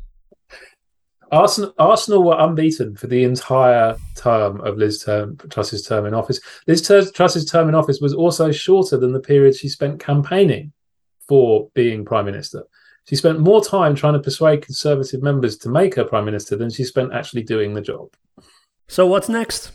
Arsenal, 1.32 1.74
Arsenal 1.78 2.24
were 2.24 2.40
unbeaten 2.40 2.96
for 2.96 3.08
the 3.08 3.24
entire 3.24 3.96
term 4.16 4.60
of 4.62 4.78
Liz 4.78 5.04
term, 5.04 5.38
Truss's 5.50 5.86
term 5.86 6.06
in 6.06 6.14
office. 6.14 6.40
Liz 6.68 6.82
Truss's 6.82 7.46
term 7.46 7.70
in 7.70 7.76
office 7.76 8.00
was 8.02 8.14
also 8.14 8.52
shorter 8.52 8.98
than 8.98 9.14
the 9.14 9.20
period 9.20 9.56
she 9.56 9.70
spent 9.70 10.00
campaigning 10.00 10.74
for 11.28 11.70
being 11.74 12.06
prime 12.06 12.26
minister. 12.26 12.64
She 13.08 13.16
spent 13.16 13.40
more 13.40 13.64
time 13.64 13.96
trying 13.96 14.14
to 14.14 14.20
persuade 14.20 14.66
Conservative 14.66 15.24
members 15.24 15.58
to 15.60 15.70
make 15.70 15.96
her 15.96 16.04
prime 16.04 16.26
minister 16.26 16.58
than 16.58 16.70
she 16.70 16.84
spent 16.84 17.14
actually 17.14 17.44
doing 17.44 17.74
the 17.74 17.82
job. 17.82 18.10
So 18.88 19.08
what's 19.08 19.30
next? 19.30 19.72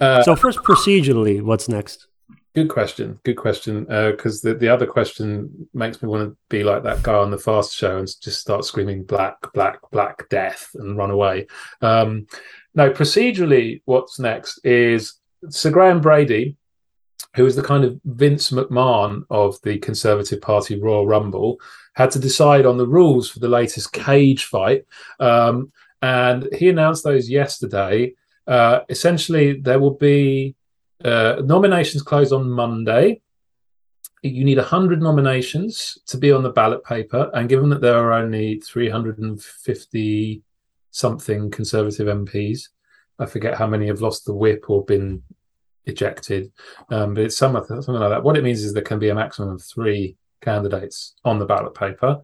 Uh, 0.00 0.22
so 0.22 0.36
first, 0.36 0.58
procedurally, 0.60 1.42
what's 1.42 1.68
next? 1.68 2.06
Good 2.54 2.68
question. 2.68 3.18
Good 3.24 3.36
question. 3.36 3.84
Because 3.84 4.42
the, 4.42 4.54
the 4.54 4.68
other 4.68 4.86
question 4.86 5.68
makes 5.74 6.02
me 6.02 6.08
want 6.08 6.28
to 6.28 6.36
be 6.48 6.62
like 6.62 6.82
that 6.84 7.02
guy 7.02 7.14
on 7.14 7.30
the 7.30 7.38
Fast 7.38 7.74
Show 7.74 7.98
and 7.98 8.06
just 8.06 8.40
start 8.40 8.64
screaming 8.64 9.02
black, 9.04 9.36
black, 9.52 9.78
black 9.90 10.28
death 10.28 10.70
and 10.74 10.96
run 10.96 11.10
away. 11.10 11.46
Um, 11.82 12.26
no, 12.74 12.90
procedurally, 12.90 13.82
what's 13.84 14.18
next 14.18 14.64
is 14.64 15.14
Sir 15.48 15.70
Graham 15.70 16.00
Brady, 16.00 16.56
who 17.34 17.46
is 17.46 17.56
the 17.56 17.62
kind 17.62 17.84
of 17.84 18.00
Vince 18.04 18.50
McMahon 18.50 19.22
of 19.30 19.60
the 19.62 19.78
Conservative 19.78 20.40
Party 20.40 20.80
Royal 20.80 21.06
Rumble, 21.06 21.60
had 21.94 22.10
to 22.12 22.18
decide 22.18 22.66
on 22.66 22.78
the 22.78 22.86
rules 22.86 23.28
for 23.28 23.38
the 23.38 23.48
latest 23.48 23.92
cage 23.92 24.44
fight. 24.44 24.86
Um, 25.20 25.72
and 26.00 26.48
he 26.54 26.68
announced 26.68 27.04
those 27.04 27.28
yesterday. 27.28 28.14
Uh, 28.46 28.80
essentially, 28.88 29.60
there 29.60 29.78
will 29.78 29.94
be 29.94 30.54
uh, 31.04 31.42
nominations 31.44 32.02
close 32.02 32.32
on 32.32 32.48
Monday. 32.48 33.20
You 34.22 34.44
need 34.44 34.58
100 34.58 35.00
nominations 35.00 35.98
to 36.06 36.16
be 36.16 36.32
on 36.32 36.42
the 36.42 36.50
ballot 36.50 36.82
paper. 36.84 37.30
And 37.34 37.48
given 37.48 37.68
that 37.70 37.80
there 37.80 37.96
are 37.96 38.12
only 38.12 38.60
350 38.60 40.42
something 40.90 41.50
Conservative 41.50 42.06
MPs, 42.06 42.68
I 43.18 43.26
forget 43.26 43.56
how 43.56 43.66
many 43.66 43.86
have 43.88 44.00
lost 44.00 44.24
the 44.24 44.34
whip 44.34 44.70
or 44.70 44.84
been 44.84 45.22
ejected, 45.88 46.52
um, 46.90 47.14
but 47.14 47.24
it's 47.24 47.36
something, 47.36 47.82
something 47.82 47.94
like 47.94 48.10
that. 48.10 48.22
What 48.22 48.36
it 48.36 48.44
means 48.44 48.62
is 48.62 48.72
there 48.72 48.82
can 48.82 48.98
be 48.98 49.08
a 49.08 49.14
maximum 49.14 49.50
of 49.50 49.62
three 49.62 50.16
candidates 50.40 51.14
on 51.24 51.38
the 51.38 51.46
ballot 51.46 51.74
paper. 51.74 52.20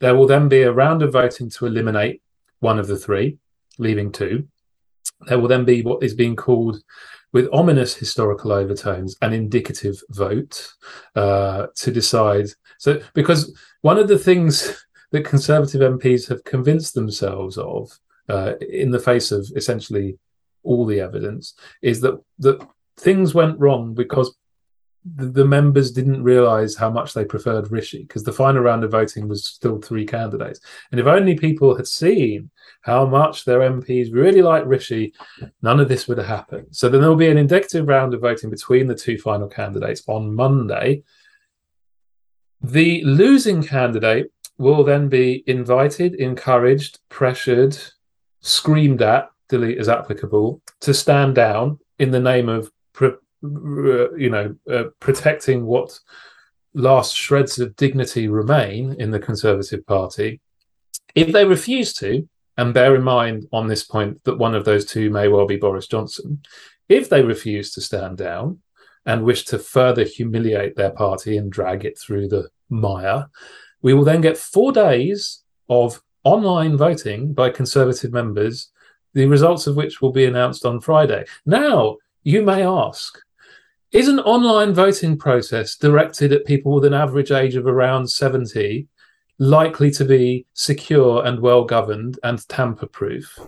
There 0.00 0.14
will 0.14 0.26
then 0.26 0.48
be 0.48 0.62
a 0.62 0.72
round 0.72 1.02
of 1.02 1.12
voting 1.12 1.50
to 1.50 1.66
eliminate 1.66 2.22
one 2.60 2.78
of 2.78 2.86
the 2.86 2.96
three, 2.96 3.38
leaving 3.78 4.12
two. 4.12 4.48
There 5.26 5.38
will 5.38 5.48
then 5.48 5.64
be 5.64 5.82
what 5.82 6.02
is 6.02 6.14
being 6.14 6.36
called 6.36 6.82
with 7.32 7.48
ominous 7.52 7.94
historical 7.94 8.52
overtones, 8.52 9.16
an 9.20 9.32
indicative 9.32 10.00
vote 10.10 10.72
uh, 11.14 11.66
to 11.76 11.90
decide. 11.90 12.46
So, 12.78 13.00
because 13.14 13.56
one 13.82 13.98
of 13.98 14.08
the 14.08 14.18
things 14.18 14.84
that 15.10 15.24
Conservative 15.24 15.80
MPs 15.80 16.28
have 16.28 16.44
convinced 16.44 16.94
themselves 16.94 17.58
of, 17.58 17.90
uh, 18.28 18.54
in 18.60 18.90
the 18.90 18.98
face 18.98 19.32
of 19.32 19.50
essentially 19.56 20.18
all 20.62 20.86
the 20.86 21.00
evidence, 21.00 21.54
is 21.82 22.00
that 22.02 22.20
that 22.38 22.66
things 22.98 23.34
went 23.34 23.58
wrong 23.58 23.94
because 23.94 24.34
the, 25.04 25.26
the 25.26 25.44
members 25.44 25.92
didn't 25.92 26.22
realise 26.22 26.76
how 26.76 26.90
much 26.90 27.14
they 27.14 27.24
preferred 27.24 27.70
Rishi, 27.70 28.02
because 28.02 28.24
the 28.24 28.32
final 28.32 28.62
round 28.62 28.84
of 28.84 28.90
voting 28.90 29.28
was 29.28 29.44
still 29.44 29.80
three 29.80 30.04
candidates, 30.04 30.60
and 30.90 31.00
if 31.00 31.06
only 31.06 31.36
people 31.36 31.76
had 31.76 31.86
seen 31.86 32.50
how 32.82 33.06
much 33.06 33.44
their 33.44 33.60
MPs 33.60 34.12
really 34.12 34.42
like 34.42 34.66
Rishi, 34.66 35.14
none 35.62 35.80
of 35.80 35.88
this 35.88 36.08
would 36.08 36.18
have 36.18 36.26
happened. 36.26 36.66
So 36.70 36.88
then 36.88 37.00
there 37.00 37.10
will 37.10 37.16
be 37.16 37.28
an 37.28 37.38
indicative 37.38 37.86
round 37.86 38.14
of 38.14 38.20
voting 38.20 38.50
between 38.50 38.86
the 38.86 38.94
two 38.94 39.18
final 39.18 39.48
candidates 39.48 40.02
on 40.06 40.34
Monday. 40.34 41.02
The 42.60 43.02
losing 43.04 43.62
candidate 43.62 44.32
will 44.58 44.84
then 44.84 45.08
be 45.08 45.44
invited, 45.46 46.14
encouraged, 46.16 46.98
pressured, 47.08 47.78
screamed 48.40 49.02
at, 49.02 49.30
delete 49.48 49.78
as 49.78 49.88
applicable, 49.88 50.60
to 50.80 50.92
stand 50.92 51.34
down 51.34 51.78
in 51.98 52.10
the 52.10 52.20
name 52.20 52.48
of, 52.48 52.70
you 53.42 54.30
know, 54.30 54.54
uh, 54.70 54.84
protecting 55.00 55.64
what 55.64 55.98
last 56.74 57.14
shreds 57.14 57.58
of 57.58 57.76
dignity 57.76 58.28
remain 58.28 58.96
in 58.98 59.10
the 59.10 59.20
Conservative 59.20 59.86
Party. 59.86 60.40
If 61.14 61.32
they 61.32 61.44
refuse 61.44 61.92
to, 61.94 62.28
and 62.58 62.74
bear 62.74 62.96
in 62.96 63.02
mind 63.02 63.46
on 63.52 63.68
this 63.68 63.84
point 63.84 64.22
that 64.24 64.36
one 64.36 64.54
of 64.54 64.64
those 64.64 64.84
two 64.84 65.10
may 65.10 65.28
well 65.28 65.46
be 65.46 65.56
Boris 65.56 65.86
Johnson. 65.86 66.42
If 66.88 67.08
they 67.08 67.22
refuse 67.22 67.72
to 67.72 67.80
stand 67.80 68.18
down 68.18 68.58
and 69.06 69.22
wish 69.22 69.44
to 69.46 69.58
further 69.58 70.02
humiliate 70.02 70.74
their 70.74 70.90
party 70.90 71.36
and 71.36 71.52
drag 71.52 71.84
it 71.84 71.96
through 71.96 72.28
the 72.28 72.48
mire, 72.68 73.28
we 73.80 73.94
will 73.94 74.04
then 74.04 74.20
get 74.20 74.36
four 74.36 74.72
days 74.72 75.44
of 75.68 76.02
online 76.24 76.76
voting 76.76 77.32
by 77.32 77.48
Conservative 77.48 78.12
members, 78.12 78.70
the 79.14 79.26
results 79.26 79.68
of 79.68 79.76
which 79.76 80.02
will 80.02 80.12
be 80.12 80.24
announced 80.24 80.66
on 80.66 80.80
Friday. 80.80 81.24
Now, 81.46 81.98
you 82.24 82.42
may 82.42 82.64
ask, 82.64 83.20
is 83.92 84.08
an 84.08 84.20
online 84.20 84.74
voting 84.74 85.16
process 85.16 85.76
directed 85.76 86.32
at 86.32 86.44
people 86.44 86.74
with 86.74 86.84
an 86.84 86.94
average 86.94 87.30
age 87.30 87.56
of 87.56 87.66
around 87.66 88.08
70 88.08 88.86
likely 89.38 89.90
to 89.92 90.04
be 90.04 90.46
secure 90.52 91.24
and 91.24 91.40
well 91.40 91.64
governed 91.64 92.18
and 92.22 92.46
tamper 92.48 92.86
proof? 92.86 93.38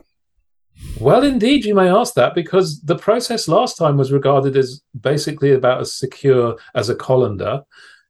Well, 0.98 1.24
indeed, 1.24 1.64
you 1.64 1.74
may 1.74 1.90
ask 1.90 2.14
that 2.14 2.34
because 2.34 2.80
the 2.80 2.96
process 2.96 3.48
last 3.48 3.76
time 3.76 3.98
was 3.98 4.12
regarded 4.12 4.56
as 4.56 4.80
basically 4.98 5.52
about 5.52 5.80
as 5.80 5.92
secure 5.92 6.56
as 6.74 6.88
a 6.88 6.94
colander. 6.94 7.62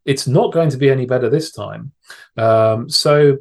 It's 0.04 0.28
not 0.28 0.52
going 0.52 0.70
to 0.70 0.76
be 0.76 0.88
any 0.88 1.04
better 1.04 1.28
this 1.28 1.50
time. 1.50 1.92
Um, 2.36 2.88
so, 2.88 3.38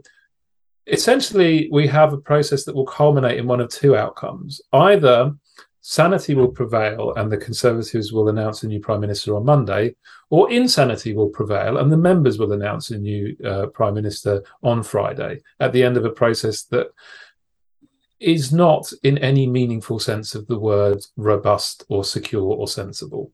essentially, 0.87 1.69
we 1.71 1.85
have 1.87 2.11
a 2.11 2.17
process 2.17 2.65
that 2.65 2.75
will 2.75 2.85
culminate 2.85 3.37
in 3.37 3.45
one 3.45 3.61
of 3.61 3.69
two 3.69 3.95
outcomes. 3.95 4.61
Either 4.73 5.33
sanity 5.81 6.35
will 6.35 6.49
prevail 6.49 7.13
and 7.15 7.31
the 7.31 7.37
Conservatives 7.37 8.11
will 8.11 8.29
announce 8.29 8.63
a 8.63 8.67
new 8.67 8.79
Prime 8.79 9.01
Minister 9.01 9.35
on 9.35 9.45
Monday, 9.45 9.95
or 10.29 10.51
insanity 10.51 11.13
will 11.13 11.29
prevail 11.29 11.77
and 11.77 11.91
the 11.91 11.97
members 11.97 12.37
will 12.37 12.51
announce 12.51 12.91
a 12.91 12.97
new 12.97 13.35
uh, 13.45 13.67
Prime 13.67 13.93
Minister 13.93 14.43
on 14.63 14.83
Friday 14.83 15.41
at 15.59 15.73
the 15.73 15.83
end 15.83 15.97
of 15.97 16.05
a 16.05 16.11
process 16.11 16.63
that 16.63 16.87
is 18.19 18.51
not, 18.51 18.91
in 19.03 19.17
any 19.17 19.47
meaningful 19.47 19.99
sense 19.99 20.35
of 20.35 20.45
the 20.47 20.59
word, 20.59 20.99
robust 21.15 21.85
or 21.87 22.03
secure 22.03 22.53
or 22.53 22.67
sensible. 22.67 23.31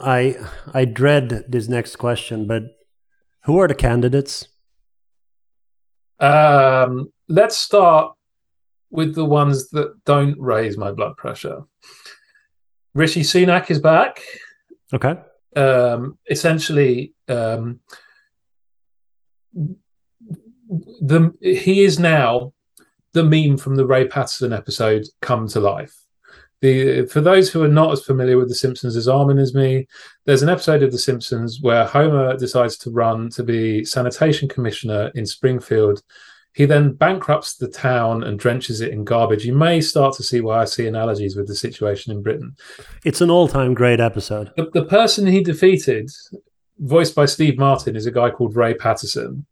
I 0.00 0.36
I 0.72 0.84
dread 0.84 1.44
this 1.48 1.68
next 1.68 1.96
question, 1.96 2.46
but 2.46 2.62
who 3.44 3.58
are 3.58 3.68
the 3.68 3.74
candidates? 3.74 4.48
Um, 6.18 7.12
let's 7.28 7.56
start 7.56 8.15
with 8.90 9.14
the 9.14 9.24
ones 9.24 9.70
that 9.70 10.04
don't 10.04 10.38
raise 10.40 10.76
my 10.76 10.92
blood 10.92 11.16
pressure. 11.16 11.62
Rishi 12.94 13.22
Sunak 13.22 13.70
is 13.70 13.78
back. 13.78 14.22
Okay. 14.94 15.16
Um, 15.54 16.18
essentially, 16.30 17.14
um, 17.28 17.80
the 21.00 21.32
he 21.40 21.84
is 21.84 21.98
now 21.98 22.52
the 23.12 23.24
meme 23.24 23.56
from 23.56 23.76
the 23.76 23.86
Ray 23.86 24.06
Patterson 24.06 24.52
episode 24.52 25.06
come 25.22 25.48
to 25.48 25.60
life. 25.60 25.94
The, 26.62 27.06
for 27.06 27.20
those 27.20 27.50
who 27.50 27.62
are 27.62 27.68
not 27.68 27.92
as 27.92 28.02
familiar 28.02 28.38
with 28.38 28.48
The 28.48 28.54
Simpsons 28.54 28.96
as 28.96 29.08
Armin 29.08 29.38
is 29.38 29.54
me, 29.54 29.86
there's 30.24 30.42
an 30.42 30.48
episode 30.48 30.82
of 30.82 30.90
The 30.90 30.98
Simpsons 30.98 31.60
where 31.60 31.84
Homer 31.84 32.36
decides 32.36 32.78
to 32.78 32.90
run 32.90 33.28
to 33.30 33.42
be 33.42 33.84
sanitation 33.84 34.48
commissioner 34.48 35.10
in 35.14 35.26
Springfield 35.26 36.02
he 36.56 36.64
then 36.64 36.94
bankrupts 36.94 37.54
the 37.54 37.68
town 37.68 38.22
and 38.22 38.38
drenches 38.38 38.80
it 38.80 38.90
in 38.90 39.04
garbage. 39.04 39.44
You 39.44 39.54
may 39.54 39.82
start 39.82 40.16
to 40.16 40.22
see 40.22 40.40
why 40.40 40.62
I 40.62 40.64
see 40.64 40.86
analogies 40.86 41.36
with 41.36 41.46
the 41.46 41.54
situation 41.54 42.12
in 42.12 42.22
Britain. 42.22 42.56
It's 43.04 43.20
an 43.20 43.28
all 43.28 43.46
time 43.46 43.74
great 43.74 44.00
episode. 44.00 44.50
The, 44.56 44.70
the, 44.72 44.86
person 44.86 45.26
he 45.26 45.42
defeated, 45.42 46.10
voiced 46.78 47.14
by 47.14 47.26
Steve 47.26 47.58
Martin, 47.58 47.94
is 47.94 48.06
a 48.06 48.10
guy 48.10 48.30
called 48.30 48.56
Ray 48.56 48.72
Patterson, 48.72 49.44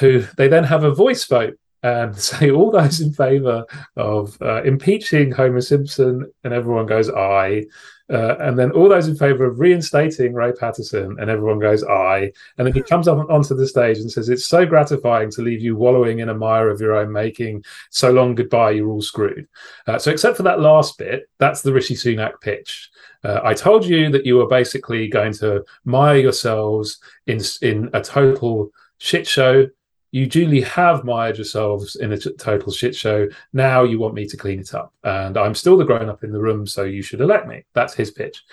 who 0.00 0.22
they 0.36 0.48
then 0.48 0.64
have 0.64 0.84
a 0.84 0.94
voice 0.94 1.24
vote 1.24 1.58
and 1.82 2.16
say 2.18 2.50
all 2.50 2.70
those 2.70 3.00
in 3.00 3.12
favour 3.12 3.64
of 3.96 4.36
uh, 4.42 4.62
impeaching 4.62 5.32
Homer 5.32 5.60
Simpson, 5.60 6.30
and 6.44 6.52
everyone 6.52 6.86
goes 6.86 7.10
aye. 7.10 7.64
Uh, 8.10 8.36
and 8.40 8.58
then 8.58 8.70
all 8.70 8.88
those 8.88 9.06
in 9.06 9.14
favour 9.14 9.44
of 9.44 9.60
reinstating 9.60 10.32
Ray 10.32 10.52
Patterson, 10.52 11.16
and 11.20 11.28
everyone 11.28 11.58
goes 11.58 11.84
aye. 11.84 12.32
And 12.56 12.66
then 12.66 12.72
he 12.72 12.80
comes 12.80 13.06
up 13.06 13.28
onto 13.28 13.54
the 13.54 13.68
stage 13.68 13.98
and 13.98 14.10
says, 14.10 14.30
"It's 14.30 14.46
so 14.46 14.64
gratifying 14.64 15.30
to 15.32 15.42
leave 15.42 15.60
you 15.60 15.76
wallowing 15.76 16.20
in 16.20 16.30
a 16.30 16.34
mire 16.34 16.70
of 16.70 16.80
your 16.80 16.96
own 16.96 17.12
making. 17.12 17.64
So 17.90 18.10
long, 18.10 18.34
goodbye. 18.34 18.70
You're 18.70 18.88
all 18.88 19.02
screwed." 19.02 19.46
Uh, 19.86 19.98
so, 19.98 20.10
except 20.10 20.38
for 20.38 20.42
that 20.44 20.60
last 20.60 20.96
bit, 20.96 21.28
that's 21.38 21.60
the 21.60 21.72
Rishi 21.72 21.94
Sunak 21.94 22.40
pitch. 22.40 22.88
Uh, 23.24 23.40
I 23.44 23.52
told 23.52 23.84
you 23.84 24.10
that 24.10 24.24
you 24.24 24.36
were 24.36 24.48
basically 24.48 25.08
going 25.08 25.34
to 25.34 25.64
mire 25.84 26.18
yourselves 26.18 26.98
in 27.26 27.40
in 27.60 27.90
a 27.92 28.00
total 28.00 28.70
shit 28.96 29.26
show 29.26 29.66
you 30.10 30.26
duly 30.26 30.60
have 30.62 31.04
mired 31.04 31.36
yourselves 31.36 31.96
in 31.96 32.12
a 32.12 32.18
t- 32.18 32.32
total 32.38 32.72
shit 32.72 32.94
show. 32.94 33.28
Now 33.52 33.84
you 33.84 33.98
want 33.98 34.14
me 34.14 34.26
to 34.26 34.36
clean 34.36 34.60
it 34.60 34.74
up. 34.74 34.94
And 35.04 35.36
I'm 35.36 35.54
still 35.54 35.76
the 35.76 35.84
grown 35.84 36.08
up 36.08 36.24
in 36.24 36.32
the 36.32 36.40
room, 36.40 36.66
so 36.66 36.84
you 36.84 37.02
should 37.02 37.20
elect 37.20 37.46
me. 37.46 37.64
That's 37.74 37.94
his 37.94 38.10
pitch. 38.10 38.44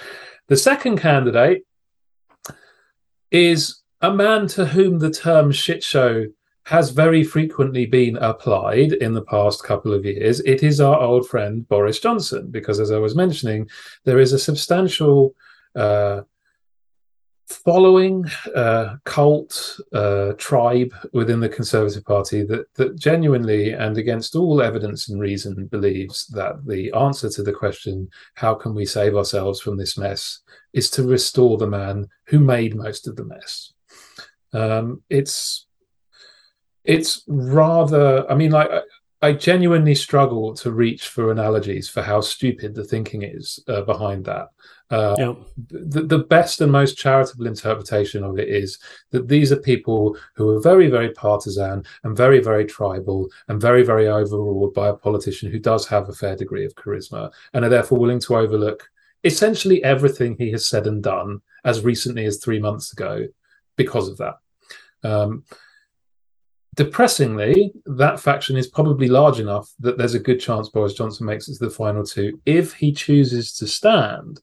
The 0.47 0.57
second 0.57 0.97
candidate 0.97 1.65
is 3.31 3.81
a 4.01 4.13
man 4.13 4.47
to 4.47 4.65
whom 4.65 4.99
the 4.99 5.11
term 5.11 5.51
shit 5.51 5.83
show 5.83 6.25
has 6.65 6.89
very 6.89 7.23
frequently 7.23 7.85
been 7.85 8.17
applied 8.17 8.93
in 8.93 9.13
the 9.13 9.21
past 9.21 9.63
couple 9.63 9.93
of 9.93 10.03
years. 10.03 10.39
It 10.41 10.63
is 10.63 10.81
our 10.81 10.99
old 10.99 11.27
friend 11.27 11.67
Boris 11.67 11.99
Johnson, 11.99 12.49
because 12.49 12.79
as 12.79 12.91
I 12.91 12.97
was 12.97 13.15
mentioning, 13.15 13.69
there 14.03 14.19
is 14.19 14.33
a 14.33 14.39
substantial 14.39 15.35
uh, 15.75 16.21
following 17.47 18.25
uh, 18.55 18.95
cult 19.03 19.79
uh, 19.93 20.33
tribe 20.37 20.93
within 21.13 21.39
the 21.39 21.49
Conservative 21.49 22.03
Party 22.03 22.43
that 22.43 22.73
that 22.75 22.97
genuinely 22.97 23.71
and 23.71 23.97
against 23.97 24.35
all 24.35 24.61
evidence 24.61 25.09
and 25.09 25.19
reason 25.19 25.67
believes 25.67 26.25
that 26.27 26.65
the 26.65 26.91
answer 26.93 27.29
to 27.29 27.43
the 27.43 27.53
question 27.53 28.09
how 28.33 28.55
can 28.55 28.73
we 28.73 28.85
save 28.85 29.15
ourselves 29.15 29.61
from 29.61 29.77
this 29.77 29.97
mess 29.97 30.39
is 30.73 30.89
to 30.89 31.03
restore 31.03 31.57
the 31.57 31.67
man 31.67 32.07
who 32.25 32.39
made 32.39 32.75
most 32.75 33.07
of 33.07 33.15
the 33.15 33.25
mess. 33.25 33.73
Um, 34.53 35.03
it's 35.09 35.67
it's 36.83 37.23
rather 37.27 38.29
I 38.29 38.35
mean 38.35 38.51
like 38.51 38.69
I 39.21 39.33
genuinely 39.33 39.95
struggle 39.95 40.53
to 40.55 40.71
reach 40.71 41.07
for 41.07 41.31
analogies 41.31 41.89
for 41.89 42.01
how 42.01 42.21
stupid 42.21 42.75
the 42.75 42.83
thinking 42.83 43.23
is 43.23 43.59
uh, 43.67 43.81
behind 43.81 44.25
that. 44.25 44.49
Uh, 44.91 45.15
yep. 45.17 45.37
the, 45.69 46.03
the 46.03 46.19
best 46.19 46.61
and 46.61 46.71
most 46.71 46.95
charitable 46.95 47.47
interpretation 47.47 48.23
of 48.23 48.37
it 48.37 48.47
is 48.47 48.77
that 49.09 49.27
these 49.27 49.51
are 49.51 49.57
people 49.57 50.15
who 50.35 50.49
are 50.49 50.61
very, 50.61 50.89
very 50.89 51.09
partisan 51.11 51.83
and 52.03 52.15
very, 52.15 52.39
very 52.39 52.65
tribal 52.65 53.27
and 53.47 53.59
very, 53.59 53.83
very 53.83 54.07
overruled 54.07 54.73
by 54.75 54.89
a 54.89 54.93
politician 54.93 55.51
who 55.51 55.57
does 55.57 55.87
have 55.87 56.07
a 56.07 56.13
fair 56.13 56.35
degree 56.35 56.65
of 56.65 56.75
charisma 56.75 57.31
and 57.53 57.65
are 57.65 57.69
therefore 57.69 57.97
willing 57.97 58.19
to 58.19 58.35
overlook 58.35 58.87
essentially 59.23 59.83
everything 59.83 60.35
he 60.37 60.51
has 60.51 60.67
said 60.67 60.85
and 60.85 61.01
done 61.01 61.41
as 61.63 61.83
recently 61.83 62.25
as 62.25 62.37
three 62.37 62.59
months 62.59 62.93
ago 62.93 63.27
because 63.75 64.07
of 64.07 64.17
that. 64.17 64.35
Um, 65.03 65.43
depressingly, 66.75 67.73
that 67.85 68.19
faction 68.19 68.55
is 68.55 68.67
probably 68.67 69.07
large 69.07 69.39
enough 69.39 69.71
that 69.79 69.97
there's 69.97 70.13
a 70.13 70.19
good 70.19 70.39
chance 70.39 70.69
Boris 70.69 70.93
Johnson 70.93 71.25
makes 71.25 71.47
it 71.47 71.57
to 71.57 71.65
the 71.65 71.71
final 71.71 72.05
two 72.05 72.39
if 72.45 72.73
he 72.73 72.93
chooses 72.93 73.53
to 73.57 73.67
stand. 73.67 74.41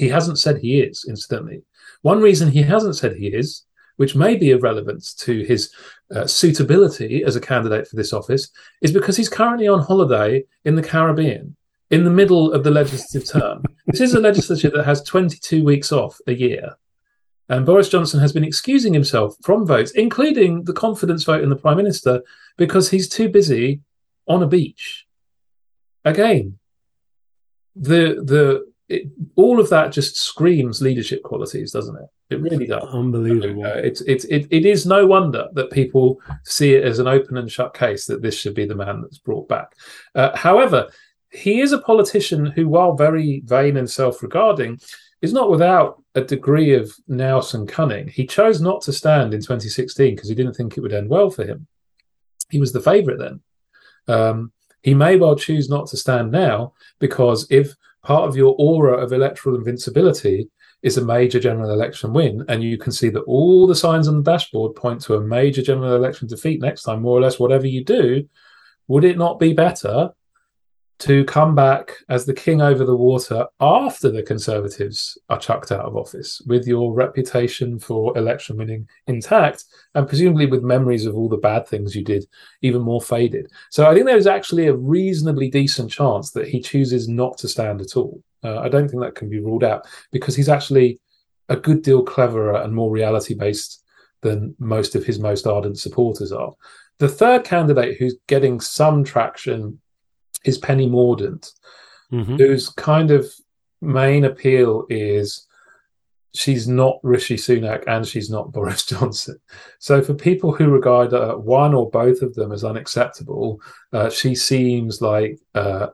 He 0.00 0.08
hasn't 0.08 0.38
said 0.38 0.56
he 0.56 0.80
is, 0.80 1.04
incidentally. 1.06 1.62
One 2.00 2.22
reason 2.22 2.50
he 2.50 2.62
hasn't 2.62 2.96
said 2.96 3.16
he 3.16 3.26
is, 3.26 3.66
which 3.96 4.16
may 4.16 4.34
be 4.34 4.50
of 4.52 4.62
relevance 4.62 5.12
to 5.26 5.42
his 5.42 5.74
uh, 6.14 6.26
suitability 6.26 7.22
as 7.22 7.36
a 7.36 7.40
candidate 7.40 7.86
for 7.86 7.96
this 7.96 8.14
office, 8.14 8.48
is 8.80 8.92
because 8.92 9.14
he's 9.14 9.28
currently 9.28 9.68
on 9.68 9.80
holiday 9.82 10.42
in 10.64 10.74
the 10.74 10.82
Caribbean 10.82 11.54
in 11.90 12.04
the 12.04 12.10
middle 12.10 12.52
of 12.52 12.64
the 12.64 12.70
legislative 12.70 13.28
term. 13.28 13.62
this 13.88 14.00
is 14.00 14.14
a 14.14 14.20
legislature 14.20 14.70
that 14.70 14.86
has 14.86 15.02
22 15.02 15.62
weeks 15.62 15.92
off 15.92 16.18
a 16.26 16.32
year. 16.32 16.76
And 17.50 17.66
Boris 17.66 17.90
Johnson 17.90 18.20
has 18.20 18.32
been 18.32 18.44
excusing 18.44 18.94
himself 18.94 19.36
from 19.42 19.66
votes, 19.66 19.90
including 19.90 20.64
the 20.64 20.72
confidence 20.72 21.24
vote 21.24 21.42
in 21.42 21.50
the 21.50 21.56
Prime 21.56 21.76
Minister, 21.76 22.22
because 22.56 22.88
he's 22.88 23.08
too 23.08 23.28
busy 23.28 23.82
on 24.26 24.42
a 24.42 24.46
beach. 24.46 25.06
Again, 26.06 26.58
the 27.76 28.22
the 28.24 28.69
it, 28.90 29.06
all 29.36 29.60
of 29.60 29.70
that 29.70 29.92
just 29.92 30.16
screams 30.16 30.82
leadership 30.82 31.22
qualities, 31.22 31.70
doesn't 31.70 31.96
it? 31.96 32.08
It 32.30 32.40
really 32.40 32.66
does. 32.66 32.82
Unbelievable. 32.92 33.64
Uh, 33.64 33.74
it's 33.74 34.00
it's 34.02 34.24
it, 34.24 34.48
it 34.50 34.66
is 34.66 34.84
no 34.84 35.06
wonder 35.06 35.48
that 35.52 35.70
people 35.70 36.20
see 36.44 36.74
it 36.74 36.84
as 36.84 36.98
an 36.98 37.06
open 37.06 37.36
and 37.36 37.50
shut 37.50 37.72
case 37.72 38.06
that 38.06 38.20
this 38.20 38.36
should 38.36 38.54
be 38.54 38.66
the 38.66 38.74
man 38.74 39.00
that's 39.00 39.18
brought 39.18 39.48
back. 39.48 39.74
Uh, 40.14 40.36
however, 40.36 40.88
he 41.30 41.60
is 41.60 41.72
a 41.72 41.78
politician 41.78 42.46
who, 42.46 42.68
while 42.68 42.96
very 42.96 43.42
vain 43.44 43.76
and 43.76 43.88
self-regarding, 43.88 44.80
is 45.22 45.32
not 45.32 45.50
without 45.50 46.02
a 46.16 46.20
degree 46.20 46.74
of 46.74 46.92
nous 47.06 47.54
and 47.54 47.68
cunning. 47.68 48.08
He 48.08 48.26
chose 48.26 48.60
not 48.60 48.82
to 48.82 48.92
stand 48.92 49.32
in 49.32 49.40
2016 49.40 50.16
because 50.16 50.28
he 50.28 50.34
didn't 50.34 50.54
think 50.54 50.76
it 50.76 50.80
would 50.80 50.92
end 50.92 51.08
well 51.08 51.30
for 51.30 51.44
him. 51.44 51.68
He 52.50 52.58
was 52.58 52.72
the 52.72 52.80
favourite 52.80 53.20
then. 53.20 53.40
Um, 54.08 54.52
he 54.82 54.94
may 54.94 55.16
well 55.16 55.36
choose 55.36 55.68
not 55.68 55.86
to 55.88 55.96
stand 55.96 56.32
now 56.32 56.72
because 56.98 57.46
if 57.50 57.76
part 58.02 58.28
of 58.28 58.36
your 58.36 58.54
aura 58.58 58.96
of 58.96 59.12
electoral 59.12 59.56
invincibility 59.56 60.48
is 60.82 60.96
a 60.96 61.04
major 61.04 61.38
general 61.38 61.70
election 61.70 62.12
win, 62.12 62.44
and 62.48 62.62
you 62.62 62.78
can 62.78 62.92
see 62.92 63.10
that 63.10 63.20
all 63.22 63.66
the 63.66 63.74
signs 63.74 64.08
on 64.08 64.16
the 64.16 64.30
dashboard 64.30 64.74
point 64.74 65.00
to 65.02 65.14
a 65.14 65.20
major 65.20 65.62
general 65.62 65.94
election 65.94 66.26
defeat 66.26 66.60
next 66.60 66.82
time, 66.82 67.02
more 67.02 67.18
or 67.18 67.20
less, 67.20 67.38
whatever 67.38 67.66
you 67.66 67.84
do, 67.84 68.26
would 68.88 69.04
it 69.04 69.18
not 69.18 69.38
be 69.38 69.52
better 69.52 70.10
to 71.00 71.24
come 71.24 71.54
back 71.54 71.96
as 72.10 72.26
the 72.26 72.34
king 72.34 72.60
over 72.60 72.84
the 72.84 72.96
water 72.96 73.46
after 73.58 74.10
the 74.10 74.22
Conservatives 74.22 75.16
are 75.30 75.38
chucked 75.38 75.72
out 75.72 75.86
of 75.86 75.96
office, 75.96 76.42
with 76.46 76.66
your 76.66 76.92
reputation 76.92 77.78
for 77.78 78.16
election 78.18 78.58
winning 78.58 78.86
intact, 79.06 79.64
and 79.94 80.06
presumably 80.06 80.44
with 80.44 80.62
memories 80.62 81.06
of 81.06 81.16
all 81.16 81.28
the 81.28 81.38
bad 81.38 81.66
things 81.66 81.96
you 81.96 82.04
did 82.04 82.26
even 82.60 82.82
more 82.82 83.00
faded. 83.00 83.50
So 83.70 83.88
I 83.88 83.94
think 83.94 84.04
there 84.04 84.18
is 84.18 84.26
actually 84.26 84.66
a 84.66 84.76
reasonably 84.76 85.48
decent 85.48 85.90
chance 85.90 86.32
that 86.32 86.48
he 86.48 86.60
chooses 86.60 87.08
not 87.08 87.38
to 87.38 87.48
stand 87.48 87.80
at 87.80 87.96
all. 87.96 88.22
Uh, 88.44 88.58
I 88.58 88.68
don't 88.68 88.88
think 88.88 89.02
that 89.02 89.14
can 89.14 89.30
be 89.30 89.40
ruled 89.40 89.64
out 89.64 89.86
because 90.12 90.36
he's 90.36 90.48
actually 90.50 91.00
a 91.48 91.56
good 91.56 91.82
deal 91.82 92.02
cleverer 92.02 92.60
and 92.62 92.74
more 92.74 92.90
reality 92.90 93.34
based 93.34 93.82
than 94.20 94.54
most 94.58 94.94
of 94.94 95.04
his 95.04 95.18
most 95.18 95.46
ardent 95.46 95.78
supporters 95.78 96.30
are. 96.30 96.52
The 96.98 97.08
third 97.08 97.44
candidate 97.44 97.96
who's 97.98 98.18
getting 98.26 98.60
some 98.60 99.02
traction 99.02 99.80
is 100.44 100.58
Penny 100.58 100.88
Mordaunt, 100.88 101.52
mm-hmm. 102.12 102.36
whose 102.36 102.68
kind 102.70 103.10
of 103.10 103.26
main 103.80 104.24
appeal 104.24 104.86
is 104.88 105.46
she's 106.34 106.68
not 106.68 107.00
Rishi 107.02 107.36
Sunak 107.36 107.84
and 107.86 108.06
she's 108.06 108.30
not 108.30 108.52
Boris 108.52 108.84
Johnson. 108.86 109.38
So 109.78 110.02
for 110.02 110.14
people 110.14 110.52
who 110.52 110.68
regard 110.68 111.12
uh, 111.12 111.34
one 111.34 111.74
or 111.74 111.90
both 111.90 112.22
of 112.22 112.34
them 112.34 112.52
as 112.52 112.64
unacceptable, 112.64 113.60
uh, 113.92 114.10
she 114.10 114.34
seems 114.34 115.00
like 115.00 115.40
uh, 115.54 115.88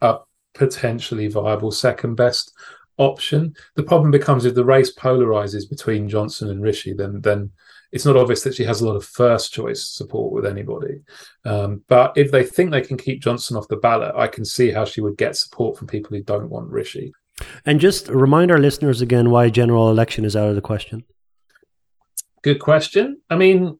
a 0.00 0.18
potentially 0.54 1.28
viable 1.28 1.72
second 1.72 2.14
best 2.14 2.52
option. 2.98 3.54
The 3.74 3.82
problem 3.82 4.10
becomes 4.10 4.44
if 4.44 4.54
the 4.54 4.64
race 4.64 4.94
polarizes 4.94 5.68
between 5.68 6.08
Johnson 6.08 6.50
and 6.50 6.62
Rishi, 6.62 6.94
then 6.94 7.20
then 7.20 7.50
it's 7.92 8.04
not 8.04 8.16
obvious 8.16 8.42
that 8.42 8.54
she 8.54 8.64
has 8.64 8.80
a 8.80 8.86
lot 8.86 8.96
of 8.96 9.04
first 9.04 9.52
choice 9.52 9.88
support 9.88 10.32
with 10.32 10.46
anybody. 10.46 11.00
Um, 11.44 11.82
but 11.88 12.12
if 12.16 12.30
they 12.30 12.44
think 12.44 12.70
they 12.70 12.80
can 12.80 12.96
keep 12.96 13.22
Johnson 13.22 13.56
off 13.56 13.68
the 13.68 13.76
ballot, 13.76 14.14
I 14.16 14.26
can 14.26 14.44
see 14.44 14.70
how 14.70 14.84
she 14.84 15.00
would 15.00 15.16
get 15.16 15.36
support 15.36 15.78
from 15.78 15.86
people 15.86 16.16
who 16.16 16.22
don't 16.22 16.50
want 16.50 16.70
Rishi. 16.70 17.12
And 17.64 17.80
just 17.80 18.08
remind 18.08 18.50
our 18.50 18.58
listeners 18.58 19.00
again 19.00 19.30
why 19.30 19.50
general 19.50 19.90
election 19.90 20.24
is 20.24 20.36
out 20.36 20.48
of 20.48 20.54
the 20.54 20.60
question. 20.60 21.04
Good 22.42 22.60
question. 22.60 23.20
I 23.28 23.36
mean, 23.36 23.78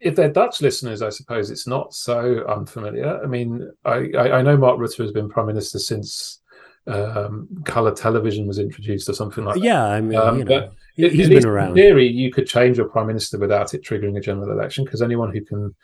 if 0.00 0.16
they're 0.16 0.32
Dutch 0.32 0.60
listeners, 0.62 1.02
I 1.02 1.10
suppose 1.10 1.50
it's 1.50 1.66
not 1.66 1.94
so 1.94 2.44
unfamiliar. 2.48 3.22
I 3.22 3.26
mean, 3.26 3.70
I, 3.84 4.08
I, 4.16 4.32
I 4.38 4.42
know 4.42 4.56
Mark 4.56 4.78
Rutte 4.78 4.98
has 4.98 5.12
been 5.12 5.28
prime 5.28 5.46
minister 5.46 5.78
since 5.78 6.39
um, 6.86 7.48
color 7.64 7.94
television 7.94 8.46
was 8.46 8.58
introduced 8.58 9.08
or 9.08 9.12
something 9.12 9.44
like 9.44 9.56
that. 9.56 9.62
Yeah, 9.62 9.84
I 9.84 10.00
mean, 10.00 10.18
um, 10.18 10.38
you 10.38 10.44
know, 10.44 10.70
he's 10.96 11.28
been 11.28 11.46
around. 11.46 11.70
In 11.70 11.74
theory, 11.74 12.06
you 12.06 12.32
could 12.32 12.46
change 12.46 12.78
your 12.78 12.88
prime 12.88 13.06
minister 13.06 13.38
without 13.38 13.74
it 13.74 13.84
triggering 13.84 14.16
a 14.16 14.20
general 14.20 14.50
election 14.50 14.84
because 14.84 15.02
anyone 15.02 15.32
who 15.32 15.42
can 15.44 15.74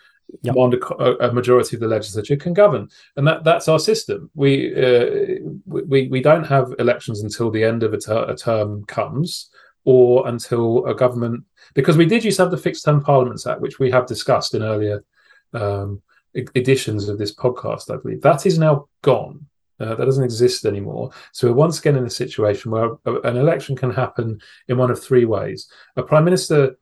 yep. 0.42 0.54
command 0.54 0.74
a, 0.74 1.28
a, 1.28 1.32
majority 1.32 1.76
of 1.76 1.80
the 1.80 1.88
legislature 1.88 2.36
can 2.36 2.54
govern, 2.54 2.88
and 3.16 3.26
that 3.26 3.44
that's 3.44 3.68
our 3.68 3.78
system. 3.78 4.30
We 4.34 4.74
uh, 4.74 5.40
we 5.66 6.08
we 6.08 6.20
don't 6.20 6.44
have 6.44 6.74
elections 6.78 7.22
until 7.22 7.50
the 7.50 7.64
end 7.64 7.82
of 7.82 7.92
a, 7.92 7.98
ter- 7.98 8.28
a 8.28 8.36
term 8.36 8.84
comes 8.86 9.50
or 9.86 10.26
until 10.28 10.84
a 10.86 10.94
government 10.94 11.44
because 11.74 11.96
we 11.96 12.04
did 12.04 12.24
used 12.24 12.36
to 12.36 12.42
have 12.42 12.50
the 12.50 12.58
fixed 12.58 12.84
term 12.84 13.02
parliaments 13.02 13.46
act 13.46 13.60
which 13.60 13.78
we 13.78 13.90
have 13.90 14.04
discussed 14.04 14.52
in 14.52 14.62
earlier 14.62 15.02
um, 15.54 16.02
editions 16.54 17.08
of 17.08 17.16
this 17.16 17.34
podcast 17.34 17.90
i 17.90 17.96
believe 17.96 18.20
that 18.20 18.44
is 18.44 18.58
now 18.58 18.86
gone 19.00 19.46
uh, 19.80 19.94
that 19.94 20.04
doesn't 20.04 20.24
exist 20.24 20.64
anymore. 20.64 21.10
So 21.32 21.48
we're 21.48 21.54
once 21.54 21.78
again 21.78 21.96
in 21.96 22.06
a 22.06 22.10
situation 22.10 22.70
where 22.70 22.92
a, 23.04 23.20
an 23.20 23.36
election 23.36 23.76
can 23.76 23.90
happen 23.90 24.40
in 24.68 24.78
one 24.78 24.90
of 24.90 25.02
three 25.02 25.24
ways. 25.24 25.70
A 25.96 26.02
prime 26.02 26.24
minister 26.24 26.78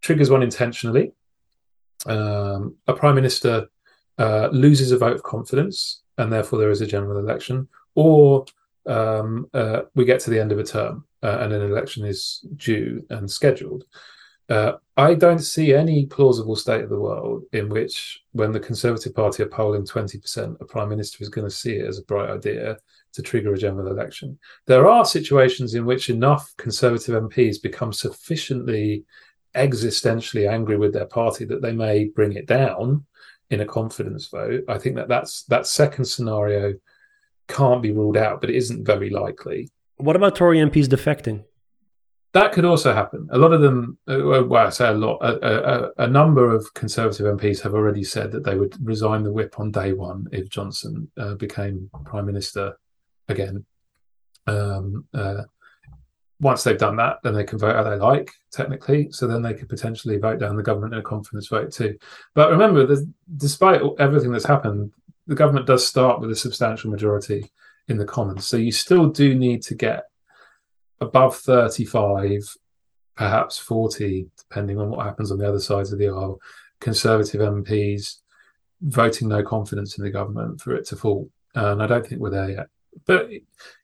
triggers 0.00 0.30
one 0.30 0.42
intentionally. 0.42 1.12
Um, 2.06 2.76
a 2.86 2.92
prime 2.92 3.14
minister 3.14 3.68
uh, 4.18 4.48
loses 4.52 4.92
a 4.92 4.98
vote 4.98 5.16
of 5.16 5.22
confidence, 5.22 6.02
and 6.18 6.32
therefore 6.32 6.58
there 6.58 6.70
is 6.70 6.80
a 6.80 6.86
general 6.86 7.18
election. 7.18 7.68
Or 7.94 8.44
um, 8.86 9.48
uh, 9.54 9.82
we 9.94 10.04
get 10.04 10.20
to 10.20 10.30
the 10.30 10.40
end 10.40 10.52
of 10.52 10.58
a 10.58 10.64
term 10.64 11.06
uh, 11.22 11.38
and 11.40 11.52
an 11.52 11.62
election 11.62 12.04
is 12.04 12.44
due 12.56 13.04
and 13.10 13.30
scheduled. 13.30 13.84
Uh, 14.48 14.72
I 14.96 15.14
don't 15.14 15.40
see 15.40 15.74
any 15.74 16.06
plausible 16.06 16.54
state 16.54 16.82
of 16.82 16.90
the 16.90 17.00
world 17.00 17.44
in 17.52 17.68
which, 17.68 18.22
when 18.32 18.52
the 18.52 18.60
Conservative 18.60 19.14
Party 19.14 19.42
are 19.42 19.48
polling 19.48 19.84
20%, 19.84 20.60
a 20.60 20.64
prime 20.64 20.88
minister 20.88 21.22
is 21.22 21.30
going 21.30 21.48
to 21.48 21.54
see 21.54 21.76
it 21.76 21.86
as 21.86 21.98
a 21.98 22.04
bright 22.04 22.30
idea 22.30 22.76
to 23.14 23.22
trigger 23.22 23.54
a 23.54 23.58
general 23.58 23.88
election. 23.88 24.38
There 24.66 24.86
are 24.86 25.04
situations 25.04 25.74
in 25.74 25.86
which 25.86 26.10
enough 26.10 26.52
Conservative 26.58 27.20
MPs 27.22 27.62
become 27.62 27.92
sufficiently 27.92 29.04
existentially 29.54 30.50
angry 30.50 30.76
with 30.76 30.92
their 30.92 31.06
party 31.06 31.44
that 31.46 31.62
they 31.62 31.72
may 31.72 32.06
bring 32.06 32.32
it 32.32 32.46
down 32.46 33.06
in 33.50 33.60
a 33.60 33.66
confidence 33.66 34.28
vote. 34.28 34.64
I 34.68 34.78
think 34.78 34.96
that 34.96 35.08
that's 35.08 35.44
that 35.44 35.66
second 35.66 36.04
scenario 36.04 36.74
can't 37.48 37.82
be 37.82 37.92
ruled 37.92 38.16
out, 38.16 38.40
but 38.40 38.50
it 38.50 38.56
isn't 38.56 38.84
very 38.84 39.10
likely. 39.10 39.70
What 39.96 40.16
about 40.16 40.36
Tory 40.36 40.58
MPs 40.58 40.86
defecting? 40.86 41.44
That 42.34 42.50
could 42.50 42.64
also 42.64 42.92
happen. 42.92 43.28
A 43.30 43.38
lot 43.38 43.52
of 43.52 43.60
them, 43.60 43.96
uh, 44.08 44.18
well, 44.24 44.66
I 44.66 44.70
say 44.70 44.88
a 44.88 44.92
lot, 44.92 45.18
a, 45.22 45.92
a, 45.98 46.04
a, 46.04 46.08
number 46.08 46.52
of 46.52 46.74
Conservative 46.74 47.26
MPs 47.26 47.60
have 47.62 47.74
already 47.74 48.02
said 48.02 48.32
that 48.32 48.42
they 48.42 48.56
would 48.56 48.74
resign 48.84 49.22
the 49.22 49.32
whip 49.32 49.60
on 49.60 49.70
day 49.70 49.92
one 49.92 50.26
if 50.32 50.48
Johnson 50.48 51.08
uh, 51.16 51.36
became 51.36 51.88
Prime 52.04 52.26
Minister 52.26 52.76
again. 53.28 53.64
Um, 54.48 55.06
uh, 55.14 55.42
once 56.40 56.64
they've 56.64 56.76
done 56.76 56.96
that, 56.96 57.18
then 57.22 57.34
they 57.34 57.44
can 57.44 57.56
vote 57.56 57.76
how 57.76 57.84
they 57.84 57.94
like, 57.94 58.32
technically. 58.50 59.12
So 59.12 59.28
then 59.28 59.40
they 59.40 59.54
could 59.54 59.68
potentially 59.68 60.18
vote 60.18 60.40
down 60.40 60.56
the 60.56 60.62
government 60.64 60.94
in 60.94 60.98
a 60.98 61.04
confidence 61.04 61.46
vote 61.46 61.72
too. 61.72 61.96
But 62.34 62.50
remember, 62.50 62.96
despite 63.36 63.80
everything 64.00 64.32
that's 64.32 64.44
happened, 64.44 64.92
the 65.28 65.36
government 65.36 65.66
does 65.66 65.86
start 65.86 66.20
with 66.20 66.32
a 66.32 66.36
substantial 66.36 66.90
majority 66.90 67.52
in 67.86 67.96
the 67.96 68.04
Commons. 68.04 68.44
So 68.44 68.56
you 68.56 68.72
still 68.72 69.08
do 69.08 69.36
need 69.36 69.62
to 69.62 69.76
get 69.76 70.06
above 71.04 71.36
35, 71.36 72.56
perhaps 73.16 73.58
40, 73.58 74.26
depending 74.38 74.78
on 74.78 74.90
what 74.90 75.06
happens 75.06 75.30
on 75.30 75.38
the 75.38 75.48
other 75.48 75.60
sides 75.60 75.92
of 75.92 75.98
the 75.98 76.08
aisle, 76.08 76.40
Conservative 76.80 77.40
MPs 77.40 78.16
voting 78.82 79.28
no 79.28 79.42
confidence 79.42 79.96
in 79.96 80.04
the 80.04 80.10
government 80.10 80.60
for 80.60 80.74
it 80.74 80.86
to 80.86 80.96
fall. 80.96 81.30
And 81.54 81.82
I 81.82 81.86
don't 81.86 82.06
think 82.06 82.20
we're 82.20 82.30
there 82.30 82.50
yet. 82.50 82.66
But 83.06 83.30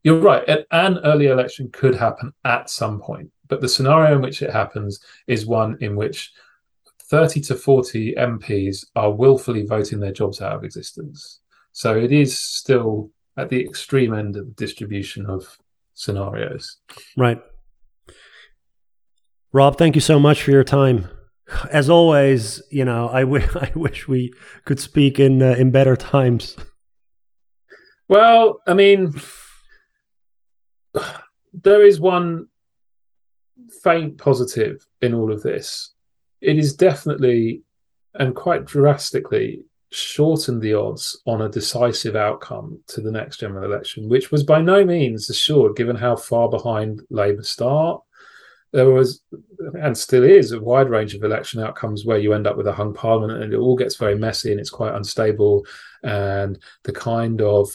you're 0.02 0.20
right, 0.20 0.46
an 0.70 0.98
early 0.98 1.26
election 1.26 1.70
could 1.72 1.94
happen 1.94 2.32
at 2.44 2.70
some 2.70 3.00
point. 3.00 3.30
But 3.48 3.60
the 3.60 3.68
scenario 3.68 4.16
in 4.16 4.22
which 4.22 4.42
it 4.42 4.50
happens 4.50 5.00
is 5.26 5.46
one 5.46 5.78
in 5.80 5.96
which 5.96 6.32
30 7.10 7.40
to 7.42 7.56
40 7.56 8.14
MPs 8.14 8.86
are 8.94 9.10
willfully 9.10 9.64
voting 9.64 9.98
their 9.98 10.12
jobs 10.12 10.40
out 10.40 10.54
of 10.54 10.64
existence. 10.64 11.40
So 11.72 11.96
it 11.96 12.12
is 12.12 12.38
still 12.38 13.10
at 13.36 13.48
the 13.48 13.60
extreme 13.60 14.14
end 14.14 14.36
of 14.36 14.46
the 14.46 14.52
distribution 14.52 15.26
of 15.26 15.58
scenarios. 16.00 16.78
Right. 17.16 17.40
Rob, 19.52 19.76
thank 19.76 19.94
you 19.94 20.00
so 20.00 20.18
much 20.18 20.42
for 20.42 20.50
your 20.50 20.64
time. 20.64 21.08
As 21.70 21.90
always, 21.90 22.62
you 22.70 22.84
know, 22.84 23.08
I, 23.08 23.20
w- 23.20 23.46
I 23.54 23.72
wish 23.74 24.08
we 24.08 24.32
could 24.64 24.80
speak 24.80 25.18
in 25.18 25.42
uh, 25.42 25.52
in 25.52 25.70
better 25.70 25.96
times. 25.96 26.56
Well, 28.08 28.60
I 28.66 28.74
mean, 28.74 29.14
there 31.52 31.84
is 31.84 32.00
one 32.00 32.46
faint 33.82 34.18
positive 34.18 34.84
in 35.00 35.14
all 35.14 35.32
of 35.32 35.42
this. 35.42 35.92
It 36.40 36.58
is 36.58 36.74
definitely 36.74 37.62
and 38.14 38.34
quite 38.34 38.64
drastically 38.64 39.62
shortened 39.90 40.62
the 40.62 40.74
odds 40.74 41.20
on 41.26 41.42
a 41.42 41.48
decisive 41.48 42.16
outcome 42.16 42.80
to 42.86 43.00
the 43.00 43.10
next 43.10 43.38
general 43.38 43.64
election, 43.64 44.08
which 44.08 44.30
was 44.30 44.44
by 44.44 44.60
no 44.60 44.84
means 44.84 45.28
assured 45.28 45.76
given 45.76 45.96
how 45.96 46.16
far 46.16 46.48
behind 46.48 47.02
Labour 47.10 47.42
start. 47.42 48.02
There 48.72 48.88
was, 48.88 49.20
and 49.74 49.98
still 49.98 50.22
is, 50.22 50.52
a 50.52 50.60
wide 50.60 50.88
range 50.88 51.14
of 51.14 51.24
election 51.24 51.60
outcomes 51.60 52.04
where 52.04 52.18
you 52.18 52.34
end 52.34 52.46
up 52.46 52.56
with 52.56 52.68
a 52.68 52.72
hung 52.72 52.94
parliament 52.94 53.42
and 53.42 53.52
it 53.52 53.56
all 53.56 53.74
gets 53.74 53.96
very 53.96 54.16
messy 54.16 54.52
and 54.52 54.60
it's 54.60 54.70
quite 54.70 54.94
unstable. 54.94 55.66
And 56.04 56.56
the 56.84 56.92
kind 56.92 57.42
of, 57.42 57.68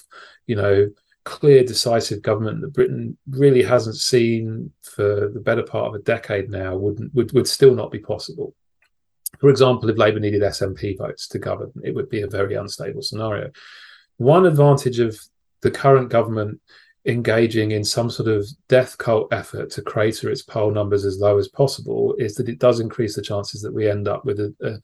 you 0.48 0.56
know, 0.56 0.90
clear, 1.26 1.66
decisive 1.66 2.22
government 2.22 2.62
that 2.62 2.72
Britain 2.72 3.18
really 3.30 3.62
hasn't 3.64 3.98
seen 3.98 4.72
for 4.84 5.30
the 5.34 5.42
better 5.42 5.64
part 5.64 5.88
of 5.88 5.96
a 5.96 6.04
decade 6.04 6.50
now 6.50 6.78
would 6.78 7.14
would, 7.14 7.34
would 7.34 7.48
still 7.48 7.76
not 7.76 7.92
be 7.92 8.00
possible. 8.00 8.56
For 9.40 9.50
example, 9.50 9.90
if 9.90 9.98
Labour 9.98 10.20
needed 10.20 10.42
SNP 10.42 10.98
votes 10.98 11.28
to 11.30 11.40
govern, 11.40 11.72
it 11.84 11.94
would 11.94 12.10
be 12.10 12.22
a 12.22 12.28
very 12.28 12.56
unstable 12.56 13.02
scenario. 13.02 13.52
One 14.18 14.46
advantage 14.46 15.00
of 15.00 15.20
the 15.62 15.72
current 15.72 16.10
government 16.10 16.60
engaging 17.06 17.72
in 17.72 17.84
some 17.84 18.10
sort 18.10 18.28
of 18.28 18.48
death 18.68 18.98
cult 18.98 19.32
effort 19.32 19.70
to 19.72 19.82
crater 19.82 20.30
its 20.30 20.42
poll 20.42 20.72
numbers 20.72 21.06
as 21.06 21.20
low 21.20 21.38
as 21.38 21.48
possible 21.48 22.16
is 22.18 22.36
that 22.36 22.50
it 22.50 22.60
does 22.60 22.80
increase 22.80 23.16
the 23.16 23.22
chances 23.22 23.62
that 23.62 23.74
we 23.74 23.90
end 23.90 24.08
up 24.08 24.26
with 24.26 24.40
a, 24.40 24.54
a 24.62 24.78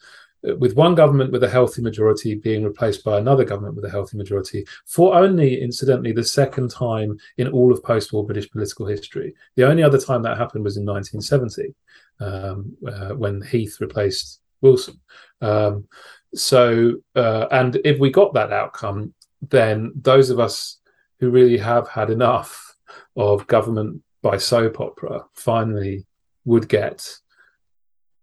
with 0.57 0.75
one 0.75 0.95
government 0.95 1.31
with 1.31 1.43
a 1.43 1.49
healthy 1.49 1.81
majority 1.81 2.35
being 2.35 2.63
replaced 2.63 3.03
by 3.03 3.19
another 3.19 3.45
government 3.45 3.75
with 3.75 3.85
a 3.85 3.89
healthy 3.89 4.17
majority 4.17 4.65
for 4.87 5.15
only, 5.15 5.61
incidentally, 5.61 6.11
the 6.11 6.23
second 6.23 6.71
time 6.71 7.17
in 7.37 7.47
all 7.47 7.71
of 7.71 7.83
post 7.83 8.11
war 8.11 8.25
British 8.25 8.49
political 8.49 8.87
history. 8.87 9.35
The 9.55 9.67
only 9.67 9.83
other 9.83 9.99
time 9.99 10.23
that 10.23 10.37
happened 10.37 10.63
was 10.63 10.77
in 10.77 10.85
1970 10.85 11.75
um, 12.19 12.75
uh, 12.87 13.13
when 13.15 13.41
Heath 13.41 13.79
replaced 13.79 14.40
Wilson. 14.61 14.99
Um, 15.41 15.87
so, 16.33 16.95
uh, 17.15 17.47
and 17.51 17.79
if 17.83 17.99
we 17.99 18.09
got 18.09 18.33
that 18.33 18.53
outcome, 18.53 19.13
then 19.49 19.91
those 19.95 20.29
of 20.29 20.39
us 20.39 20.77
who 21.19 21.29
really 21.29 21.57
have 21.57 21.87
had 21.87 22.09
enough 22.09 22.75
of 23.15 23.47
government 23.47 24.01
by 24.21 24.37
soap 24.37 24.79
opera 24.79 25.25
finally 25.33 26.05
would 26.45 26.69
get 26.69 27.07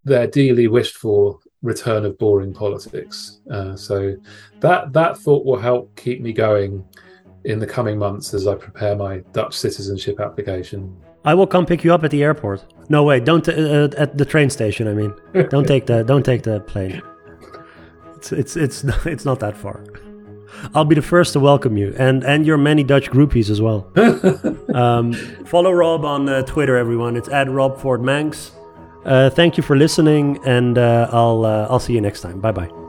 their 0.04 0.26
dearly 0.26 0.68
wished 0.68 0.96
for 0.96 1.38
return 1.62 2.04
of 2.04 2.18
boring 2.18 2.54
politics. 2.54 3.40
Uh, 3.50 3.76
so 3.76 4.16
that 4.60 4.92
that 4.92 5.18
thought 5.18 5.44
will 5.44 5.58
help 5.58 5.94
keep 5.96 6.20
me 6.20 6.32
going 6.32 6.84
in 7.44 7.58
the 7.58 7.66
coming 7.66 7.98
months 7.98 8.34
as 8.34 8.46
I 8.46 8.54
prepare 8.54 8.96
my 8.96 9.18
Dutch 9.32 9.56
citizenship 9.56 10.20
application. 10.20 10.96
I 11.24 11.34
will 11.34 11.46
come 11.46 11.66
pick 11.66 11.84
you 11.84 11.92
up 11.92 12.04
at 12.04 12.10
the 12.10 12.22
airport. 12.22 12.64
No 12.88 13.04
way, 13.04 13.20
don't 13.20 13.48
uh, 13.48 13.52
uh 13.52 13.88
at 13.96 14.16
the 14.16 14.24
train 14.24 14.50
station. 14.50 14.88
I 14.88 14.94
mean, 14.94 15.14
don't 15.50 15.66
take 15.66 15.86
the 15.86 16.02
don't 16.02 16.24
take 16.24 16.42
the 16.42 16.60
plane. 16.60 17.02
It's 18.16 18.32
it's 18.32 18.56
it's 18.56 18.84
it's 19.06 19.24
not 19.24 19.40
that 19.40 19.56
far. 19.56 19.84
I'll 20.74 20.84
be 20.84 20.94
the 20.94 21.02
first 21.02 21.34
to 21.34 21.40
welcome 21.40 21.76
you 21.76 21.94
and 21.98 22.24
and 22.24 22.46
your 22.46 22.56
many 22.56 22.82
Dutch 22.82 23.10
groupies 23.10 23.50
as 23.50 23.60
well. 23.60 23.90
um, 24.74 25.12
follow 25.44 25.72
Rob 25.72 26.04
on 26.04 26.28
uh, 26.28 26.42
Twitter, 26.42 26.76
everyone. 26.76 27.16
It's 27.16 27.28
at 27.28 27.48
Rob 27.50 27.78
Ford 27.78 28.00
Mancs. 28.00 28.52
Uh, 29.04 29.30
thank 29.30 29.56
you 29.56 29.62
for 29.62 29.76
listening, 29.76 30.38
and 30.44 30.76
uh, 30.76 31.08
I'll 31.12 31.44
uh, 31.44 31.66
I'll 31.70 31.80
see 31.80 31.94
you 31.94 32.00
next 32.00 32.22
time. 32.22 32.40
Bye 32.40 32.52
bye. 32.52 32.87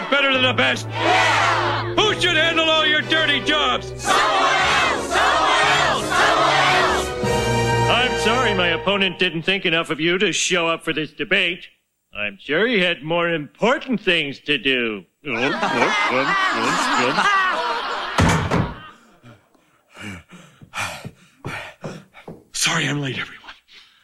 Don't 0.00 0.10
you 0.10 0.10
deserve 0.10 0.10
better 0.10 0.32
than 0.32 0.42
the 0.42 0.52
best? 0.52 0.88
Yeah! 0.88 1.94
Who 1.94 2.14
should 2.14 2.36
handle 2.36 2.68
all 2.68 2.86
your 2.86 3.02
dirty 3.02 3.40
jobs? 3.40 3.88
Someone 4.02 4.22
else! 4.22 5.06
Someone 5.08 5.62
else! 5.80 6.04
Someone 6.08 6.52
else! 6.74 7.90
I'm 7.90 8.18
sorry 8.20 8.54
my 8.54 8.68
opponent 8.68 9.18
didn't 9.18 9.42
think 9.42 9.66
enough 9.66 9.90
of 9.90 10.00
you 10.00 10.18
to 10.18 10.32
show 10.32 10.68
up 10.68 10.84
for 10.84 10.92
this 10.92 11.12
debate. 11.12 11.66
I'm 12.14 12.38
sure 12.38 12.66
he 12.66 12.80
had 12.80 13.02
more 13.02 13.28
important 13.28 14.00
things 14.00 14.40
to 14.40 14.58
do. 14.58 15.04
Sorry 22.52 22.88
I'm 22.88 23.00
late, 23.00 23.18
everyone. 23.18 23.54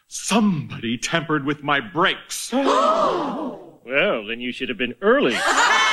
Somebody 0.08 0.98
tampered 0.98 1.44
with 1.44 1.62
my 1.62 1.80
brakes. 1.80 2.52
Well, 3.86 4.26
then 4.26 4.40
you 4.40 4.50
should 4.50 4.68
have 4.68 4.78
been 4.78 4.94
early. 5.00 5.36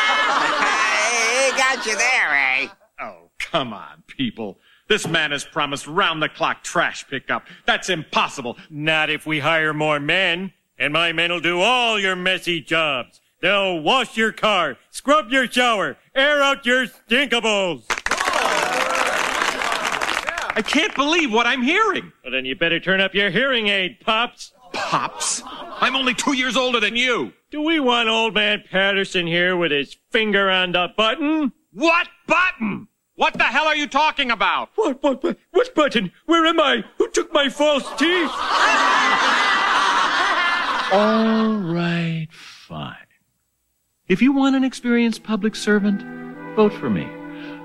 He 1.74 1.78
got 1.78 1.86
you 1.88 1.97
there, 1.97 2.36
eh? 2.36 2.67
Oh, 3.01 3.30
come 3.39 3.74
on, 3.74 4.03
people. 4.05 4.59
This 4.89 5.07
man 5.07 5.32
has 5.32 5.43
promised 5.43 5.88
round 5.88 6.21
the 6.21 6.30
clock 6.30 6.63
trash 6.63 7.07
pickup. 7.07 7.47
That's 7.65 7.89
impossible. 7.89 8.57
Not 8.69 9.09
if 9.09 9.26
we 9.26 9.39
hire 9.39 9.74
more 9.74 9.99
men. 9.99 10.53
And 10.78 10.93
my 10.93 11.13
men 11.13 11.32
will 11.32 11.39
do 11.39 11.61
all 11.61 11.99
your 11.99 12.15
messy 12.15 12.61
jobs. 12.61 13.21
They'll 13.41 13.82
wash 13.82 14.15
your 14.17 14.32
car, 14.32 14.78
scrub 14.91 15.32
your 15.32 15.47
shower, 15.47 15.97
air 16.13 16.43
out 16.43 16.63
your 16.63 16.86
stinkables. 16.86 17.86
I 20.55 20.61
can't 20.63 20.93
believe 20.93 21.34
what 21.34 21.47
I'm 21.47 21.63
hearing. 21.63 22.11
Well, 22.24 22.34
then 22.34 22.45
you 22.45 22.55
better 22.55 22.80
turn 22.80 23.01
up 23.01 23.15
your 23.15 23.32
hearing 23.32 23.67
aid, 23.67 23.99
Pops. 23.99 24.53
Pops, 24.74 25.41
I'm 25.45 25.95
only 25.95 26.13
two 26.13 26.34
years 26.34 26.55
older 26.55 26.80
than 26.80 26.95
you. 26.95 27.34
Do 27.49 27.61
we 27.61 27.80
want 27.80 28.09
old 28.09 28.34
man 28.34 28.63
Patterson 28.69 29.26
here 29.28 29.57
with 29.57 29.71
his 29.71 29.95
finger 30.11 30.49
on 30.49 30.71
the 30.71 30.89
button? 30.95 31.51
What 31.74 32.07
button? 32.28 32.88
What 33.15 33.34
the 33.34 33.45
hell 33.45 33.65
are 33.65 33.76
you 33.76 33.88
talking 33.88 34.30
about? 34.30 34.69
What, 34.76 35.01
what, 35.01 35.24
what, 35.24 35.38
what 35.51 35.74
button? 35.74 36.11
Where 36.28 36.45
am 36.45 36.59
I? 36.59 36.84
Who 36.99 37.09
took 37.09 37.34
my 37.34 37.49
false 37.49 37.89
teeth? 37.97 38.30
All 40.93 41.55
right, 41.55 42.28
fine. 42.32 42.95
If 44.07 44.21
you 44.21 44.34
want 44.34 44.55
an 44.55 44.63
experienced 44.63 45.24
public 45.24 45.55
servant, 45.55 46.03
vote 46.55 46.74
for 46.74 46.91
me. 46.91 47.07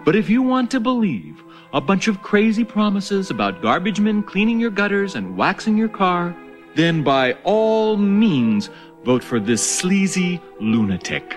But 0.07 0.17
if 0.17 0.31
you 0.31 0.43
want 0.43 0.71
to 0.71 0.81
believe 0.81 1.43
a 1.75 1.81
bunch 1.81 2.09
of 2.09 2.23
crazy 2.23 2.65
promises 2.65 3.31
about 3.31 3.61
garbage 3.61 4.01
men 4.01 4.23
cleaning 4.23 4.59
your 4.59 4.71
gutters 4.71 5.17
and 5.17 5.37
waxing 5.37 5.77
your 5.77 5.91
car, 5.91 6.35
then 6.77 7.05
by 7.05 7.35
all 7.45 7.99
means 7.99 8.71
vote 9.05 9.23
for 9.23 9.39
this 9.39 9.63
sleazy 9.63 10.41
lunatic. 10.61 11.37